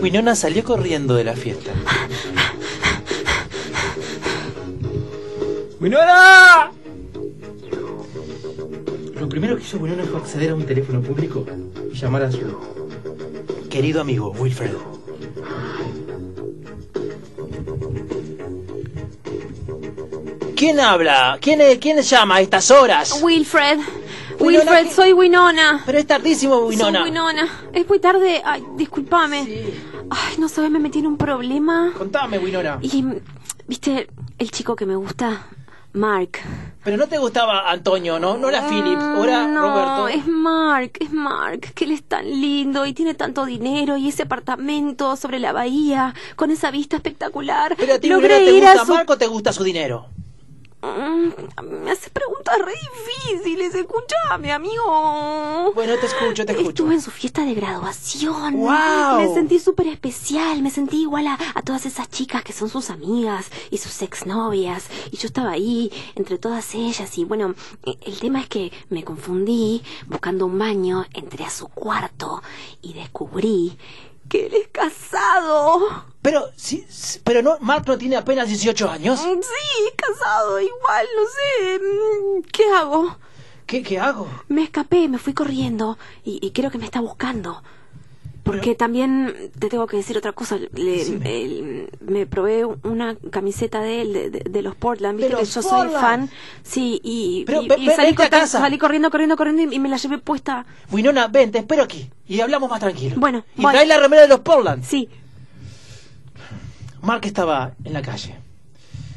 Winona 0.00 0.34
salió 0.34 0.64
corriendo 0.64 1.14
de 1.14 1.24
la 1.24 1.34
fiesta. 1.34 1.70
¡Winona! 5.80 6.72
Lo 9.20 9.28
primero 9.28 9.56
que 9.56 9.62
hizo 9.62 9.76
Winona 9.76 10.04
fue 10.04 10.18
acceder 10.18 10.50
a 10.50 10.54
un 10.54 10.64
teléfono 10.64 11.02
público 11.02 11.44
y 11.92 11.94
llamar 11.94 12.22
a 12.22 12.32
su 12.32 12.38
querido 13.68 14.00
amigo 14.00 14.30
Wilfred. 14.30 14.93
¿Quién 20.64 20.80
habla? 20.80 21.36
¿Quién, 21.42 21.60
es- 21.60 21.78
quién 21.78 22.00
llama 22.00 22.36
a 22.36 22.40
estas 22.40 22.70
horas? 22.70 23.20
Wilfred. 23.22 23.78
Winona, 24.40 24.72
Wilfred, 24.72 24.90
soy 24.94 25.12
Winona. 25.12 25.82
Pero 25.84 25.98
es 25.98 26.06
tardísimo, 26.06 26.56
Winona. 26.56 27.00
Soy 27.00 27.10
Winona. 27.10 27.48
Es 27.74 27.86
muy 27.86 27.98
tarde. 27.98 28.40
Ay, 28.42 28.64
discúlpame. 28.74 29.44
Sí. 29.44 29.74
Ay, 30.08 30.36
no 30.38 30.48
sabes, 30.48 30.70
me 30.70 30.78
metí 30.78 31.00
en 31.00 31.06
un 31.08 31.18
problema. 31.18 31.92
Contame, 31.98 32.38
Winona. 32.38 32.78
Y, 32.80 33.04
viste, 33.68 34.08
el 34.38 34.50
chico 34.50 34.74
que 34.74 34.86
me 34.86 34.96
gusta, 34.96 35.48
Mark. 35.92 36.38
Pero 36.82 36.96
no 36.96 37.06
te 37.08 37.18
gustaba 37.18 37.70
Antonio, 37.70 38.18
¿no? 38.18 38.38
No 38.38 38.48
era 38.48 38.62
Philip, 38.66 38.98
ahora 38.98 39.46
Mm, 39.46 39.52
no, 39.52 39.60
Roberto. 39.60 40.08
es 40.08 40.26
Mark, 40.26 40.92
es 40.98 41.12
Mark, 41.12 41.60
que 41.74 41.84
él 41.84 41.92
es 41.92 42.04
tan 42.04 42.24
lindo 42.24 42.86
y 42.86 42.94
tiene 42.94 43.12
tanto 43.12 43.44
dinero 43.44 43.98
y 43.98 44.08
ese 44.08 44.22
apartamento 44.22 45.14
sobre 45.16 45.40
la 45.40 45.52
bahía 45.52 46.14
con 46.36 46.50
esa 46.50 46.70
vista 46.70 46.96
espectacular. 46.96 47.74
Pero 47.76 47.94
a 47.96 47.98
ti, 47.98 48.08
Logré 48.08 48.38
Winona, 48.46 48.60
¿te 48.60 48.66
a 48.66 48.70
gusta 48.72 48.86
su- 48.86 48.94
Marco 48.94 49.12
o 49.12 49.18
te 49.18 49.26
gusta 49.26 49.52
su 49.52 49.62
dinero? 49.62 50.06
Mm, 50.84 51.82
Me 51.84 51.90
hace 51.90 52.10
preguntas 52.10 52.58
re 52.58 52.72
difíciles, 52.72 53.74
escúchame, 53.74 54.52
amigo. 54.52 55.72
Bueno, 55.74 55.94
te 55.98 56.06
escucho, 56.06 56.44
te 56.44 56.52
escucho. 56.52 56.68
Estuve 56.70 56.94
en 56.94 57.00
su 57.00 57.10
fiesta 57.10 57.44
de 57.44 57.54
graduación. 57.54 58.60
Me 59.18 59.32
sentí 59.32 59.58
súper 59.58 59.86
especial. 59.88 60.60
Me 60.62 60.70
sentí 60.70 61.02
igual 61.02 61.26
a, 61.28 61.38
a 61.54 61.62
todas 61.62 61.86
esas 61.86 62.10
chicas 62.10 62.42
que 62.44 62.52
son 62.52 62.68
sus 62.68 62.90
amigas 62.90 63.46
y 63.70 63.78
sus 63.78 64.02
exnovias. 64.02 64.88
Y 65.10 65.16
yo 65.16 65.26
estaba 65.26 65.52
ahí 65.52 65.90
entre 66.16 66.36
todas 66.38 66.74
ellas. 66.74 67.16
Y 67.16 67.24
bueno, 67.24 67.54
e- 67.86 67.98
el 68.06 68.18
tema 68.20 68.40
es 68.40 68.48
que 68.48 68.70
me 68.90 69.04
confundí 69.04 69.82
buscando 70.06 70.44
un 70.46 70.58
baño. 70.58 71.06
Entré 71.14 71.44
a 71.44 71.50
su 71.50 71.68
cuarto 71.68 72.42
y 72.82 72.92
descubrí 72.92 73.78
que 74.28 74.46
él 74.46 74.54
es 74.54 74.68
casado. 74.68 76.04
Pero, 76.22 76.50
sí, 76.56 76.86
pero 77.24 77.42
no, 77.42 77.58
Mark 77.60 77.84
no 77.86 77.98
tiene 77.98 78.16
apenas 78.16 78.48
18 78.48 78.90
años. 78.90 79.20
Mm, 79.20 79.40
Sí, 79.42 79.92
casado, 79.96 80.60
igual, 80.60 81.06
no 81.16 81.22
sé. 81.28 81.78
mm, 81.78 82.42
¿Qué 82.50 82.64
hago? 82.72 83.16
¿Qué, 83.66 83.82
qué 83.82 83.98
hago? 83.98 84.28
Me 84.48 84.62
escapé, 84.62 85.08
me 85.08 85.18
fui 85.18 85.32
corriendo 85.34 85.98
y, 86.24 86.38
y 86.46 86.50
creo 86.52 86.70
que 86.70 86.78
me 86.78 86.84
está 86.84 87.00
buscando. 87.00 87.62
Porque 88.44 88.74
también 88.74 89.34
te 89.58 89.68
tengo 89.68 89.86
que 89.86 89.96
decir 89.96 90.16
otra 90.18 90.32
cosa. 90.32 90.58
le- 90.58 91.02
el- 91.02 91.88
me 92.06 92.26
probé 92.26 92.64
una 92.66 93.16
camiseta 93.30 93.80
de 93.80 94.02
él, 94.02 94.12
de, 94.12 94.30
de- 94.30 94.40
de 94.50 94.62
los 94.62 94.76
Portland. 94.76 95.18
¿De 95.18 95.28
Viste 95.28 95.40
que 95.42 95.46
yo 95.50 95.62
Portland? 95.62 95.90
soy 95.92 96.00
fan. 96.00 96.30
Sí, 96.62 97.00
y, 97.02 97.44
Pero 97.46 97.62
y- 97.62 97.68
ve- 97.68 97.76
y 97.78 97.86
ve- 97.86 97.96
salí, 97.96 98.14
corta- 98.14 98.40
casa. 98.40 98.60
salí 98.60 98.76
corriendo, 98.78 99.10
corriendo, 99.10 99.36
corriendo 99.36 99.62
y, 99.62 99.74
y 99.76 99.78
me 99.78 99.88
la 99.88 99.96
llevé 99.96 100.18
puesta. 100.18 100.66
Winona, 100.92 101.26
ven, 101.28 101.50
te 101.52 101.58
espero 101.58 101.82
aquí. 101.82 102.10
Y 102.28 102.40
hablamos 102.40 102.68
más 102.70 102.80
tranquilo. 102.80 103.16
Bueno, 103.18 103.44
Y 103.56 103.62
voy. 103.62 103.72
trae 103.72 103.86
la 103.86 103.98
remera 103.98 104.22
de 104.22 104.28
los 104.28 104.40
Portland. 104.40 104.84
Sí, 104.84 105.08
Mark 107.00 107.24
estaba 107.24 107.72
en 107.84 107.92
la 107.92 108.02
calle, 108.02 108.34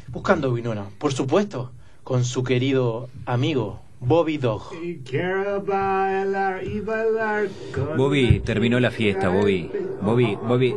buscando 0.08 0.48
a 0.48 0.50
Winona, 0.52 0.86
por 0.98 1.12
supuesto, 1.12 1.72
con 2.04 2.24
su 2.24 2.42
querido 2.44 3.08
amigo, 3.26 3.80
Bobby 4.00 4.38
Dog. 4.38 4.62
Bobby, 7.96 8.40
terminó 8.40 8.80
la 8.80 8.90
fiesta, 8.90 9.28
Bobby. 9.28 9.70
Bobby, 10.00 10.36
Bobby. 10.36 10.76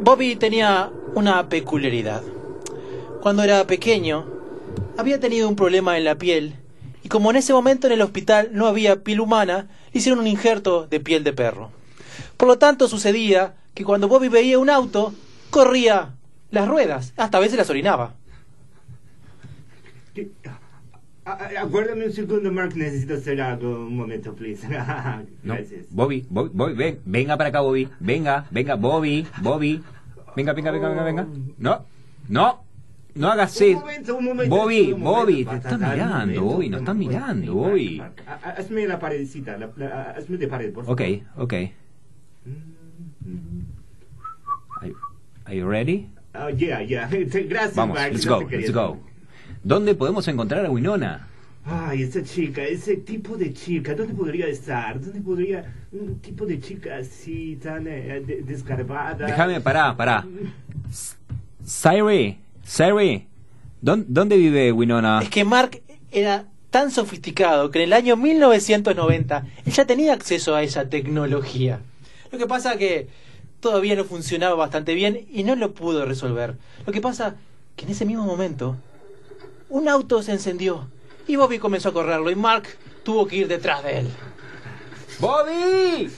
Bobby 0.00 0.36
tenía 0.36 0.90
una 1.14 1.48
peculiaridad. 1.48 2.22
Cuando 3.20 3.42
era 3.42 3.66
pequeño, 3.66 4.26
había 4.96 5.20
tenido 5.20 5.48
un 5.48 5.56
problema 5.56 5.98
en 5.98 6.04
la 6.04 6.16
piel 6.16 6.54
y 7.02 7.08
como 7.08 7.30
en 7.30 7.36
ese 7.36 7.52
momento 7.52 7.86
en 7.86 7.92
el 7.92 8.02
hospital 8.02 8.50
no 8.52 8.66
había 8.66 9.02
piel 9.02 9.20
humana, 9.20 9.68
le 9.92 9.98
hicieron 9.98 10.20
un 10.20 10.26
injerto 10.26 10.86
de 10.86 11.00
piel 11.00 11.24
de 11.24 11.32
perro. 11.32 11.70
Por 12.36 12.48
lo 12.48 12.58
tanto, 12.58 12.88
sucedía 12.88 13.54
que 13.74 13.84
cuando 13.84 14.08
Bobby 14.08 14.28
veía 14.28 14.58
un 14.58 14.70
auto, 14.70 15.14
corría 15.50 16.14
las 16.50 16.68
ruedas, 16.68 17.12
hasta 17.16 17.38
a 17.38 17.40
veces 17.40 17.58
las 17.58 17.70
orinaba. 17.70 18.14
Ah, 21.28 21.36
ah, 21.40 21.62
Acuérdame 21.64 22.06
un 22.06 22.12
segundo, 22.12 22.50
Mark, 22.50 22.74
necesito 22.74 23.14
hacer 23.14 23.38
algo. 23.40 23.84
Un 23.84 23.96
momento, 23.96 24.34
please. 24.34 24.66
No, 25.44 25.54
Gracias. 25.54 25.86
Bobby, 25.90 26.24
Bobby, 26.30 26.50
Bobby, 26.54 26.72
ven, 26.74 27.00
venga 27.04 27.36
para 27.36 27.50
acá, 27.50 27.60
Bobby. 27.60 27.86
Venga, 28.00 28.46
venga, 28.50 28.76
Bobby, 28.76 29.26
Bobby. 29.42 29.82
Venga, 30.34 30.52
venga, 30.54 30.70
venga, 30.70 30.88
venga, 30.88 31.04
venga. 31.04 31.26
No, 31.58 31.84
no, 32.28 32.64
no 33.14 33.30
hagas 33.30 33.60
Un 33.60 33.66
eso. 33.66 33.80
momento, 33.80 34.16
un 34.16 34.24
momento. 34.24 34.56
Bobby, 34.56 34.92
un 34.92 35.00
momento, 35.02 35.10
Bobby, 35.20 35.44
te 35.44 35.74
un 35.74 35.80
mirando. 35.80 36.42
Bobby, 36.44 36.68
nos 36.70 36.82
Mark, 36.82 36.96
mirando, 36.96 37.54
Bobby. 37.54 38.00
Ah, 38.26 38.54
Hazme 38.56 38.86
la 38.86 38.98
paredcita, 38.98 39.58
la, 39.58 39.70
la- 39.76 40.10
hazme 40.16 40.36
de 40.38 40.48
pared, 40.48 40.72
por 40.72 40.84
favor. 40.86 40.98
Ok, 41.00 41.22
ok. 41.36 41.54
Are, 44.80 44.92
are 45.46 45.54
you 45.54 45.66
ready? 45.66 46.08
Oh, 46.34 46.48
yeah, 46.48 46.80
yeah. 46.80 47.06
Gracias, 47.48 47.74
Vamos, 47.74 47.96
Mark. 47.96 48.12
let's 48.12 48.24
no 48.24 48.40
go, 48.40 48.46
let's 48.50 48.70
go. 48.70 48.96
¿Dónde 49.62 49.94
podemos 49.94 50.26
encontrar 50.28 50.64
a 50.66 50.70
Winona? 50.70 51.26
Ay, 51.64 52.02
esa 52.02 52.22
chica, 52.22 52.62
ese 52.62 52.96
tipo 52.96 53.36
de 53.36 53.52
chica, 53.52 53.94
¿dónde 53.94 54.14
podría 54.14 54.46
estar? 54.46 54.98
¿Dónde 55.00 55.20
podría 55.20 55.74
un 55.92 56.18
tipo 56.20 56.46
de 56.46 56.58
chica 56.60 56.96
así, 56.96 57.58
tan 57.62 57.86
eh, 57.86 58.22
de- 58.26 58.42
desgarbada? 58.42 59.26
Déjame, 59.26 59.60
pará, 59.60 59.94
pará. 59.96 60.24
Siri, 61.64 62.38
Siri, 62.64 63.26
¿dónde, 63.82 64.06
dónde 64.08 64.36
vive 64.36 64.72
Winona? 64.72 65.20
Es 65.22 65.28
que 65.28 65.44
Mark 65.44 65.82
era 66.10 66.46
tan 66.70 66.90
sofisticado 66.90 67.70
que 67.70 67.80
en 67.80 67.84
el 67.86 67.92
año 67.92 68.16
1990 68.16 69.44
él 69.66 69.72
ya 69.72 69.84
tenía 69.84 70.14
acceso 70.14 70.54
a 70.54 70.62
esa 70.62 70.88
tecnología. 70.88 71.80
Lo 72.32 72.38
que 72.38 72.46
pasa 72.46 72.78
que 72.78 73.08
todavía 73.60 73.94
no 73.96 74.04
funcionaba 74.04 74.54
bastante 74.54 74.94
bien 74.94 75.26
y 75.30 75.44
no 75.44 75.54
lo 75.56 75.74
pudo 75.74 76.04
resolver. 76.06 76.56
Lo 76.86 76.92
que 76.92 77.00
pasa 77.02 77.36
que 77.76 77.84
en 77.84 77.90
ese 77.90 78.06
mismo 78.06 78.24
momento 78.24 78.76
un 79.70 79.88
auto 79.88 80.22
se 80.22 80.32
encendió 80.32 80.88
y 81.26 81.36
Bobby 81.36 81.58
comenzó 81.58 81.90
a 81.90 81.92
correrlo 81.92 82.30
y 82.30 82.34
Mark 82.34 82.64
tuvo 83.04 83.26
que 83.26 83.36
ir 83.36 83.48
detrás 83.48 83.82
de 83.84 83.98
él. 84.00 84.08
¡Bobby! 85.18 86.10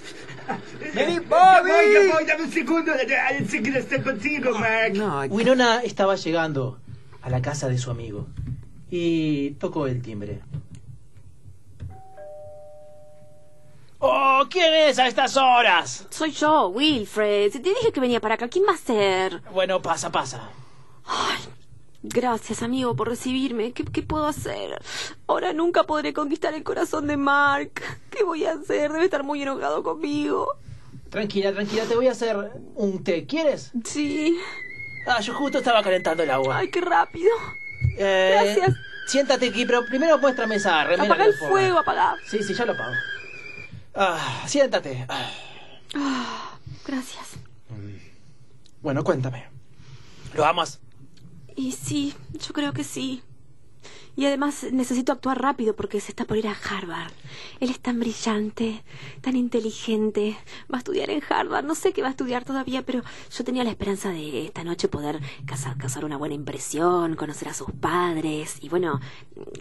¡Vení, 0.94 1.14
Ya 1.14 1.20
voy, 1.20 1.28
ya 1.28 1.62
Bobby! 1.62 2.08
voy, 2.12 2.24
dame 2.26 2.44
un 2.44 2.52
segundo, 2.52 2.92
ya 3.08 3.28
enseguida 3.30 3.78
estoy 3.78 4.00
contigo, 4.02 4.52
Mark. 4.58 4.92
No, 4.94 5.20
Winona 5.22 5.82
estaba 5.82 6.16
llegando 6.16 6.78
a 7.22 7.30
la 7.30 7.40
casa 7.42 7.68
de 7.68 7.78
su 7.78 7.90
amigo 7.90 8.26
y 8.90 9.50
tocó 9.52 9.86
el 9.86 10.02
timbre. 10.02 10.40
¡Oh! 13.98 14.44
¿Quién 14.48 14.72
es 14.88 14.98
a 14.98 15.06
estas 15.06 15.36
horas? 15.36 16.06
soy 16.10 16.30
yo, 16.32 16.68
Wilfred. 16.68 17.52
Te 17.52 17.58
dije 17.58 17.92
que 17.92 18.00
venía 18.00 18.20
para 18.20 18.34
acá, 18.36 18.48
¿quién 18.48 18.64
va 18.66 18.72
a 18.72 18.76
ser? 18.78 19.42
Bueno, 19.52 19.82
pasa, 19.82 20.10
pasa. 20.10 20.48
Gracias, 22.02 22.62
amigo, 22.62 22.96
por 22.96 23.08
recibirme. 23.08 23.72
¿Qué, 23.72 23.84
qué 23.84 24.02
puedo 24.02 24.26
hacer? 24.26 24.80
Ahora 25.26 25.52
nunca 25.52 25.84
podré 25.84 26.12
conquistar 26.14 26.54
el 26.54 26.62
corazón 26.62 27.06
de 27.06 27.16
Mark. 27.16 27.72
¿Qué 28.10 28.24
voy 28.24 28.46
a 28.46 28.52
hacer? 28.52 28.90
Debe 28.92 29.04
estar 29.04 29.22
muy 29.22 29.42
enojado 29.42 29.82
conmigo. 29.82 30.54
Tranquila, 31.10 31.52
tranquila, 31.52 31.84
te 31.84 31.94
voy 31.96 32.06
a 32.08 32.12
hacer 32.12 32.36
un 32.74 33.04
té. 33.04 33.26
¿Quieres? 33.26 33.72
Sí. 33.84 34.38
Ah, 35.06 35.20
yo 35.20 35.34
justo 35.34 35.58
estaba 35.58 35.82
calentando 35.82 36.22
el 36.22 36.30
agua. 36.30 36.58
Ay, 36.58 36.70
qué 36.70 36.80
rápido. 36.80 37.30
Eh, 37.98 38.30
gracias. 38.56 38.76
Siéntate 39.06 39.48
aquí, 39.48 39.66
pero 39.66 39.84
primero 39.86 40.18
muéstrame 40.18 40.54
esa 40.54 40.84
remera. 40.84 41.04
Apaga 41.04 41.24
el 41.26 41.34
fuego, 41.34 41.78
apaga. 41.80 42.16
Sí, 42.26 42.42
sí, 42.42 42.54
ya 42.54 42.64
lo 42.64 42.72
apago. 42.72 42.94
Ah, 43.94 44.44
siéntate. 44.46 45.04
Ah, 45.08 45.30
Ah, 45.96 46.58
gracias. 46.86 47.30
bueno, 48.80 49.02
cuéntame. 49.02 49.48
¿Lo 50.34 50.44
amas? 50.46 50.80
Y 51.60 51.72
sí, 51.72 52.14
yo 52.32 52.54
creo 52.54 52.72
que 52.72 52.84
sí. 52.84 53.22
Y 54.16 54.24
además 54.24 54.64
necesito 54.72 55.12
actuar 55.12 55.42
rápido 55.42 55.76
porque 55.76 56.00
se 56.00 56.10
está 56.10 56.24
por 56.24 56.38
ir 56.38 56.48
a 56.48 56.56
Harvard. 56.56 57.12
Él 57.60 57.68
es 57.68 57.78
tan 57.78 58.00
brillante, 58.00 58.82
tan 59.20 59.36
inteligente. 59.36 60.38
Va 60.72 60.76
a 60.76 60.78
estudiar 60.78 61.10
en 61.10 61.22
Harvard. 61.28 61.66
No 61.66 61.74
sé 61.74 61.92
qué 61.92 62.00
va 62.00 62.08
a 62.08 62.12
estudiar 62.12 62.46
todavía, 62.46 62.80
pero 62.80 63.02
yo 63.30 63.44
tenía 63.44 63.62
la 63.62 63.68
esperanza 63.68 64.08
de 64.08 64.46
esta 64.46 64.64
noche 64.64 64.88
poder 64.88 65.20
casar 65.44 66.06
una 66.06 66.16
buena 66.16 66.34
impresión, 66.34 67.14
conocer 67.14 67.48
a 67.48 67.54
sus 67.54 67.70
padres 67.72 68.56
y 68.62 68.70
bueno, 68.70 68.98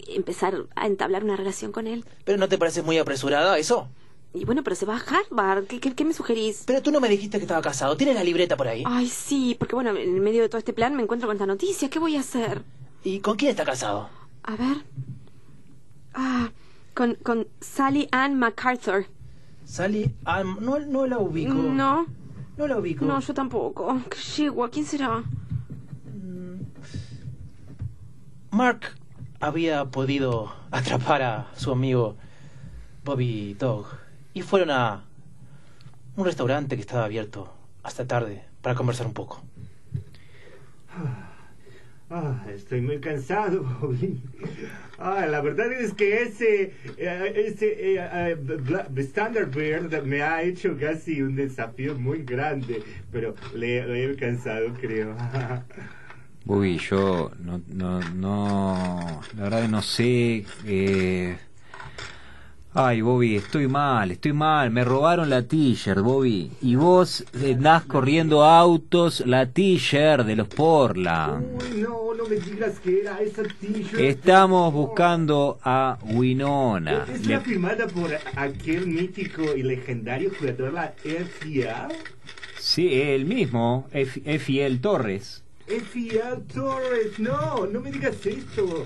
empezar 0.08 0.68
a 0.78 0.88
entablar 0.88 1.26
una 1.26 1.36
relación 1.36 1.74
con 1.74 1.86
él. 1.86 2.06
¿Pero 2.24 2.38
no 2.38 2.48
te 2.48 2.58
parece 2.58 2.82
muy 2.82 2.98
apresurada 2.98 3.58
eso? 3.58 3.90
Y 4.34 4.46
bueno, 4.46 4.64
pero 4.64 4.76
se 4.76 4.86
va 4.86 4.96
a 4.98 5.00
Harvard. 5.00 5.66
¿Qué, 5.66 5.80
qué, 5.80 5.94
qué 5.96 6.06
me 6.06 6.14
sugerís? 6.14 6.64
Pero 6.68 6.82
tú 6.84 6.92
no 6.92 7.00
me 7.00 7.10
dijiste 7.10 7.38
que 7.40 7.44
estaba 7.46 7.62
casado. 7.62 7.98
¿Tienes 7.98 8.16
la 8.16 8.24
libreta 8.24 8.56
por 8.56 8.68
ahí? 8.68 8.84
Ay, 8.86 9.08
sí, 9.08 9.56
porque 9.58 9.74
bueno, 9.76 9.90
en 9.96 10.20
medio 10.20 10.42
de 10.44 10.50
todo 10.50 10.60
este 10.60 10.74
plan 10.74 10.96
me 10.96 11.02
encuentro 11.02 11.28
con 11.28 11.36
esta 11.36 11.48
noticia. 11.48 11.90
¿Qué 11.90 11.98
voy 12.00 12.16
a 12.16 12.20
hacer? 12.20 12.62
¿Y 13.04 13.20
con 13.22 13.38
quién 13.38 13.52
está 13.52 13.66
casado? 13.66 14.10
A 14.44 14.56
ver. 14.56 14.78
Ah, 16.14 16.50
con, 16.94 17.16
con 17.16 17.48
Sally 17.60 18.08
Ann 18.12 18.38
MacArthur. 18.38 19.06
Sally, 19.66 20.14
ah, 20.26 20.44
no, 20.44 20.80
no 20.80 21.08
la 21.08 21.18
ubico. 21.18 21.54
No, 21.54 22.06
No 22.58 22.68
la 22.68 22.78
ubico. 22.78 23.06
no, 23.06 23.20
yo 23.20 23.34
tampoco. 23.34 24.00
¿Qué 24.10 24.18
yegua? 24.44 24.70
¿Quién 24.70 24.86
será? 24.86 25.24
Mark 28.52 28.96
había 29.40 29.86
podido 29.86 30.52
atrapar 30.72 31.22
a 31.22 31.48
su 31.56 31.72
amigo 31.72 32.16
Bobby 33.06 33.54
Dog 33.54 33.86
y 34.40 34.42
fueron 34.42 34.72
a 34.72 35.04
un 36.16 36.24
restaurante 36.24 36.78
que 36.78 36.82
estaba 36.82 37.04
abierto 37.04 37.54
hasta 37.84 38.08
tarde 38.08 38.46
para 38.62 38.74
conversar 38.74 39.06
un 39.06 39.14
poco. 39.14 39.44
Ah, 42.10 42.46
estoy 42.56 42.80
muy 42.80 43.00
cansado, 43.02 43.64
Bobby. 43.82 44.22
Ah, 44.98 45.26
la 45.30 45.42
verdad 45.42 45.74
es 45.74 45.94
que 45.94 46.24
ese, 46.24 46.74
eh, 46.98 47.34
ese 47.36 47.98
eh, 47.98 48.00
eh, 48.00 49.02
Standard 49.02 49.54
Bird 49.54 50.04
me 50.04 50.22
ha 50.22 50.42
hecho 50.42 50.78
casi 50.80 51.22
un 51.22 51.36
desafío 51.36 52.00
muy 52.00 52.24
grande, 52.24 52.82
pero 53.12 53.36
le, 53.54 53.86
le 53.86 54.06
he 54.06 54.16
cansado, 54.16 54.74
creo. 54.80 55.18
Uy, 56.46 56.78
yo 56.78 57.30
no, 57.40 57.62
no, 57.68 58.00
no, 58.14 59.22
la 59.36 59.44
verdad 59.44 59.62
que 59.64 59.68
no 59.68 59.82
sé. 59.82 60.46
Eh... 60.66 61.38
Ay, 62.74 63.02
Bobby, 63.02 63.36
estoy 63.36 63.68
mal, 63.68 64.12
estoy 64.12 64.32
mal. 64.34 64.70
Me 64.70 64.84
robaron 64.84 65.30
la 65.30 65.42
t-shirt, 65.42 66.02
Bobby. 66.02 66.52
Y 66.62 66.76
vos 66.76 67.26
andás 67.44 67.84
corriendo 67.86 68.44
autos, 68.44 69.24
la 69.26 69.48
t-shirt 69.48 70.24
de 70.26 70.36
los 70.36 70.48
Portland. 70.48 71.60
Uy, 71.74 71.82
no, 71.82 72.14
no 72.14 72.26
me 72.28 72.36
digas 72.36 72.80
que 72.80 73.02
era 73.02 73.20
esa 73.22 73.42
t-shirt. 73.44 74.00
Estamos 74.00 74.72
buscando 74.72 75.58
a 75.64 75.98
Winona. 76.14 77.06
¿Es 77.12 77.26
Le- 77.26 77.34
la 77.36 77.42
firmada 77.42 77.88
por 77.88 78.12
aquel 78.36 78.86
mítico 78.86 79.42
y 79.56 79.64
legendario 79.64 80.30
jugador, 80.38 80.72
la 80.74 80.94
FIA? 81.04 81.88
Sí, 82.60 83.02
el 83.02 83.26
mismo, 83.26 83.88
Ef- 83.92 84.22
Efiel 84.26 84.80
Torres. 84.80 85.44
FIA 85.70 86.40
Torres, 86.52 87.20
no, 87.20 87.68
no 87.68 87.80
me 87.80 87.92
digas 87.92 88.26
esto. 88.26 88.86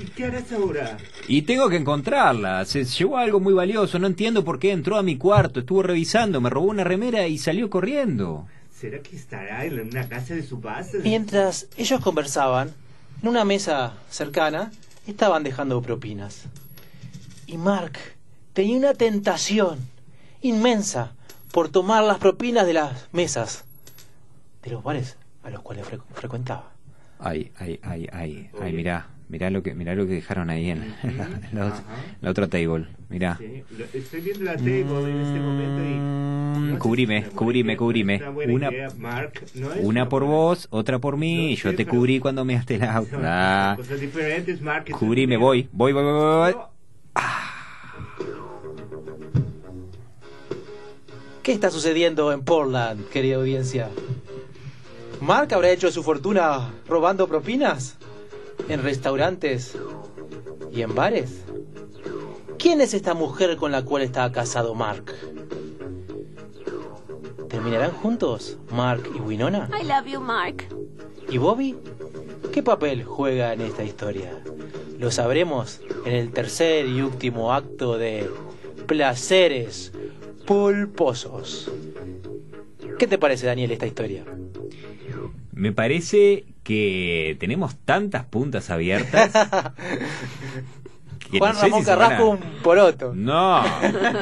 ¿Y 0.00 0.04
qué 0.06 0.24
harás 0.24 0.50
ahora? 0.52 0.98
Y 1.28 1.42
tengo 1.42 1.68
que 1.68 1.76
encontrarla. 1.76 2.64
Se 2.64 2.84
llevó 2.84 3.18
algo 3.18 3.38
muy 3.38 3.52
valioso. 3.54 4.00
No 4.00 4.08
entiendo 4.08 4.44
por 4.44 4.58
qué 4.58 4.72
entró 4.72 4.96
a 4.96 5.02
mi 5.04 5.16
cuarto. 5.16 5.60
Estuvo 5.60 5.82
revisando, 5.82 6.40
me 6.40 6.50
robó 6.50 6.66
una 6.66 6.82
remera 6.82 7.26
y 7.28 7.38
salió 7.38 7.70
corriendo. 7.70 8.46
¿Será 8.76 8.98
que 9.00 9.16
estará 9.16 9.64
en 9.64 9.80
una 9.80 10.08
casa 10.08 10.34
de 10.34 10.42
subastas? 10.42 11.02
Mientras 11.04 11.68
ellos 11.76 12.00
conversaban, 12.00 12.72
en 13.22 13.28
una 13.28 13.44
mesa 13.44 13.94
cercana, 14.10 14.72
estaban 15.06 15.44
dejando 15.44 15.80
propinas. 15.82 16.44
Y 17.46 17.58
Mark 17.58 17.98
tenía 18.54 18.76
una 18.76 18.94
tentación 18.94 19.78
inmensa 20.42 21.12
por 21.52 21.68
tomar 21.68 22.02
las 22.02 22.18
propinas 22.18 22.66
de 22.66 22.72
las 22.74 23.08
mesas 23.12 23.64
de 24.62 24.70
los 24.70 24.82
bares 24.82 25.16
a 25.48 25.50
los 25.50 25.62
cuales 25.62 25.86
fre- 25.86 26.00
frecuentaba. 26.14 26.70
Ay, 27.18 27.50
ay, 27.58 27.80
ay, 27.82 28.08
ay, 28.12 28.50
ay, 28.60 28.72
mirá, 28.72 29.08
mirá 29.28 29.50
lo 29.50 29.62
que, 29.62 29.74
mirá 29.74 29.94
lo 29.96 30.06
que 30.06 30.12
dejaron 30.12 30.50
ahí 30.50 30.70
en, 30.70 30.94
en 31.02 31.16
la, 31.18 31.24
en 31.24 31.48
la 31.52 31.66
ot- 31.66 31.72
Ajá. 31.72 31.82
la 32.20 32.30
otra 32.30 32.46
table, 32.46 32.86
mirá. 33.08 33.36
Sí, 33.38 33.64
lo- 33.76 33.84
estoy 33.92 34.20
viendo 34.20 34.44
la 34.44 34.56
table 34.56 35.10
en 35.10 35.20
este 35.20 35.40
momento 35.40 35.82
y... 35.82 35.94
Mm, 35.98 36.70
no 36.72 36.78
cubrime, 36.78 37.24
si 37.24 37.30
cubrime, 37.30 37.76
cubrime. 37.76 38.22
Una, 38.48 38.70
idea, 38.70 38.88
Mark, 38.96 39.32
no 39.54 39.72
es 39.72 39.84
una 39.84 40.08
por 40.08 40.22
buena- 40.22 40.36
vos, 40.36 40.68
otra 40.70 40.98
por 41.00 41.16
mí, 41.16 41.36
No 41.46 41.50
y 41.50 41.56
yo 41.56 41.70
te 41.74 41.84
pero- 41.84 41.90
cubrí 41.98 42.20
cuando 42.20 42.44
me 42.44 42.54
daste 42.54 42.78
la 42.78 43.02
Son 43.10 43.20
Ah, 43.24 43.74
cosas 43.76 44.00
diferentes, 44.00 44.60
Mark. 44.60 44.84
Cubrime, 44.92 45.36
voy, 45.36 45.68
voy, 45.72 45.92
voy, 45.92 46.02
voy, 46.04 46.12
voy. 46.12 46.52
No, 46.52 46.68
¿Qué 51.42 51.52
está 51.52 51.70
sucediendo 51.70 52.30
en 52.32 52.42
Portland, 52.42 53.08
querida 53.08 53.36
audiencia? 53.36 53.88
¿Mark 55.20 55.52
habrá 55.52 55.70
hecho 55.70 55.90
su 55.90 56.02
fortuna 56.02 56.72
robando 56.88 57.26
propinas? 57.26 57.96
¿En 58.68 58.82
restaurantes? 58.82 59.76
¿Y 60.72 60.82
en 60.82 60.94
bares? 60.94 61.44
¿Quién 62.58 62.80
es 62.80 62.94
esta 62.94 63.14
mujer 63.14 63.56
con 63.56 63.72
la 63.72 63.84
cual 63.84 64.02
está 64.02 64.30
casado 64.30 64.74
Mark? 64.74 65.12
¿Terminarán 67.48 67.90
juntos, 67.92 68.58
Mark 68.70 69.10
y 69.14 69.18
Winona? 69.20 69.68
I 69.80 69.84
love 69.84 70.06
you, 70.06 70.20
Mark. 70.20 70.68
¿Y 71.28 71.38
Bobby? 71.38 71.76
¿Qué 72.52 72.62
papel 72.62 73.04
juega 73.04 73.52
en 73.52 73.62
esta 73.62 73.82
historia? 73.82 74.42
Lo 74.98 75.10
sabremos 75.10 75.80
en 76.04 76.14
el 76.14 76.32
tercer 76.32 76.86
y 76.86 77.02
último 77.02 77.52
acto 77.52 77.98
de 77.98 78.28
Placeres 78.86 79.92
Pulposos. 80.46 81.70
¿Qué 82.98 83.06
te 83.06 83.18
parece, 83.18 83.46
Daniel, 83.46 83.70
esta 83.72 83.86
historia? 83.86 84.24
Me 85.58 85.72
parece 85.72 86.44
que 86.62 87.36
tenemos 87.40 87.74
tantas 87.84 88.24
puntas 88.24 88.70
abiertas. 88.70 89.32
que 91.30 91.38
Juan 91.40 91.52
no 91.54 91.58
sé 91.58 91.66
Ramón 91.66 91.80
si 91.80 91.84
se 91.84 91.90
van 91.90 92.00
a- 92.00 92.08
Carrasco, 92.08 92.28
un 92.30 92.38
poroto. 92.62 93.12
No. 93.12 93.62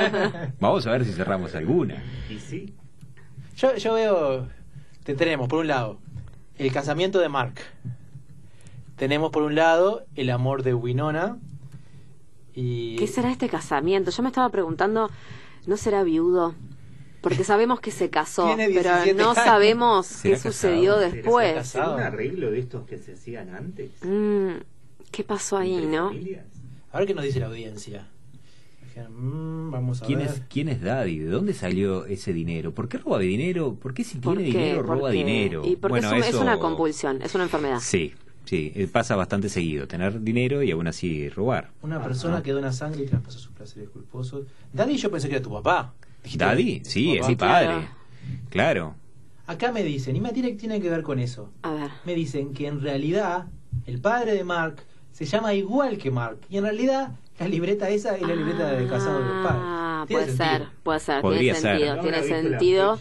Vamos 0.61 0.87
a 0.87 0.91
ver 0.93 1.05
si 1.05 1.13
cerramos 1.13 1.55
alguna. 1.55 2.03
Y 2.31 2.39
sí, 2.39 2.73
Yo, 3.59 3.77
yo 3.77 3.93
veo, 3.93 4.49
te 5.05 5.15
tenemos 5.15 5.47
por 5.49 5.59
un 5.59 5.67
lado 5.69 5.99
el 6.57 6.73
casamiento 6.73 7.19
de 7.19 7.29
Mark. 7.29 7.57
Tenemos 8.97 9.31
por 9.31 9.43
un 9.43 9.55
lado 9.55 10.07
el 10.15 10.31
amor 10.31 10.63
de 10.63 10.73
Winona. 10.73 11.37
Y 12.55 12.97
¿Qué 12.97 13.07
será 13.07 13.31
este 13.31 13.51
casamiento? 13.51 14.11
Yo 14.11 14.23
me 14.23 14.31
estaba 14.31 14.49
preguntando, 14.49 15.11
¿no 15.67 15.77
será 15.77 16.03
viudo? 16.03 16.55
Porque 17.27 17.43
sabemos 17.43 17.81
que 17.81 17.91
se 17.91 18.09
casó, 18.09 18.55
pero 18.57 18.69
17 18.69 19.15
no 19.15 19.25
años. 19.31 19.35
sabemos 19.35 20.07
qué 20.23 20.37
¿Será 20.37 20.39
sucedió 20.39 20.97
después. 20.97 21.67
¿será 21.67 21.91
un 21.91 21.99
arreglo 22.01 22.53
de 22.53 22.61
estos 22.61 22.87
que 22.87 22.99
se 22.99 23.15
hacían 23.15 23.53
antes? 23.53 23.91
Mm, 24.03 24.51
¿Qué 25.11 25.25
pasó 25.25 25.57
ahí, 25.57 25.87
no? 25.87 26.11
familias. 26.11 26.45
A 26.93 26.99
ver 27.01 27.09
qué 27.09 27.15
nos 27.15 27.25
dice 27.25 27.41
la 27.41 27.47
audiencia. 27.47 28.07
Mm, 29.11 29.73
vamos 29.73 30.03
a 30.03 30.07
¿Quién 30.07 30.21
ver. 30.21 30.29
es, 30.29 30.43
¿Quién 30.49 30.69
es 30.69 30.81
Daddy? 30.81 31.19
¿De 31.19 31.29
dónde 31.29 31.53
salió 31.53 32.07
ese 32.07 32.33
dinero? 32.33 32.73
¿Por 32.73 32.89
qué 32.89 32.99
roba 32.99 33.19
dinero? 33.19 33.75
¿Por 33.75 33.93
qué 33.93 34.05
si 34.05 34.19
¿Por 34.19 34.37
tiene 34.37 34.53
qué? 34.53 34.59
dinero 34.59 34.87
¿Por 34.87 34.97
roba 34.99 35.11
dinero? 35.11 35.63
Y 35.65 35.75
porque 35.75 35.89
Bueno, 36.01 36.09
es, 36.11 36.13
un- 36.15 36.23
es 36.23 36.29
eso- 36.29 36.41
una 36.43 36.59
compulsión, 36.61 37.21
es 37.23 37.35
una 37.35 37.43
enfermedad. 37.45 37.81
Sí, 37.81 38.15
sí, 38.45 38.71
eh, 38.77 38.87
pasa 38.87 39.17
bastante 39.17 39.49
seguido. 39.49 39.89
Tener 39.89 40.23
dinero 40.23 40.63
y 40.63 40.71
aún 40.71 40.87
así 40.87 41.29
robar. 41.29 41.73
Una 41.83 42.01
persona 42.01 42.41
que 42.43 42.53
dona 42.53 42.73
sangre 42.73 43.03
y 43.03 43.07
traspasa 43.07 43.39
sus 43.41 43.51
placeres 43.53 43.89
culposos. 43.91 44.47
Daddy, 44.73 44.97
yo 44.97 45.11
pensé 45.11 45.29
que 45.29 45.35
era 45.35 45.43
tu 45.43 45.51
papá. 45.53 45.93
¿Daddy? 46.35 46.83
Sí, 46.85 47.17
es 47.17 47.27
mi 47.29 47.37
padre. 47.37 47.89
Claro. 48.51 48.95
Acá 49.47 49.71
me 49.71 49.83
dicen, 49.85 50.17
y 50.17 50.21
me 50.21 50.33
tiene, 50.33 50.53
tiene 50.53 50.81
que 50.81 50.91
ver 50.91 51.03
con 51.03 51.19
eso. 51.21 51.51
A 51.63 51.73
ver. 51.73 51.91
Me 52.05 52.15
dicen 52.15 52.53
que 52.53 52.67
en 52.67 52.81
realidad 52.81 53.47
el 53.87 54.01
padre 54.01 54.33
de 54.35 54.43
Mark 54.43 54.83
se 55.13 55.25
llama 55.25 55.55
igual 55.55 55.99
que 55.99 56.11
Mark. 56.11 56.39
Y 56.51 56.57
en 56.57 56.65
realidad 56.65 57.13
la 57.39 57.47
libreta 57.49 57.89
esa 57.89 58.17
es 58.17 58.23
la 58.23 58.35
libreta 58.35 58.73
de 58.73 58.87
casado 58.89 59.21
de 59.21 59.25
los 59.27 59.47
padres. 59.47 59.63
Ah, 59.65 60.07
puede 60.09 60.27
sentido. 60.27 60.47
ser, 60.49 60.69
puede 60.83 61.01
ser, 61.01 61.21
Podría 61.23 61.55
tiene 61.55 61.59
sentido, 61.61 61.97
¿No 61.97 62.03
tiene 62.03 62.23
sentido. 62.23 62.99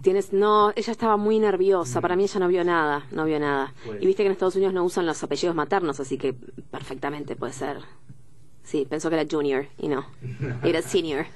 Tienes, 0.00 0.32
no, 0.32 0.72
ella 0.74 0.90
estaba 0.90 1.16
muy 1.16 1.38
nerviosa, 1.38 2.00
para 2.00 2.16
mí 2.16 2.24
ella 2.24 2.40
no 2.40 2.48
vio 2.48 2.64
nada, 2.64 3.06
no 3.12 3.24
vio 3.24 3.38
nada. 3.38 3.72
Pues- 3.86 4.02
Y 4.02 4.06
viste 4.06 4.22
que 4.24 4.26
en 4.26 4.32
Estados 4.32 4.56
Unidos 4.56 4.74
no 4.74 4.82
usan 4.84 5.06
los 5.06 5.22
apellidos 5.22 5.54
maternos, 5.54 6.00
así 6.00 6.18
que 6.18 6.32
perfectamente 6.32 7.36
puede 7.36 7.52
ser. 7.52 7.78
Sí, 8.64 8.84
pensó 8.88 9.10
que 9.10 9.16
era 9.20 9.28
junior 9.30 9.66
y 9.78 9.86
no, 9.88 10.06
era 10.64 10.82
senior. 10.82 11.26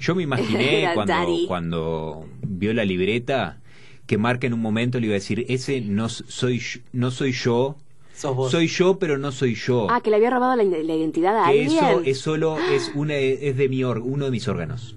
Yo 0.00 0.14
me 0.14 0.22
imaginé 0.22 0.90
cuando, 1.48 2.28
vio 2.42 2.72
la 2.74 2.84
libreta 2.84 3.58
que 4.06 4.18
Mark 4.18 4.44
en 4.44 4.54
un 4.54 4.60
momento 4.60 5.00
le 5.00 5.06
iba 5.06 5.14
a 5.14 5.18
decir, 5.20 5.44
ese 5.48 5.80
no 5.80 6.08
soy, 6.08 6.58
yo- 6.60 6.80
no 6.92 7.10
soy 7.10 7.32
yo, 7.32 7.76
soy 8.14 8.68
yo 8.68 8.98
pero 8.98 9.18
no 9.18 9.32
soy 9.32 9.54
yo. 9.54 9.88
Ah, 9.90 10.00
que 10.00 10.10
le 10.10 10.16
había 10.16 10.30
robado 10.30 10.54
la, 10.56 10.62
la 10.64 10.94
identidad 10.94 11.36
a 11.42 11.50
que 11.50 11.60
alguien. 11.62 11.70
eso 11.84 12.00
es 12.02 12.18
solo 12.20 12.58
es 12.72 12.90
una 12.94 13.14
es 13.16 13.56
de 13.56 13.68
mi 13.68 13.82
or- 13.84 14.00
uno 14.04 14.26
de 14.26 14.30
mis 14.30 14.46
órganos. 14.48 14.96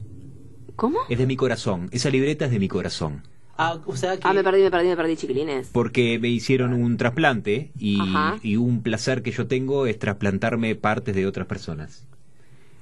¿Cómo? 0.75 0.99
Es 1.09 1.17
de 1.17 1.25
mi 1.25 1.35
corazón. 1.35 1.89
Esa 1.91 2.09
libreta 2.09 2.45
es 2.45 2.51
de 2.51 2.59
mi 2.59 2.67
corazón. 2.69 3.23
Ah, 3.57 3.77
o 3.85 3.95
sea 3.97 4.15
que... 4.15 4.21
Ah, 4.25 4.31
me 4.31 4.41
perdí, 4.41 4.61
me 4.61 4.71
perdí, 4.71 4.87
me 4.87 4.95
perdí, 4.95 5.17
chiquilines. 5.17 5.67
Porque 5.73 6.17
me 6.19 6.29
hicieron 6.29 6.73
un 6.73 6.95
trasplante 6.95 7.71
y 7.77 8.55
un 8.55 8.81
placer 8.81 9.21
que 9.21 9.31
yo 9.31 9.47
tengo 9.47 9.85
es 9.87 9.99
trasplantarme 9.99 10.75
partes 10.75 11.13
de 11.13 11.25
otras 11.27 11.47
personas. 11.47 12.07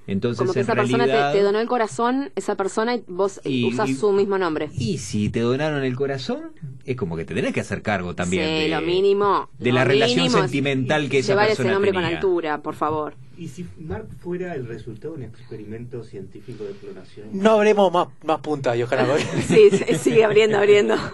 Entonces, 0.08 0.39
Como 0.39 0.53
que 0.53 0.60
en 0.60 0.64
esa 0.64 0.74
persona 0.76 1.03
te- 1.05 1.12
realidad, 1.12 1.34
te, 1.34 1.41
donó 1.41 1.60
el 1.60 1.68
corazón, 1.68 2.32
esa 2.38 2.55
persona, 2.55 2.95
y 2.95 3.03
vos 3.08 3.41
Y- 3.43 3.66
usas 3.66 3.89
y- 3.89 3.93
su 3.93 4.12
mismo 4.14 4.38
nombre. 4.38 4.70
Y 4.78 4.99
si 4.99 5.30
te 5.30 5.41
donaron 5.41 5.84
el 5.84 5.95
corazón, 5.97 6.53
es 6.86 6.95
como 6.95 7.18
que 7.18 7.26
te 7.26 7.34
tenés 7.36 7.53
que 7.53 7.60
hacer 7.60 7.82
cargo 7.82 8.16
también 8.16 8.45
sí, 8.47 8.53
de, 8.64 8.68
lo 8.70 8.82
mínimo. 8.82 9.49
de 9.60 9.70
lo 9.70 9.76
la 9.76 9.84
relación 9.86 10.24
mínimo 10.26 10.41
sentimental 10.41 11.10
que 11.10 11.20
esa 11.20 11.34
llevar 11.34 11.47
persona 11.47 11.70
ese 11.70 11.74
nombre 11.74 11.91
tenía. 11.91 12.08
con 12.08 12.16
altura, 12.16 12.62
por 12.62 12.76
favor. 12.76 13.16
¿Y 13.38 13.49
si 13.49 13.66
Mark 13.80 14.08
fuera 14.20 14.55
el 14.55 14.66
resultado 14.66 15.14
de 15.16 15.20
un 15.20 15.24
experimento 15.26 16.03
científico 16.03 16.64
de 16.64 16.72
clonación? 16.72 17.28
No 17.34 17.51
habremos 17.51 17.91
más, 17.91 18.08
más 18.26 18.39
puntas, 18.39 18.78
Johanna. 18.82 19.08
Sí, 19.47 19.70
sigue 19.99 20.24
abriendo, 20.24 20.58
abriendo. 20.58 20.95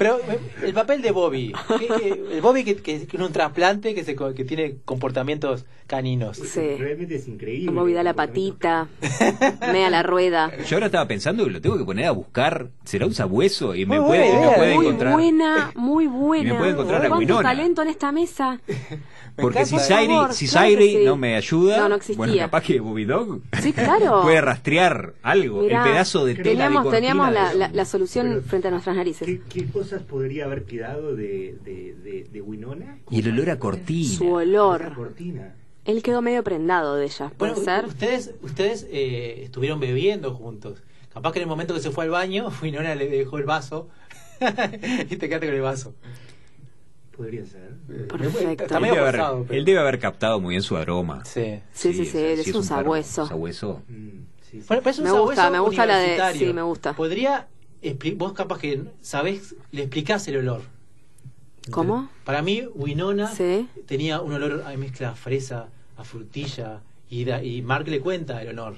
Pero 0.00 0.18
eh, 0.18 0.38
el 0.64 0.72
papel 0.72 1.02
de 1.02 1.10
Bobby, 1.10 1.52
¿qué- 1.78 1.86
qué- 1.86 2.24
el 2.32 2.40
Bobby 2.40 2.64
que, 2.64 2.76
que, 2.76 2.96
es 2.96 3.14
un 3.14 3.32
trasplante 3.32 3.94
que, 3.94 4.02
se, 4.02 4.16
co- 4.16 4.32
que 4.32 4.46
tiene 4.46 4.76
comportamientos 4.86 5.66
caninos. 5.86 6.38
Sí. 6.38 6.76
Realmente 6.78 7.16
es 7.16 7.28
increíble. 7.28 7.70
Moví 7.70 7.92
da 7.92 8.02
la 8.02 8.14
patita, 8.14 8.88
mea 9.72 9.90
la 9.90 10.02
rueda. 10.02 10.50
Yo 10.66 10.76
ahora 10.76 10.86
estaba 10.86 11.06
pensando 11.06 11.44
que 11.44 11.50
lo 11.50 11.60
tengo 11.60 11.76
que 11.76 11.84
poner 11.84 12.06
a 12.06 12.12
buscar. 12.12 12.68
¿Será 12.84 13.04
un 13.06 13.12
sabueso? 13.14 13.74
Y 13.74 13.84
me 13.86 13.98
Muy 14.00 14.08
puede, 14.08 14.32
buena 14.32 14.50
me 14.50 14.56
puede 14.56 14.74
Muy 14.74 14.86
encontrar. 14.86 15.12
buena, 15.12 15.72
muy 15.76 16.06
buena. 16.06 16.52
Me 16.54 16.58
puede 16.58 16.70
encontrar 16.72 17.04
a 17.04 17.08
¿Cuánto 17.08 17.18
Winona. 17.34 17.42
talento 17.48 17.82
en 17.82 17.88
esta 17.88 18.10
mesa? 18.12 18.58
Me 19.36 19.42
Porque 19.42 19.60
encanta. 19.60 19.78
si 19.78 19.92
favor, 20.16 20.32
si 20.34 20.48
claro 20.48 20.98
sí. 20.98 21.02
no 21.04 21.16
me 21.16 21.36
ayuda, 21.36 21.78
No, 21.78 21.88
no 21.88 21.94
existía. 21.94 22.16
bueno, 22.18 22.36
capaz 22.38 22.62
que 22.62 22.80
Bobby 22.80 23.04
Dog 23.04 23.40
Sí, 23.62 23.72
claro. 23.72 24.20
puede 24.22 24.40
rastrear 24.40 25.14
algo, 25.22 25.62
Mirá, 25.62 25.84
el 25.84 25.90
pedazo 25.92 26.24
de 26.26 26.34
tela 26.34 26.44
de 26.44 26.50
Teníamos, 26.50 26.82
cortina 26.82 26.96
teníamos 27.00 27.28
de- 27.28 27.34
la, 27.34 27.54
la- 27.54 27.68
la 27.72 27.84
solución 27.84 28.26
Pero- 28.28 28.42
frente 28.42 28.68
a 28.68 28.70
nuestras 28.72 28.96
narices. 28.96 29.26
¿Qué, 29.26 29.40
qué 29.48 29.62
cosas 29.90 30.02
podría 30.06 30.44
haber 30.44 30.64
quedado 30.64 31.14
de, 31.16 31.56
de, 31.64 31.94
de, 32.02 32.24
de 32.30 32.40
Winona? 32.40 32.98
Y 33.10 33.20
el 33.20 33.30
olor 33.32 33.50
a 33.50 33.58
cortina. 33.58 34.08
Su 34.16 34.32
olor. 34.32 34.94
cortina. 34.94 35.54
Él 35.84 36.02
quedó 36.02 36.22
medio 36.22 36.44
prendado 36.44 36.96
de 36.96 37.06
ella, 37.06 37.32
¿puede 37.36 37.52
Bueno, 37.54 37.64
ser? 37.64 37.84
ustedes, 37.86 38.34
ustedes 38.42 38.86
eh, 38.90 39.42
estuvieron 39.44 39.80
bebiendo 39.80 40.34
juntos. 40.34 40.82
Capaz 41.12 41.32
que 41.32 41.38
en 41.40 41.44
el 41.44 41.48
momento 41.48 41.74
que 41.74 41.80
se 41.80 41.90
fue 41.90 42.04
al 42.04 42.10
baño, 42.10 42.50
Winona 42.62 42.94
le 42.94 43.08
dejó 43.08 43.38
el 43.38 43.44
vaso 43.44 43.88
y 44.40 45.16
te 45.16 45.28
quedaste 45.28 45.46
con 45.46 45.54
el 45.56 45.60
vaso. 45.62 45.94
Podría 47.16 47.44
ser. 47.44 47.74
Perfecto. 48.08 48.64
Está 48.64 48.76
Él 48.76 48.82
medio 48.82 48.94
debe, 48.94 49.08
haber, 49.08 49.14
forzado, 49.20 49.44
pero- 49.44 49.58
él 49.58 49.64
debe 49.64 49.78
haber 49.80 49.98
captado 49.98 50.40
muy 50.40 50.50
bien 50.52 50.62
su 50.62 50.76
aroma. 50.76 51.24
Sí. 51.24 51.60
Sí, 51.72 51.92
sí, 51.92 52.04
sí, 52.06 52.10
si 52.42 52.50
es 52.50 52.54
un 52.54 52.62
sabueso. 52.64 53.26
sabueso. 53.26 53.82
Mm, 53.88 54.08
sí, 54.42 54.60
sí. 54.60 54.64
Bueno, 54.68 54.82
pero 54.82 54.90
es 54.90 54.98
un 54.98 55.04
Me 55.04 55.10
gusta, 55.12 55.50
me 55.50 55.58
gusta 55.58 55.84
la 55.86 55.98
de- 55.98 56.32
sí, 56.34 56.52
me 56.52 56.62
gusta. 56.62 56.94
Podría, 56.94 57.48
vos 58.16 58.32
capaz 58.32 58.58
que 58.58 58.82
sabés, 59.00 59.54
le 59.72 59.82
explicás 59.82 60.26
el 60.28 60.36
olor. 60.38 60.62
¿Cómo? 61.70 62.08
Para 62.24 62.42
mí, 62.42 62.64
Winona 62.74 63.26
Sí. 63.28 63.68
tenía 63.86 64.20
un 64.20 64.32
olor 64.32 64.64
a 64.66 64.76
mezcla 64.76 65.10
a 65.10 65.14
fresa, 65.14 65.68
a 65.96 66.04
frutilla, 66.04 66.80
y, 67.08 67.24
da- 67.24 67.42
y 67.42 67.60
Mark 67.62 67.86
le 67.88 68.00
cuenta 68.00 68.40
el 68.42 68.48
olor, 68.48 68.76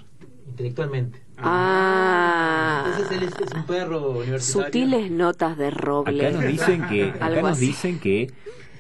intelectualmente. 0.49 1.21
Ah. 1.39 2.85
Entonces 2.87 3.17
él 3.19 3.29
es, 3.29 3.47
es 3.49 3.55
un 3.55 3.65
perro 3.65 4.11
universitario. 4.21 4.65
Sutiles 4.67 5.11
notas 5.11 5.57
de 5.57 5.71
roble. 5.71 6.27
Acá 6.27 6.37
nos 6.37 6.47
dicen 6.47 6.87
que, 6.89 7.11
acá 7.21 7.43
nos 7.43 7.59
dicen 7.59 7.99
que, 8.01 8.31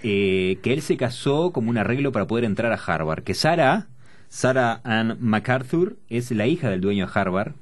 eh, 0.02 0.58
que 0.62 0.72
él 0.72 0.82
se 0.82 0.96
casó 0.96 1.52
como 1.52 1.70
un 1.70 1.78
arreglo 1.78 2.12
para 2.12 2.26
poder 2.26 2.44
entrar 2.44 2.72
a 2.72 2.76
Harvard. 2.76 3.22
Que 3.22 3.34
Sara, 3.34 3.88
Sarah 4.28 4.80
Ann 4.84 5.16
MacArthur, 5.20 5.96
es 6.08 6.30
la 6.30 6.46
hija 6.46 6.68
del 6.70 6.80
dueño 6.80 7.06
de 7.06 7.12
Harvard. 7.14 7.52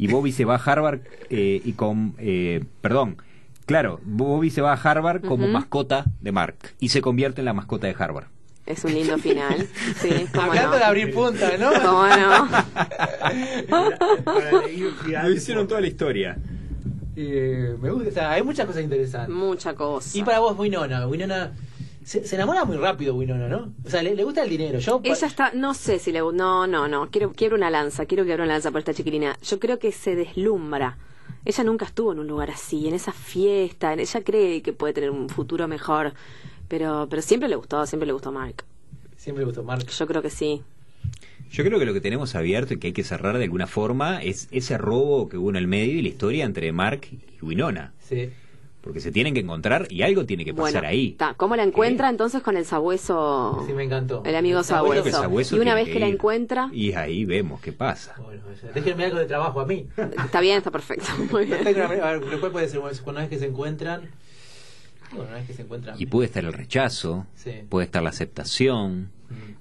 Y 0.00 0.06
Bobby 0.08 0.32
se 0.32 0.46
va 0.46 0.54
a 0.54 0.58
Harvard 0.58 1.00
eh, 1.28 1.60
y 1.62 1.72
con, 1.74 2.14
eh, 2.18 2.64
perdón, 2.80 3.18
claro, 3.66 4.00
Bobby 4.02 4.48
se 4.48 4.62
va 4.62 4.72
a 4.72 4.76
Harvard 4.80 5.20
como 5.20 5.46
mascota 5.46 6.06
de 6.22 6.32
Mark 6.32 6.56
y 6.80 6.88
se 6.88 7.02
convierte 7.02 7.42
en 7.42 7.44
la 7.44 7.52
mascota 7.52 7.86
de 7.86 7.94
Harvard. 7.98 8.28
Es 8.64 8.82
un 8.84 8.94
lindo 8.94 9.18
final. 9.18 9.66
Sí, 9.96 10.08
Hablando 10.40 10.70
no. 10.72 10.76
de 10.78 10.84
abrir 10.84 11.12
punta, 11.12 11.50
¿no? 11.58 11.70
¿Cómo 11.84 12.06
no? 12.06 12.48
Para 14.24 14.50
leer 14.66 14.90
fiar- 15.04 15.80
la 15.80 15.86
historia. 15.86 16.38
Eh, 17.16 17.76
me 17.78 17.90
gusta, 17.90 18.08
o 18.08 18.12
sea, 18.12 18.30
hay 18.30 18.42
muchas 18.42 18.64
cosas 18.66 18.82
interesantes. 18.82 19.34
Mucha 19.34 19.74
cosa. 19.74 20.16
Y 20.16 20.22
para 20.22 20.38
vos, 20.38 20.58
Winona, 20.58 21.06
Winona 21.06 21.52
se, 22.04 22.26
se 22.26 22.34
enamora 22.36 22.64
muy 22.64 22.76
rápido, 22.76 23.14
Winona, 23.14 23.48
¿no? 23.48 23.72
O 23.84 23.90
sea, 23.90 24.02
le, 24.02 24.14
le 24.14 24.24
gusta 24.24 24.42
el 24.42 24.50
dinero. 24.50 24.78
Yo, 24.78 25.00
Ella 25.04 25.26
está, 25.26 25.52
no 25.52 25.74
sé 25.74 25.98
si 25.98 26.12
le 26.12 26.20
no, 26.20 26.66
no, 26.66 26.88
no, 26.88 27.10
quiero, 27.10 27.32
quiero 27.32 27.56
una 27.56 27.70
lanza, 27.70 28.06
quiero 28.06 28.24
que 28.24 28.32
abra 28.32 28.44
una 28.44 28.54
lanza 28.54 28.70
por 28.70 28.78
esta 28.80 28.94
chiquilina. 28.94 29.36
Yo 29.42 29.58
creo 29.58 29.78
que 29.78 29.92
se 29.92 30.14
deslumbra. 30.16 30.96
Ella 31.44 31.64
nunca 31.64 31.84
estuvo 31.86 32.12
en 32.12 32.18
un 32.18 32.26
lugar 32.26 32.50
así, 32.50 32.86
en 32.88 32.94
esa 32.94 33.12
fiesta, 33.12 33.94
ella 33.94 34.20
cree 34.22 34.60
que 34.62 34.72
puede 34.72 34.92
tener 34.92 35.10
un 35.10 35.28
futuro 35.28 35.66
mejor, 35.68 36.12
pero, 36.68 37.06
pero 37.08 37.22
siempre 37.22 37.48
le 37.48 37.56
gustó, 37.56 37.86
siempre 37.86 38.06
le 38.06 38.12
gustó 38.12 38.30
Mark. 38.30 38.64
siempre 39.16 39.44
me 39.44 39.46
gustó 39.46 39.62
Mark. 39.62 39.86
Yo 39.86 40.06
creo 40.06 40.20
que 40.20 40.30
sí. 40.30 40.62
Yo 41.50 41.64
creo 41.64 41.78
que 41.78 41.86
lo 41.86 41.94
que 41.94 42.00
tenemos 42.00 42.34
abierto 42.34 42.74
y 42.74 42.78
que 42.78 42.88
hay 42.88 42.92
que 42.92 43.02
cerrar 43.04 43.38
de 43.38 43.44
alguna 43.44 43.66
forma 43.66 44.22
es 44.22 44.48
ese 44.52 44.76
robo 44.78 45.28
que 45.28 45.36
hubo 45.36 45.50
en 45.50 45.56
el 45.56 45.66
medio 45.66 45.94
y 45.94 46.02
la 46.02 46.08
historia 46.08 46.44
entre 46.44 46.70
Mark 46.72 47.08
y 47.10 47.44
Winona. 47.44 47.92
Sí. 48.06 48.30
Porque 48.80 49.00
se 49.00 49.12
tienen 49.12 49.34
que 49.34 49.40
encontrar 49.40 49.86
y 49.90 50.02
algo 50.02 50.24
tiene 50.24 50.44
que 50.44 50.54
pasar 50.54 50.82
bueno, 50.82 50.88
ahí. 50.88 51.12
ta, 51.12 51.34
¿cómo 51.34 51.54
la 51.54 51.64
encuentra 51.64 52.08
entonces 52.08 52.42
con 52.42 52.56
el 52.56 52.64
sabueso? 52.64 53.62
Sí, 53.66 53.74
me 53.74 53.84
encantó. 53.84 54.22
El 54.24 54.34
amigo 54.34 54.60
El 54.60 54.64
sabueso 54.64 55.04
el 55.04 55.12
sabueso 55.12 55.56
y 55.56 55.58
una 55.58 55.74
vez 55.74 55.88
que, 55.88 56.00
la 56.00 56.06
encuentra, 56.06 56.70
Y 56.72 56.92
ahí 56.94 57.24
vemos 57.26 57.60
qué 57.60 57.72
pasa. 57.72 58.14
Bueno, 58.22 58.42
déjenme 58.74 59.04
algo 59.04 59.18
de 59.18 59.26
trabajo 59.26 59.60
a 59.60 59.66
mí. 59.66 59.86
está 60.24 60.40
bien, 60.40 60.56
está 60.56 60.70
perfecto. 60.70 61.06
Muy 61.30 61.44
bien. 61.44 61.60
A 61.66 61.88
ver, 61.88 62.22
lo 62.22 62.40
cual 62.40 62.52
puede 62.52 62.68
ser 62.68 62.80
una 63.06 63.20
vez 63.20 63.28
que 63.28 63.38
se 63.38 63.46
encuentran. 63.46 64.08
Bueno, 65.12 65.28
una 65.28 65.38
vez 65.38 65.46
que 65.46 65.52
se 65.54 65.62
encuentran. 65.62 65.96
Y 65.98 66.06
puede 66.06 66.26
estar 66.26 66.44
el 66.44 66.52
rechazo, 66.52 67.26
Sí. 67.34 67.52
puede 67.68 67.84
estar 67.84 68.02
la 68.02 68.10
aceptación. 68.10 69.10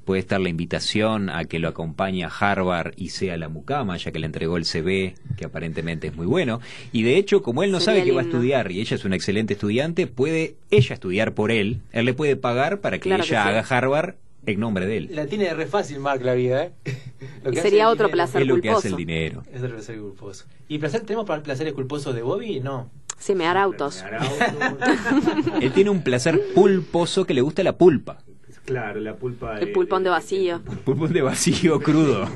Puede 0.06 0.22
estar 0.22 0.40
la 0.42 0.50
invitación 0.50 1.30
a 1.30 1.46
que 1.46 1.60
lo 1.60 1.68
acompañe 1.68 2.24
a 2.24 2.28
Harvard 2.30 2.94
y 2.98 3.10
sea 3.10 3.38
la 3.38 3.50
mucama, 3.50 3.98
ya 3.98 4.12
que 4.12 4.20
le 4.20 4.26
entregó 4.26 4.58
el 4.58 4.66
CV, 4.66 5.16
que 5.38 5.46
aparentemente 5.46 6.08
es 6.08 6.16
muy 6.16 6.26
bueno. 6.26 6.60
Y 6.92 7.04
de 7.04 7.18
hecho, 7.18 7.42
como 7.44 7.64
él 7.64 7.72
no 7.72 7.80
Sería 7.80 8.02
sabe 8.02 8.10
que 8.10 8.16
va 8.16 8.22
a 8.22 8.26
estudiar 8.26 8.72
y 8.72 8.82
ella 8.82 8.96
es 8.96 9.06
una 9.06 9.16
excelente 9.16 9.54
estudiante, 9.54 10.08
puede 10.08 10.56
ella 10.72 10.94
estudiar 10.94 11.34
por 11.34 11.52
él, 11.52 11.82
él 11.92 12.06
le 12.06 12.14
puede 12.14 12.36
pagar 12.36 12.80
para 12.82 12.98
que 12.98 13.04
Claro 13.10 13.24
que 13.24 13.30
ella 13.30 13.44
sí. 13.44 13.50
haga 13.50 13.60
Harvard 13.62 14.16
en 14.46 14.60
nombre 14.60 14.86
de 14.88 14.98
él. 14.98 15.10
La 15.12 15.28
tiene 15.28 15.54
re 15.54 15.68
fácil 15.68 16.00
Mark 16.00 16.22
la 16.24 16.34
vida, 16.34 16.64
¿eh? 16.64 16.72
Lo 17.44 17.52
Y 17.52 17.56
que 17.56 17.62
sería 17.62 17.90
otro 17.90 18.08
dinero. 18.08 18.12
placer 18.16 18.42
Es 18.42 18.48
lo 18.48 18.56
que 18.56 18.62
culposo. 18.62 18.78
hace 18.80 18.88
el 18.90 18.96
dinero. 18.96 19.44
Es 19.54 19.62
el 19.62 19.70
placer 19.72 20.00
culposo. 20.00 20.46
¿Y 20.68 20.78
placer, 20.80 21.02
tenemos 21.02 21.26
para 21.26 21.44
placeres 21.44 21.74
culposos 21.74 22.16
de 22.16 22.22
Bobby? 22.22 22.60
No. 22.62 22.90
Sí, 23.18 23.36
me 23.36 23.46
hará 23.46 23.64
autos. 23.64 24.04
Él 25.62 25.72
tiene 25.74 25.90
un 25.90 26.02
placer 26.04 26.40
pulposo 26.56 27.26
que 27.26 27.34
le 27.34 27.42
gusta 27.42 27.64
la 27.64 27.78
pulpa. 27.78 28.20
Claro, 28.70 29.00
la 29.00 29.16
pulpa. 29.16 29.60
El 29.60 29.72
pulpón 29.72 30.04
de 30.04 30.10
vacío. 30.12 30.62
Pulpón 30.86 31.12
de 31.12 31.22
vacío 31.24 31.80
crudo. 31.80 32.30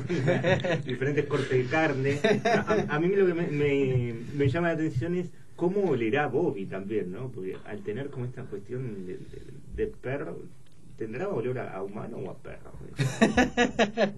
diferentes 0.84 1.26
cortes 1.26 1.50
de 1.50 1.64
carne. 1.66 2.18
A, 2.44 2.96
a- 2.96 2.98
mí 3.00 3.08
lo 3.14 3.24
que 3.26 3.34
me, 3.34 3.46
me- 3.46 4.14
me 4.34 4.48
llama 4.48 4.68
la 4.68 4.74
atención 4.74 5.14
es 5.14 5.28
cómo 5.54 5.90
olerá 5.90 6.26
Bobby 6.26 6.66
también, 6.66 7.12
¿no? 7.12 7.28
Porque 7.28 7.56
al 7.66 7.80
tener 7.82 8.10
como 8.10 8.24
esta 8.24 8.42
cuestión 8.42 9.06
de, 9.06 9.12
de- 9.18 9.42
de 9.76 9.86
perro, 9.86 10.40
¿tendrá 10.98 11.28
olor 11.28 11.58
a, 11.60 11.72
a 11.76 11.82
humano 11.84 12.16
o 12.16 12.30
a 12.30 12.36
perro? 12.36 12.72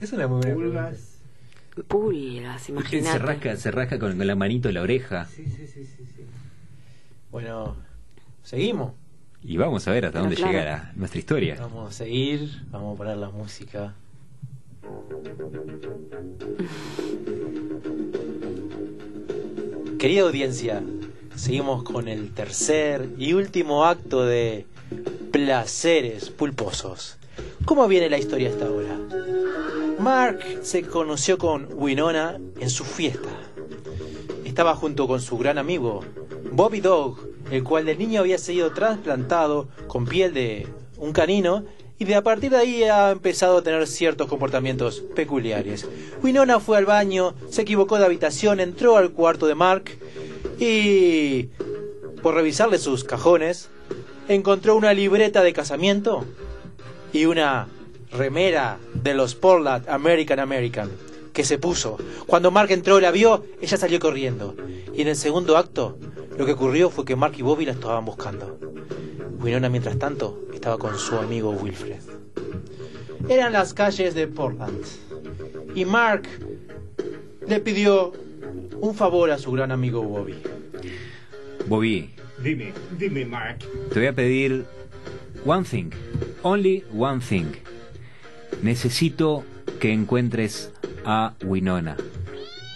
Es 0.00 0.12
una 0.12 0.26
muy 0.28 0.40
buena. 0.40 0.54
Pulgas. 0.54 1.18
Pulgas, 1.88 2.62
Se 2.62 2.72
imagínate. 2.72 3.18
rasca, 3.18 3.56
se 3.56 3.70
rasca 3.70 3.98
con, 3.98 4.16
con 4.16 4.26
la 4.26 4.36
manito 4.36 4.68
en 4.68 4.74
la 4.74 4.82
oreja. 4.82 5.24
Sí, 5.26 5.44
sí, 5.46 5.66
sí, 5.66 5.84
sí. 5.84 6.04
sí. 6.16 6.22
Bueno, 7.30 7.76
seguimos. 8.42 8.92
Y 9.44 9.56
vamos 9.56 9.86
a 9.88 9.92
ver 9.92 10.06
hasta 10.06 10.18
Pero 10.18 10.22
dónde 10.24 10.36
claro. 10.36 10.52
llegará 10.52 10.92
nuestra 10.94 11.18
historia. 11.18 11.56
Vamos 11.58 11.90
a 11.90 11.92
seguir. 11.92 12.62
Vamos 12.70 12.94
a 12.94 12.98
poner 12.98 13.16
la 13.16 13.30
música. 13.30 13.94
Querida 19.98 20.22
audiencia, 20.22 20.82
seguimos 21.36 21.82
con 21.84 22.08
el 22.08 22.32
tercer 22.32 23.08
y 23.18 23.34
último 23.34 23.84
acto 23.84 24.24
de 24.24 24.66
Placeres 25.30 26.30
Pulposos. 26.30 27.18
¿Cómo 27.64 27.86
viene 27.86 28.10
la 28.10 28.18
historia 28.18 28.50
hasta 28.50 28.66
ahora? 28.66 28.98
Mark 29.98 30.40
se 30.62 30.82
conoció 30.82 31.38
con 31.38 31.68
Winona 31.74 32.38
en 32.58 32.70
su 32.70 32.84
fiesta. 32.84 33.28
Estaba 34.44 34.74
junto 34.74 35.06
con 35.06 35.20
su 35.20 35.38
gran 35.38 35.58
amigo, 35.58 36.04
Bobby 36.50 36.80
Dog, 36.80 37.31
el 37.52 37.64
cual 37.64 37.84
de 37.84 37.96
niño 37.96 38.20
había 38.20 38.38
sido 38.38 38.72
trasplantado 38.72 39.68
con 39.86 40.06
piel 40.06 40.32
de 40.32 40.66
un 40.96 41.12
canino 41.12 41.64
y 41.98 42.04
de 42.04 42.14
a 42.14 42.22
partir 42.22 42.50
de 42.50 42.56
ahí 42.56 42.82
ha 42.84 43.10
empezado 43.10 43.58
a 43.58 43.62
tener 43.62 43.86
ciertos 43.86 44.26
comportamientos 44.26 45.02
peculiares. 45.14 45.86
Winona 46.22 46.60
fue 46.60 46.78
al 46.78 46.86
baño, 46.86 47.34
se 47.50 47.62
equivocó 47.62 47.98
de 47.98 48.06
habitación, 48.06 48.58
entró 48.58 48.96
al 48.96 49.12
cuarto 49.12 49.46
de 49.46 49.54
Mark 49.54 49.84
y, 50.58 51.50
por 52.22 52.34
revisarle 52.34 52.78
sus 52.78 53.04
cajones, 53.04 53.68
encontró 54.28 54.74
una 54.74 54.94
libreta 54.94 55.42
de 55.42 55.52
casamiento 55.52 56.24
y 57.12 57.26
una 57.26 57.68
remera 58.10 58.78
de 58.94 59.14
los 59.14 59.34
Portland 59.34 59.88
American 59.88 60.40
American 60.40 60.90
que 61.32 61.44
se 61.44 61.58
puso. 61.58 61.98
Cuando 62.26 62.50
Mark 62.50 62.70
entró 62.70 62.98
y 62.98 63.02
la 63.02 63.10
vio, 63.10 63.44
ella 63.60 63.76
salió 63.76 63.98
corriendo. 64.00 64.54
Y 64.94 65.02
en 65.02 65.08
el 65.08 65.16
segundo 65.16 65.56
acto, 65.56 65.98
lo 66.36 66.44
que 66.46 66.52
ocurrió 66.52 66.90
fue 66.90 67.04
que 67.04 67.16
Mark 67.16 67.34
y 67.38 67.42
Bobby 67.42 67.64
la 67.64 67.72
estaban 67.72 68.04
buscando. 68.04 68.58
Winona, 69.40 69.68
mientras 69.68 69.98
tanto, 69.98 70.40
estaba 70.54 70.78
con 70.78 70.98
su 70.98 71.16
amigo 71.16 71.50
Wilfred. 71.50 72.00
Eran 73.28 73.52
las 73.52 73.72
calles 73.74 74.14
de 74.14 74.26
Portland. 74.28 74.84
Y 75.74 75.84
Mark 75.84 76.22
le 77.46 77.60
pidió 77.60 78.12
un 78.80 78.94
favor 78.94 79.30
a 79.30 79.38
su 79.38 79.52
gran 79.52 79.72
amigo 79.72 80.02
Bobby. 80.02 80.34
Bobby, 81.66 82.10
Dime, 82.42 82.72
dime, 82.98 83.24
Mark. 83.24 83.58
te 83.92 84.00
voy 84.00 84.08
a 84.08 84.12
pedir 84.12 84.64
one 85.44 85.64
thing, 85.64 85.90
only 86.42 86.84
one 86.96 87.20
thing. 87.20 87.46
necesito 88.62 89.44
que 89.82 89.92
encuentres 89.92 90.70
a 91.04 91.34
Winona. 91.42 91.96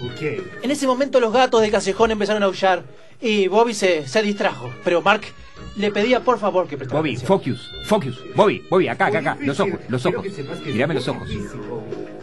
Ok. 0.03 0.43
En 0.63 0.73
ese 0.73 0.89
momento 0.89 1.21
los 1.21 1.33
gatos 1.33 1.63
del 1.63 1.71
callejón 1.71 2.11
empezaron 2.11 2.43
a 2.43 2.47
aullar 2.47 2.83
y 3.21 3.47
Bobby 3.47 3.75
se, 3.75 4.09
se 4.09 4.23
distrajo. 4.23 4.73
Pero 4.83 5.03
Mark 5.03 5.21
le 5.77 5.93
pedía 5.93 6.25
por 6.25 6.41
favor 6.41 6.67
que 6.67 6.77
prestara 6.77 6.99
Bobby, 6.99 7.11
atención. 7.11 7.29
focus, 7.29 7.71
focus. 7.85 8.25
Bobby, 8.35 8.61
Bobby, 8.69 8.89
acá, 8.89 9.07
acá, 9.07 9.21
acá. 9.21 9.39
Los 9.41 9.61
ojos, 9.61 9.79
los 9.89 10.05
ojos. 10.05 10.27
Mírame 10.67 10.95
los 10.95 11.07
ojos. 11.07 11.29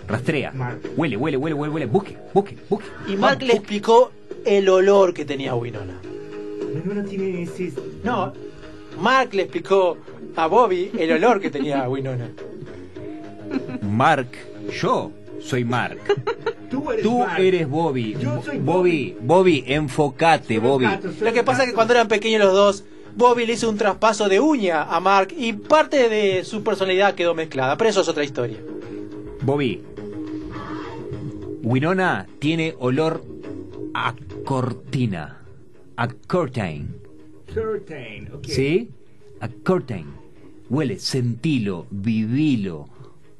Rastrea. 0.05 0.51
Mark. 0.51 0.81
Huele, 0.97 1.15
huele, 1.15 1.37
huele, 1.37 1.53
huele, 1.53 1.73
huele. 1.73 1.85
Busque, 1.85 2.17
busque, 2.33 2.57
busque. 2.69 2.85
Y 3.07 3.15
Mark 3.15 3.37
Vamos, 3.39 3.47
le 3.47 3.53
explicó 3.53 4.11
el 4.43 4.67
olor 4.67 5.13
que 5.13 5.23
tenía 5.23 5.55
Winona. 5.55 5.97
Winona 6.75 7.05
tiene 7.05 7.43
ese... 7.43 7.71
No, 8.03 8.33
Mark 8.99 9.29
le 9.33 9.43
explicó 9.43 9.97
a 10.35 10.45
Bobby 10.47 10.91
el 10.99 11.09
olor 11.13 11.39
que 11.39 11.49
tenía 11.49 11.87
Winona. 11.87 12.27
Mark, 13.81 14.27
yo 14.81 15.11
soy 15.39 15.63
Mark. 15.65 15.99
Tú 16.69 16.91
eres 16.91 17.03
Tú 17.03 17.19
Mark. 17.19 17.39
eres 17.39 17.69
Bobby. 17.69 18.15
Yo 18.19 18.41
soy 18.43 18.57
Bobby, 18.57 19.15
Bobby, 19.21 19.63
enfocate, 19.67 20.59
Bobby. 20.59 20.85
gatos, 20.85 21.15
soy 21.15 21.27
Lo 21.27 21.33
que 21.33 21.43
pasa 21.43 21.63
es 21.63 21.69
que 21.69 21.75
cuando 21.75 21.93
eran 21.93 22.07
pequeños 22.07 22.41
los 22.43 22.53
dos, 22.53 22.83
Bobby 23.15 23.45
le 23.45 23.53
hizo 23.53 23.69
un 23.69 23.77
traspaso 23.77 24.27
de 24.27 24.39
uña 24.39 24.83
a 24.83 24.99
Mark 24.99 25.33
y 25.37 25.53
parte 25.53 26.09
de 26.09 26.43
su 26.43 26.63
personalidad 26.63 27.13
quedó 27.13 27.35
mezclada. 27.35 27.77
Pero 27.77 27.89
eso 27.91 28.01
es 28.01 28.07
otra 28.07 28.23
historia. 28.23 28.57
Bobby. 29.41 29.81
Winona 31.61 32.27
tiene 32.39 32.75
olor 32.79 33.23
a 33.93 34.15
cortina. 34.45 35.39
A 35.95 36.07
curtain. 36.07 36.95
Curtain, 37.53 38.31
ok. 38.33 38.45
¿Sí? 38.47 38.89
A 39.39 39.47
curtain. 39.47 40.05
Huele, 40.69 40.97
sentilo, 40.99 41.85
vivilo. 41.91 42.89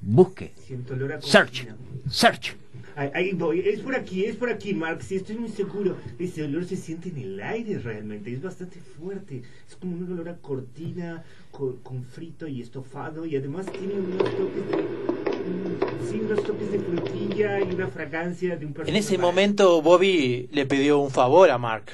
Busque. 0.06 0.51
Siento 0.66 0.93
olor 0.93 1.14
a 1.14 1.22
Search. 1.22 1.68
Search. 2.10 2.56
Ahí, 2.95 3.10
ahí 3.16 3.32
voy. 3.34 3.62
Es 3.62 3.80
por 3.80 3.95
aquí, 3.95 4.26
es 4.26 4.36
por 4.36 4.51
aquí, 4.51 4.74
Mark. 4.74 5.01
Sí, 5.01 5.16
estoy 5.16 5.38
muy 5.38 5.49
seguro. 5.49 5.97
Ese 6.20 6.43
olor 6.43 6.66
se 6.66 6.76
siente 6.76 7.10
en 7.10 7.18
el 7.18 7.41
aire 7.41 7.80
realmente. 7.80 8.32
Es 8.32 8.41
bastante 8.41 8.80
fuerte. 8.80 9.41
Es 9.68 9.76
como 9.76 9.95
un 9.95 10.12
olor 10.14 10.30
a 10.30 10.36
cortina 10.38 11.24
con, 11.51 11.78
con 11.78 12.04
frito 12.04 12.47
y 12.47 12.62
estofado. 12.62 13.26
Y 13.26 13.36
además 13.36 13.66
tiene 13.72 13.93
unos 13.95 14.18
toques 14.20 14.70
de. 14.70 14.78
mm, 14.78 16.10
Sí, 16.12 16.20
unos 16.20 16.43
toques 16.43 16.72
de 16.72 16.80
frutilla 16.80 17.60
y 17.62 17.74
una 17.74 17.88
fragancia 17.88 18.56
de 18.58 18.66
un 18.66 18.76
En 18.86 18.95
ese 18.95 19.18
momento 19.18 19.82
Bobby 19.82 20.49
le 20.51 20.66
pidió 20.66 20.99
un 20.99 21.10
favor 21.10 21.49
a 21.49 21.58
Mark. 21.58 21.86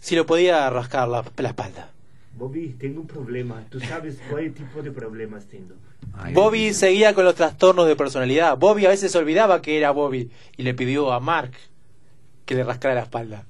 Si 0.00 0.16
lo 0.16 0.26
podía 0.26 0.68
rascar 0.70 1.08
la, 1.08 1.24
la 1.36 1.48
espalda. 1.48 1.90
Bobby, 2.36 2.74
tengo 2.78 3.00
un 3.00 3.06
problema. 3.06 3.64
Tú 3.70 3.80
sabes 3.80 4.18
cuál 4.30 4.52
tipo 4.52 4.82
de 4.82 4.90
problemas 4.90 5.46
tengo. 5.46 5.74
Ay, 6.12 6.34
Bobby 6.34 6.74
seguía 6.74 7.14
con 7.14 7.24
los 7.24 7.34
trastornos 7.34 7.86
de 7.86 7.96
personalidad. 7.96 8.58
Bobby 8.58 8.86
a 8.86 8.90
veces 8.90 9.12
se 9.12 9.18
olvidaba 9.18 9.62
que 9.62 9.78
era 9.78 9.90
Bobby 9.92 10.30
y 10.56 10.62
le 10.62 10.74
pidió 10.74 11.12
a 11.12 11.20
Mark 11.20 11.52
que 12.44 12.54
le 12.54 12.64
rascara 12.64 12.94
la 12.94 13.02
espalda. 13.02 13.44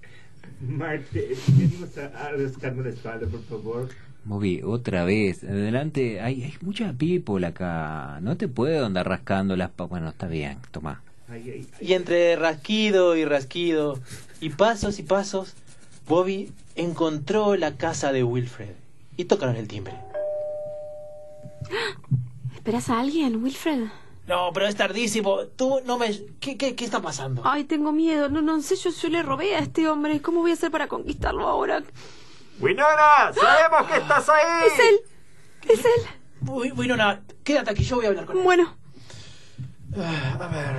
Mark, 0.61 1.05
venimos 1.13 1.97
a, 1.99 2.07
a 2.07 2.33
rascarme 2.33 2.85
la 2.85 2.91
espalda, 2.91 3.27
por 3.27 3.43
favor. 3.45 3.89
Bobby, 4.25 4.63
otra 4.63 5.05
vez. 5.05 5.45
Adelante. 5.45 6.21
Hay, 6.21 6.45
hay 6.45 6.55
mucha 6.61 6.93
people 6.93 7.45
acá. 7.47 8.19
No 8.23 8.37
te 8.37 8.49
puedo 8.49 8.87
andar 8.87 9.09
rascando 9.09 9.57
las 9.57 9.71
Bueno, 9.77 10.11
está 10.11 10.27
bien. 10.27 10.59
Toma. 10.71 11.03
Y 11.81 11.95
entre 11.95 12.37
rasquido 12.37 13.17
y 13.17 13.25
rasquido 13.25 13.99
y 14.41 14.51
pasos 14.51 14.99
y 14.99 15.03
pasos, 15.03 15.55
Bobby 16.07 16.51
encontró 16.77 17.57
la 17.57 17.77
casa 17.77 18.13
de 18.13 18.25
Wilfred 18.25 18.75
y 19.17 19.25
tocaron 19.27 19.57
el 19.57 19.69
timbre. 19.69 19.95
¿Esperas 22.55 22.89
a 22.91 23.01
alguien, 23.01 23.43
Wilfred? 23.43 23.85
No, 24.27 24.51
pero 24.55 24.67
es 24.67 24.75
tardísimo. 24.75 25.41
Tú 25.57 25.81
no 25.85 25.99
me... 25.99 26.11
¿Qué, 26.41 26.57
qué, 26.57 26.75
qué 26.75 26.85
está 26.85 27.03
pasando? 27.03 27.43
Ay, 27.45 27.65
tengo 27.65 27.93
miedo. 27.93 28.31
No, 28.31 28.41
no 28.41 28.61
sé, 28.63 28.77
yo, 28.77 28.91
yo 28.91 29.09
le 29.11 29.23
robé 29.23 29.55
a 29.55 29.59
este 29.59 29.87
hombre. 29.89 30.23
¿Cómo 30.23 30.41
voy 30.41 30.53
a 30.53 30.55
hacer 30.55 30.71
para 30.71 30.89
conquistarlo 30.89 31.47
ahora? 31.47 31.83
Winona, 32.59 33.33
sabemos 33.35 33.91
que 33.91 33.99
estás 33.99 34.29
ahí. 34.31 34.67
Es 34.73 34.79
él. 34.79 35.01
Es 35.71 35.85
él. 35.85 36.49
Uy, 36.49 36.73
Winona, 36.73 37.23
quédate 37.43 37.71
aquí, 37.71 37.85
yo 37.85 37.97
voy 37.97 38.07
a 38.07 38.09
hablar 38.09 38.25
con 38.27 38.39
él. 38.39 38.45
Bueno, 38.45 38.77
Ah, 39.97 40.39
A 40.41 40.49
ver. 40.49 40.75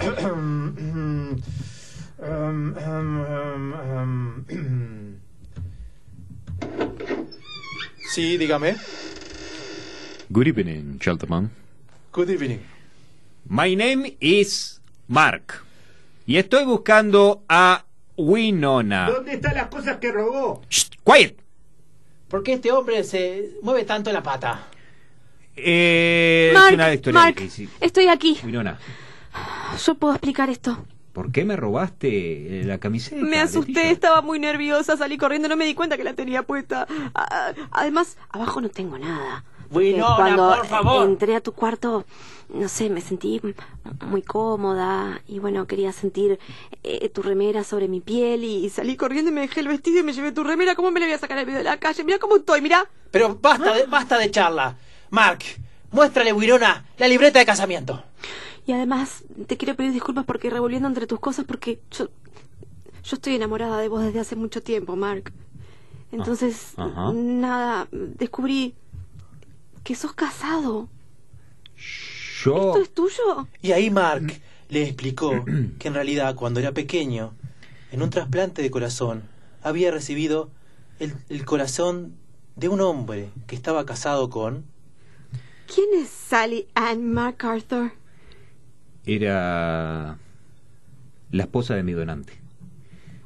Um, 2.22 2.76
um, 2.76 3.24
um, 3.24 4.44
um. 4.50 5.20
Sí, 8.12 8.36
dígame. 8.36 8.76
Good 10.28 10.48
evening, 10.48 10.98
gentlemen. 10.98 11.50
Good 12.12 12.28
evening. 12.30 12.60
My 13.48 13.74
name 13.74 14.16
is 14.20 14.80
Mark. 15.08 15.64
Y 16.26 16.36
estoy 16.36 16.64
buscando 16.66 17.42
a 17.48 17.84
Winona. 18.16 19.08
¿Dónde 19.10 19.34
están 19.34 19.54
las 19.54 19.68
cosas 19.68 19.96
que 19.96 20.12
robó? 20.12 20.62
Shh, 20.68 20.90
quiet. 21.02 21.36
¿Por 22.28 22.42
qué 22.42 22.54
este 22.54 22.70
hombre 22.70 23.02
se 23.04 23.56
mueve 23.62 23.84
tanto 23.84 24.12
la 24.12 24.22
pata? 24.22 24.66
Eh, 25.56 26.50
Mark, 26.52 26.68
es 26.68 26.74
una 26.74 26.94
historia 26.94 27.20
Mark, 27.20 27.34
difícil. 27.36 27.70
estoy 27.80 28.08
aquí. 28.08 28.38
Winona, 28.44 28.78
Yo 29.86 29.94
puedo 29.94 30.14
explicar 30.14 30.50
esto. 30.50 30.84
¿Por 31.12 31.32
qué 31.32 31.44
me 31.44 31.56
robaste 31.56 32.60
eh, 32.60 32.64
la 32.64 32.78
camiseta? 32.78 33.16
Me 33.22 33.38
asusté, 33.38 33.90
estaba 33.90 34.22
muy 34.22 34.38
nerviosa, 34.38 34.96
salí 34.96 35.16
corriendo, 35.18 35.48
no 35.48 35.56
me 35.56 35.64
di 35.64 35.74
cuenta 35.74 35.96
que 35.96 36.04
la 36.04 36.14
tenía 36.14 36.42
puesta. 36.42 36.86
Además, 37.70 38.16
abajo 38.30 38.60
no 38.60 38.68
tengo 38.68 38.98
nada. 38.98 39.44
Winona, 39.70 40.16
Cuando 40.16 40.54
por 40.56 40.66
favor. 40.66 41.08
entré 41.08 41.36
a 41.36 41.40
tu 41.40 41.52
cuarto, 41.52 42.04
no 42.52 42.68
sé, 42.68 42.90
me 42.90 43.00
sentí 43.00 43.40
muy 44.06 44.20
cómoda 44.22 45.20
y 45.28 45.38
bueno, 45.38 45.68
quería 45.68 45.92
sentir 45.92 46.40
eh, 46.82 47.08
tu 47.10 47.22
remera 47.22 47.62
sobre 47.62 47.86
mi 47.86 48.00
piel 48.00 48.42
y 48.42 48.68
salí 48.68 48.96
corriendo 48.96 49.30
y 49.30 49.34
me 49.34 49.42
dejé 49.42 49.60
el 49.60 49.68
vestido 49.68 50.00
y 50.00 50.02
me 50.02 50.12
llevé 50.12 50.32
tu 50.32 50.42
remera. 50.42 50.74
¿Cómo 50.74 50.90
me 50.90 50.98
la 50.98 51.06
voy 51.06 51.14
a 51.14 51.18
sacar 51.18 51.38
al 51.38 51.46
medio 51.46 51.58
de 51.58 51.64
la 51.64 51.76
calle? 51.76 52.02
Mira 52.02 52.18
cómo 52.18 52.36
estoy, 52.36 52.60
mira. 52.60 52.84
Pero 53.12 53.38
basta 53.40 53.72
de, 53.72 53.86
basta 53.86 54.18
de 54.18 54.28
charla. 54.32 54.76
Mark, 55.10 55.38
muéstrale, 55.92 56.32
Winona, 56.32 56.84
la 56.98 57.06
libreta 57.06 57.38
de 57.38 57.46
casamiento. 57.46 58.02
Y 58.70 58.72
además, 58.72 59.24
te 59.48 59.56
quiero 59.56 59.74
pedir 59.74 59.92
disculpas 59.92 60.24
porque 60.24 60.48
revolviendo 60.48 60.86
entre 60.86 61.08
tus 61.08 61.18
cosas 61.18 61.44
porque 61.44 61.80
yo 61.90 62.08
yo 63.02 63.16
estoy 63.16 63.34
enamorada 63.34 63.78
de 63.78 63.88
vos 63.88 64.00
desde 64.00 64.20
hace 64.20 64.36
mucho 64.36 64.62
tiempo, 64.62 64.94
Mark. 64.94 65.32
Entonces, 66.12 66.74
ajá. 66.76 67.12
nada, 67.12 67.88
descubrí 67.90 68.76
que 69.82 69.96
sos 69.96 70.12
casado. 70.12 70.88
Yo. 72.44 72.68
¿Esto 72.68 72.80
es 72.80 72.94
tuyo? 72.94 73.48
Y 73.60 73.72
ahí 73.72 73.90
Mark 73.90 74.40
le 74.68 74.84
explicó 74.84 75.44
que 75.80 75.88
en 75.88 75.94
realidad 75.94 76.36
cuando 76.36 76.60
era 76.60 76.70
pequeño, 76.70 77.32
en 77.90 78.02
un 78.02 78.10
trasplante 78.10 78.62
de 78.62 78.70
corazón, 78.70 79.24
había 79.64 79.90
recibido 79.90 80.48
el, 81.00 81.16
el 81.28 81.44
corazón 81.44 82.14
de 82.54 82.68
un 82.68 82.80
hombre 82.82 83.30
que 83.48 83.56
estaba 83.56 83.84
casado 83.84 84.30
con... 84.30 84.64
¿Quién 85.66 85.88
es 86.00 86.08
Sally 86.08 86.68
Ann 86.76 87.12
MacArthur? 87.12 87.98
Era 89.14 90.16
la 91.32 91.42
esposa 91.42 91.74
de 91.74 91.82
mi 91.82 91.92
donante. 91.92 92.32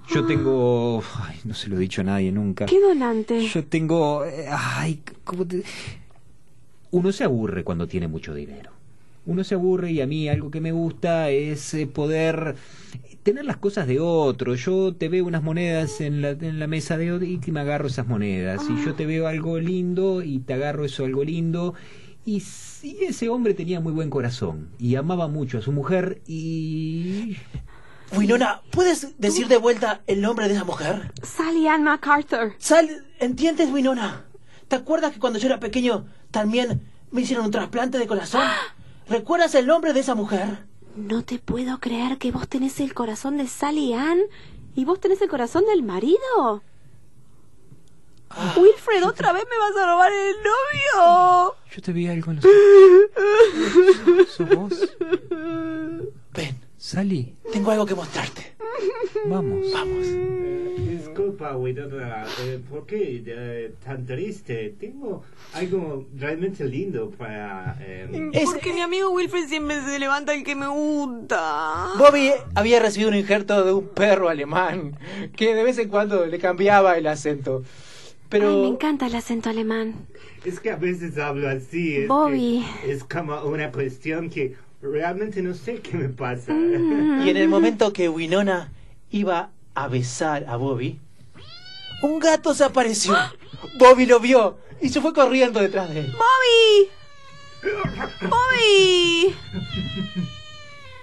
Yo 0.09 0.25
tengo... 0.25 1.03
Ay, 1.23 1.39
no 1.45 1.53
se 1.55 1.69
lo 1.69 1.77
he 1.77 1.81
dicho 1.81 2.01
a 2.01 2.05
nadie 2.05 2.33
nunca. 2.33 2.67
¿Qué 2.67 2.81
donante? 2.81 3.47
Yo 3.47 3.65
tengo... 3.65 4.25
eh, 4.25 4.47
Ay, 4.51 5.01
¿cómo 5.25 5.47
te- 5.47 5.63
Uno 6.91 7.13
se 7.13 7.25
aburre 7.25 7.65
cuando 7.65 7.87
tiene 7.87 8.09
mucho 8.09 8.35
dinero. 8.35 8.71
Uno 9.27 9.45
se 9.45 9.55
aburre 9.55 9.91
y 9.93 10.01
a 10.03 10.07
mí 10.07 10.29
algo 10.29 10.51
que 10.51 10.61
me 10.61 10.73
gusta 10.73 11.31
es 11.31 11.73
eh, 11.75 11.87
poder 11.87 12.57
tener 13.23 13.45
las 13.47 13.57
cosas 13.57 13.87
de 13.87 13.99
otro. 14.01 14.55
Yo 14.55 14.95
te 14.95 15.09
veo 15.09 15.25
unas 15.25 15.43
monedas 15.43 16.01
en 16.03 16.21
la, 16.21 16.31
en 16.31 16.59
la 16.59 16.67
mesa 16.67 16.99
de 16.99 17.13
otro 17.13 17.27
y 17.27 17.41
me 17.51 17.61
agarro 17.61 17.87
esas 17.89 18.07
monedas. 18.07 18.63
Y 18.71 18.85
yo 18.85 18.95
te 18.95 19.07
veo 19.07 19.27
algo 19.27 19.59
lindo 19.59 20.23
y 20.23 20.39
te 20.41 20.53
agarro 20.55 20.85
eso 20.85 21.05
algo 21.07 21.25
lindo. 21.25 21.75
Y 22.27 22.41
sí, 22.41 22.99
ese 23.03 23.29
hombre 23.29 23.55
tenía 23.55 23.81
muy 23.81 23.93
buen 23.93 24.11
corazón 24.11 24.71
y 24.79 24.97
amaba 24.97 25.29
mucho 25.29 25.59
a 25.59 25.63
su 25.63 25.73
mujer 25.73 26.23
y... 26.27 27.37
Winona, 28.17 28.63
¿puedes 28.71 29.19
decir 29.19 29.49
de 29.49 29.57
vuelta 29.57 30.03
el 30.07 30.21
nombre 30.21 30.47
de 30.49 30.55
esa 30.55 30.65
mujer? 30.65 31.13
Sally 31.23 31.67
Ann 31.67 31.83
MacArthur. 31.83 32.55
Sal, 32.59 33.07
¿entiendes, 33.19 33.71
Winona? 33.71 34.25
¿Te 34.69 34.77
acuerdas 34.77 35.13
que 35.13 35.19
cuando 35.19 35.39
yo 35.39 35.49
era 35.49 35.61
pequeño 35.61 36.07
también 36.31 36.83
me 37.11 37.23
hicieron 37.23 37.47
un 37.47 37.51
trasplante 37.51 37.99
de 37.99 38.07
corazón? 38.07 38.43
¿Recuerdas 39.09 39.55
el 39.55 39.67
nombre 39.67 39.93
de 39.93 40.01
esa 40.01 40.15
mujer? 40.15 40.67
No 40.97 41.23
te 41.25 41.39
puedo 41.39 41.79
creer 41.79 42.19
que 42.19 42.31
vos 42.31 42.49
tenés 42.49 42.81
el 42.81 42.95
corazón 42.95 43.37
de 43.37 43.49
Sally 43.49 43.93
Ann 43.93 44.21
y 44.75 44.85
vos 44.85 45.01
tenés 45.01 45.21
el 45.21 45.29
corazón 45.29 45.65
del 45.67 45.83
marido. 45.83 46.63
Wilfred, 48.57 49.05
otra 49.07 49.33
vez 49.33 49.45
me 49.49 49.57
vas 49.59 49.77
a 49.83 49.87
robar 49.93 50.11
el 50.13 50.35
novio. 50.43 51.55
Yo 51.75 51.83
te 51.83 51.93
vi 51.93 52.09
algo 52.09 52.33
en 52.33 52.37
los 52.37 52.45
ojos. 52.45 54.29
¿Sos 54.37 54.49
vos? 54.49 54.97
Ven, 56.33 56.57
Sally, 56.77 57.35
tengo 57.53 57.71
algo 57.71 57.87
que 57.87 57.95
mostrarte. 57.95 58.55
vamos. 59.27 59.71
Vamos. 59.73 60.07
Disculpa, 60.79 61.57
Winona, 61.57 62.25
eh, 62.43 62.61
¿por 62.69 62.87
qué 62.87 63.23
eh, 63.25 63.75
tan 63.85 64.05
triste? 64.05 64.75
Tengo 64.81 65.23
algo 65.53 66.07
realmente 66.17 66.65
lindo 66.65 67.11
para... 67.11 67.77
eh, 67.81 68.31
Es- 68.33 68.45
Porque 68.51 68.73
mi 68.73 68.81
amigo 68.81 69.11
Wilfred 69.11 69.47
siempre 69.47 69.81
se 69.85 69.99
levanta 70.01 70.35
el 70.35 70.43
que 70.43 70.57
me 70.57 70.67
gusta. 70.67 71.93
Bobby 71.99 72.33
había 72.57 72.81
recibido 72.81 73.11
un 73.11 73.17
injerto 73.17 73.65
de 73.65 73.73
un 73.73 73.87
perro 73.89 74.29
alemán 74.29 74.99
que 75.37 75.55
de 75.55 75.63
vez 75.63 75.79
en 75.79 75.89
cuando 75.89 76.27
le 76.27 76.39
cambiaba 76.41 76.99
el 76.99 77.07
acento. 77.07 77.63
Pero 78.35 78.49
Ay, 78.49 78.57
me 78.57 78.67
encanta 78.67 79.07
el 79.07 79.15
acento 79.15 79.49
alemán. 79.49 79.95
Es 80.45 80.59
que 80.59 80.73
a 80.73 80.75
veces 80.75 81.19
hablo 81.19 81.49
así. 81.49 81.99
Es 81.99 82.09
Bobby. 82.09 82.67
que 82.83 82.91
Es 82.91 83.05
como 83.05 83.41
una 83.45 83.71
cuestión 83.71 84.29
que 84.29 84.57
realmente 84.83 85.41
no 85.41 85.55
sé 85.55 85.77
qué 85.77 85.97
me 85.97 86.09
pasa. 86.09 86.53
Y 86.53 87.29
en 87.29 87.37
el 87.37 87.47
momento 87.47 87.93
que 87.93 88.09
Winona 88.09 88.73
iba 89.13 89.51
a 89.77 89.87
besar 89.87 90.47
a 90.49 90.57
Bobby, 90.57 90.99
un 92.03 92.19
gato 92.19 92.55
se 92.55 92.65
apareció. 92.65 93.15
Bobby 93.79 94.05
lo 94.05 94.19
vio 94.19 94.59
y 94.83 94.89
se 94.89 95.01
fue 95.01 95.13
corriendo 95.13 95.61
detrás 95.61 95.95
de 95.95 96.01
él. 96.01 96.13
¡Bobby! 96.13 97.71
¡Bobby! 98.23 99.35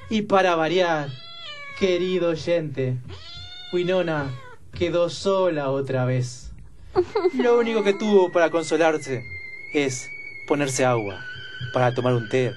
Y 0.09 0.23
para 0.23 0.55
variar, 0.55 1.07
querido 1.79 2.31
oyente, 2.31 2.97
Winona 3.71 4.29
quedó 4.77 5.09
sola 5.09 5.69
otra 5.69 6.03
vez. 6.03 6.50
Lo 7.33 7.57
único 7.57 7.83
que 7.83 7.93
tuvo 7.93 8.31
para 8.31 8.49
consolarse 8.49 9.23
es 9.73 10.09
ponerse 10.47 10.85
agua 10.85 11.25
para 11.73 11.93
tomar 11.93 12.13
un 12.13 12.27
té 12.29 12.53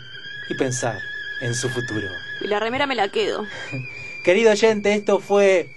y 0.49 0.55
pensar 0.55 0.99
en 1.41 1.55
su 1.55 1.69
futuro. 1.69 2.09
Y 2.41 2.47
la 2.47 2.61
remera 2.61 2.87
me 2.87 2.95
la 2.95 3.09
quedo. 3.09 3.45
Querido 4.25 4.53
oyente, 4.53 4.95
esto 4.95 5.21
fue 5.21 5.69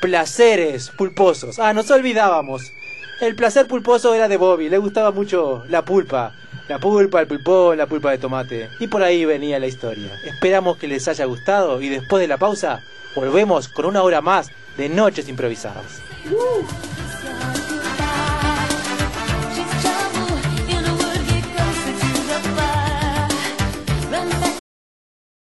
Placeres 0.00 0.90
Pulposos. 0.90 1.58
Ah, 1.58 1.72
nos 1.72 1.90
olvidábamos. 1.90 2.72
El 3.20 3.34
placer 3.34 3.66
pulposo 3.66 4.14
era 4.14 4.28
de 4.28 4.38
Bobby, 4.38 4.70
le 4.70 4.78
gustaba 4.78 5.10
mucho 5.10 5.62
la 5.68 5.84
pulpa. 5.84 6.34
La 6.68 6.78
pulpa, 6.78 7.20
el 7.20 7.26
pulpón, 7.26 7.76
la 7.76 7.86
pulpa 7.86 8.12
de 8.12 8.18
tomate. 8.18 8.70
Y 8.78 8.86
por 8.86 9.02
ahí 9.02 9.26
venía 9.26 9.58
la 9.58 9.66
historia. 9.66 10.18
Esperamos 10.24 10.78
que 10.78 10.88
les 10.88 11.06
haya 11.06 11.26
gustado 11.26 11.82
y 11.82 11.90
después 11.90 12.22
de 12.22 12.28
la 12.28 12.38
pausa 12.38 12.82
volvemos 13.14 13.68
con 13.68 13.84
una 13.84 14.02
hora 14.02 14.22
más 14.22 14.50
de 14.78 14.88
Noches 14.88 15.28
Improvisadas. 15.28 16.00
Woo! 16.30 16.64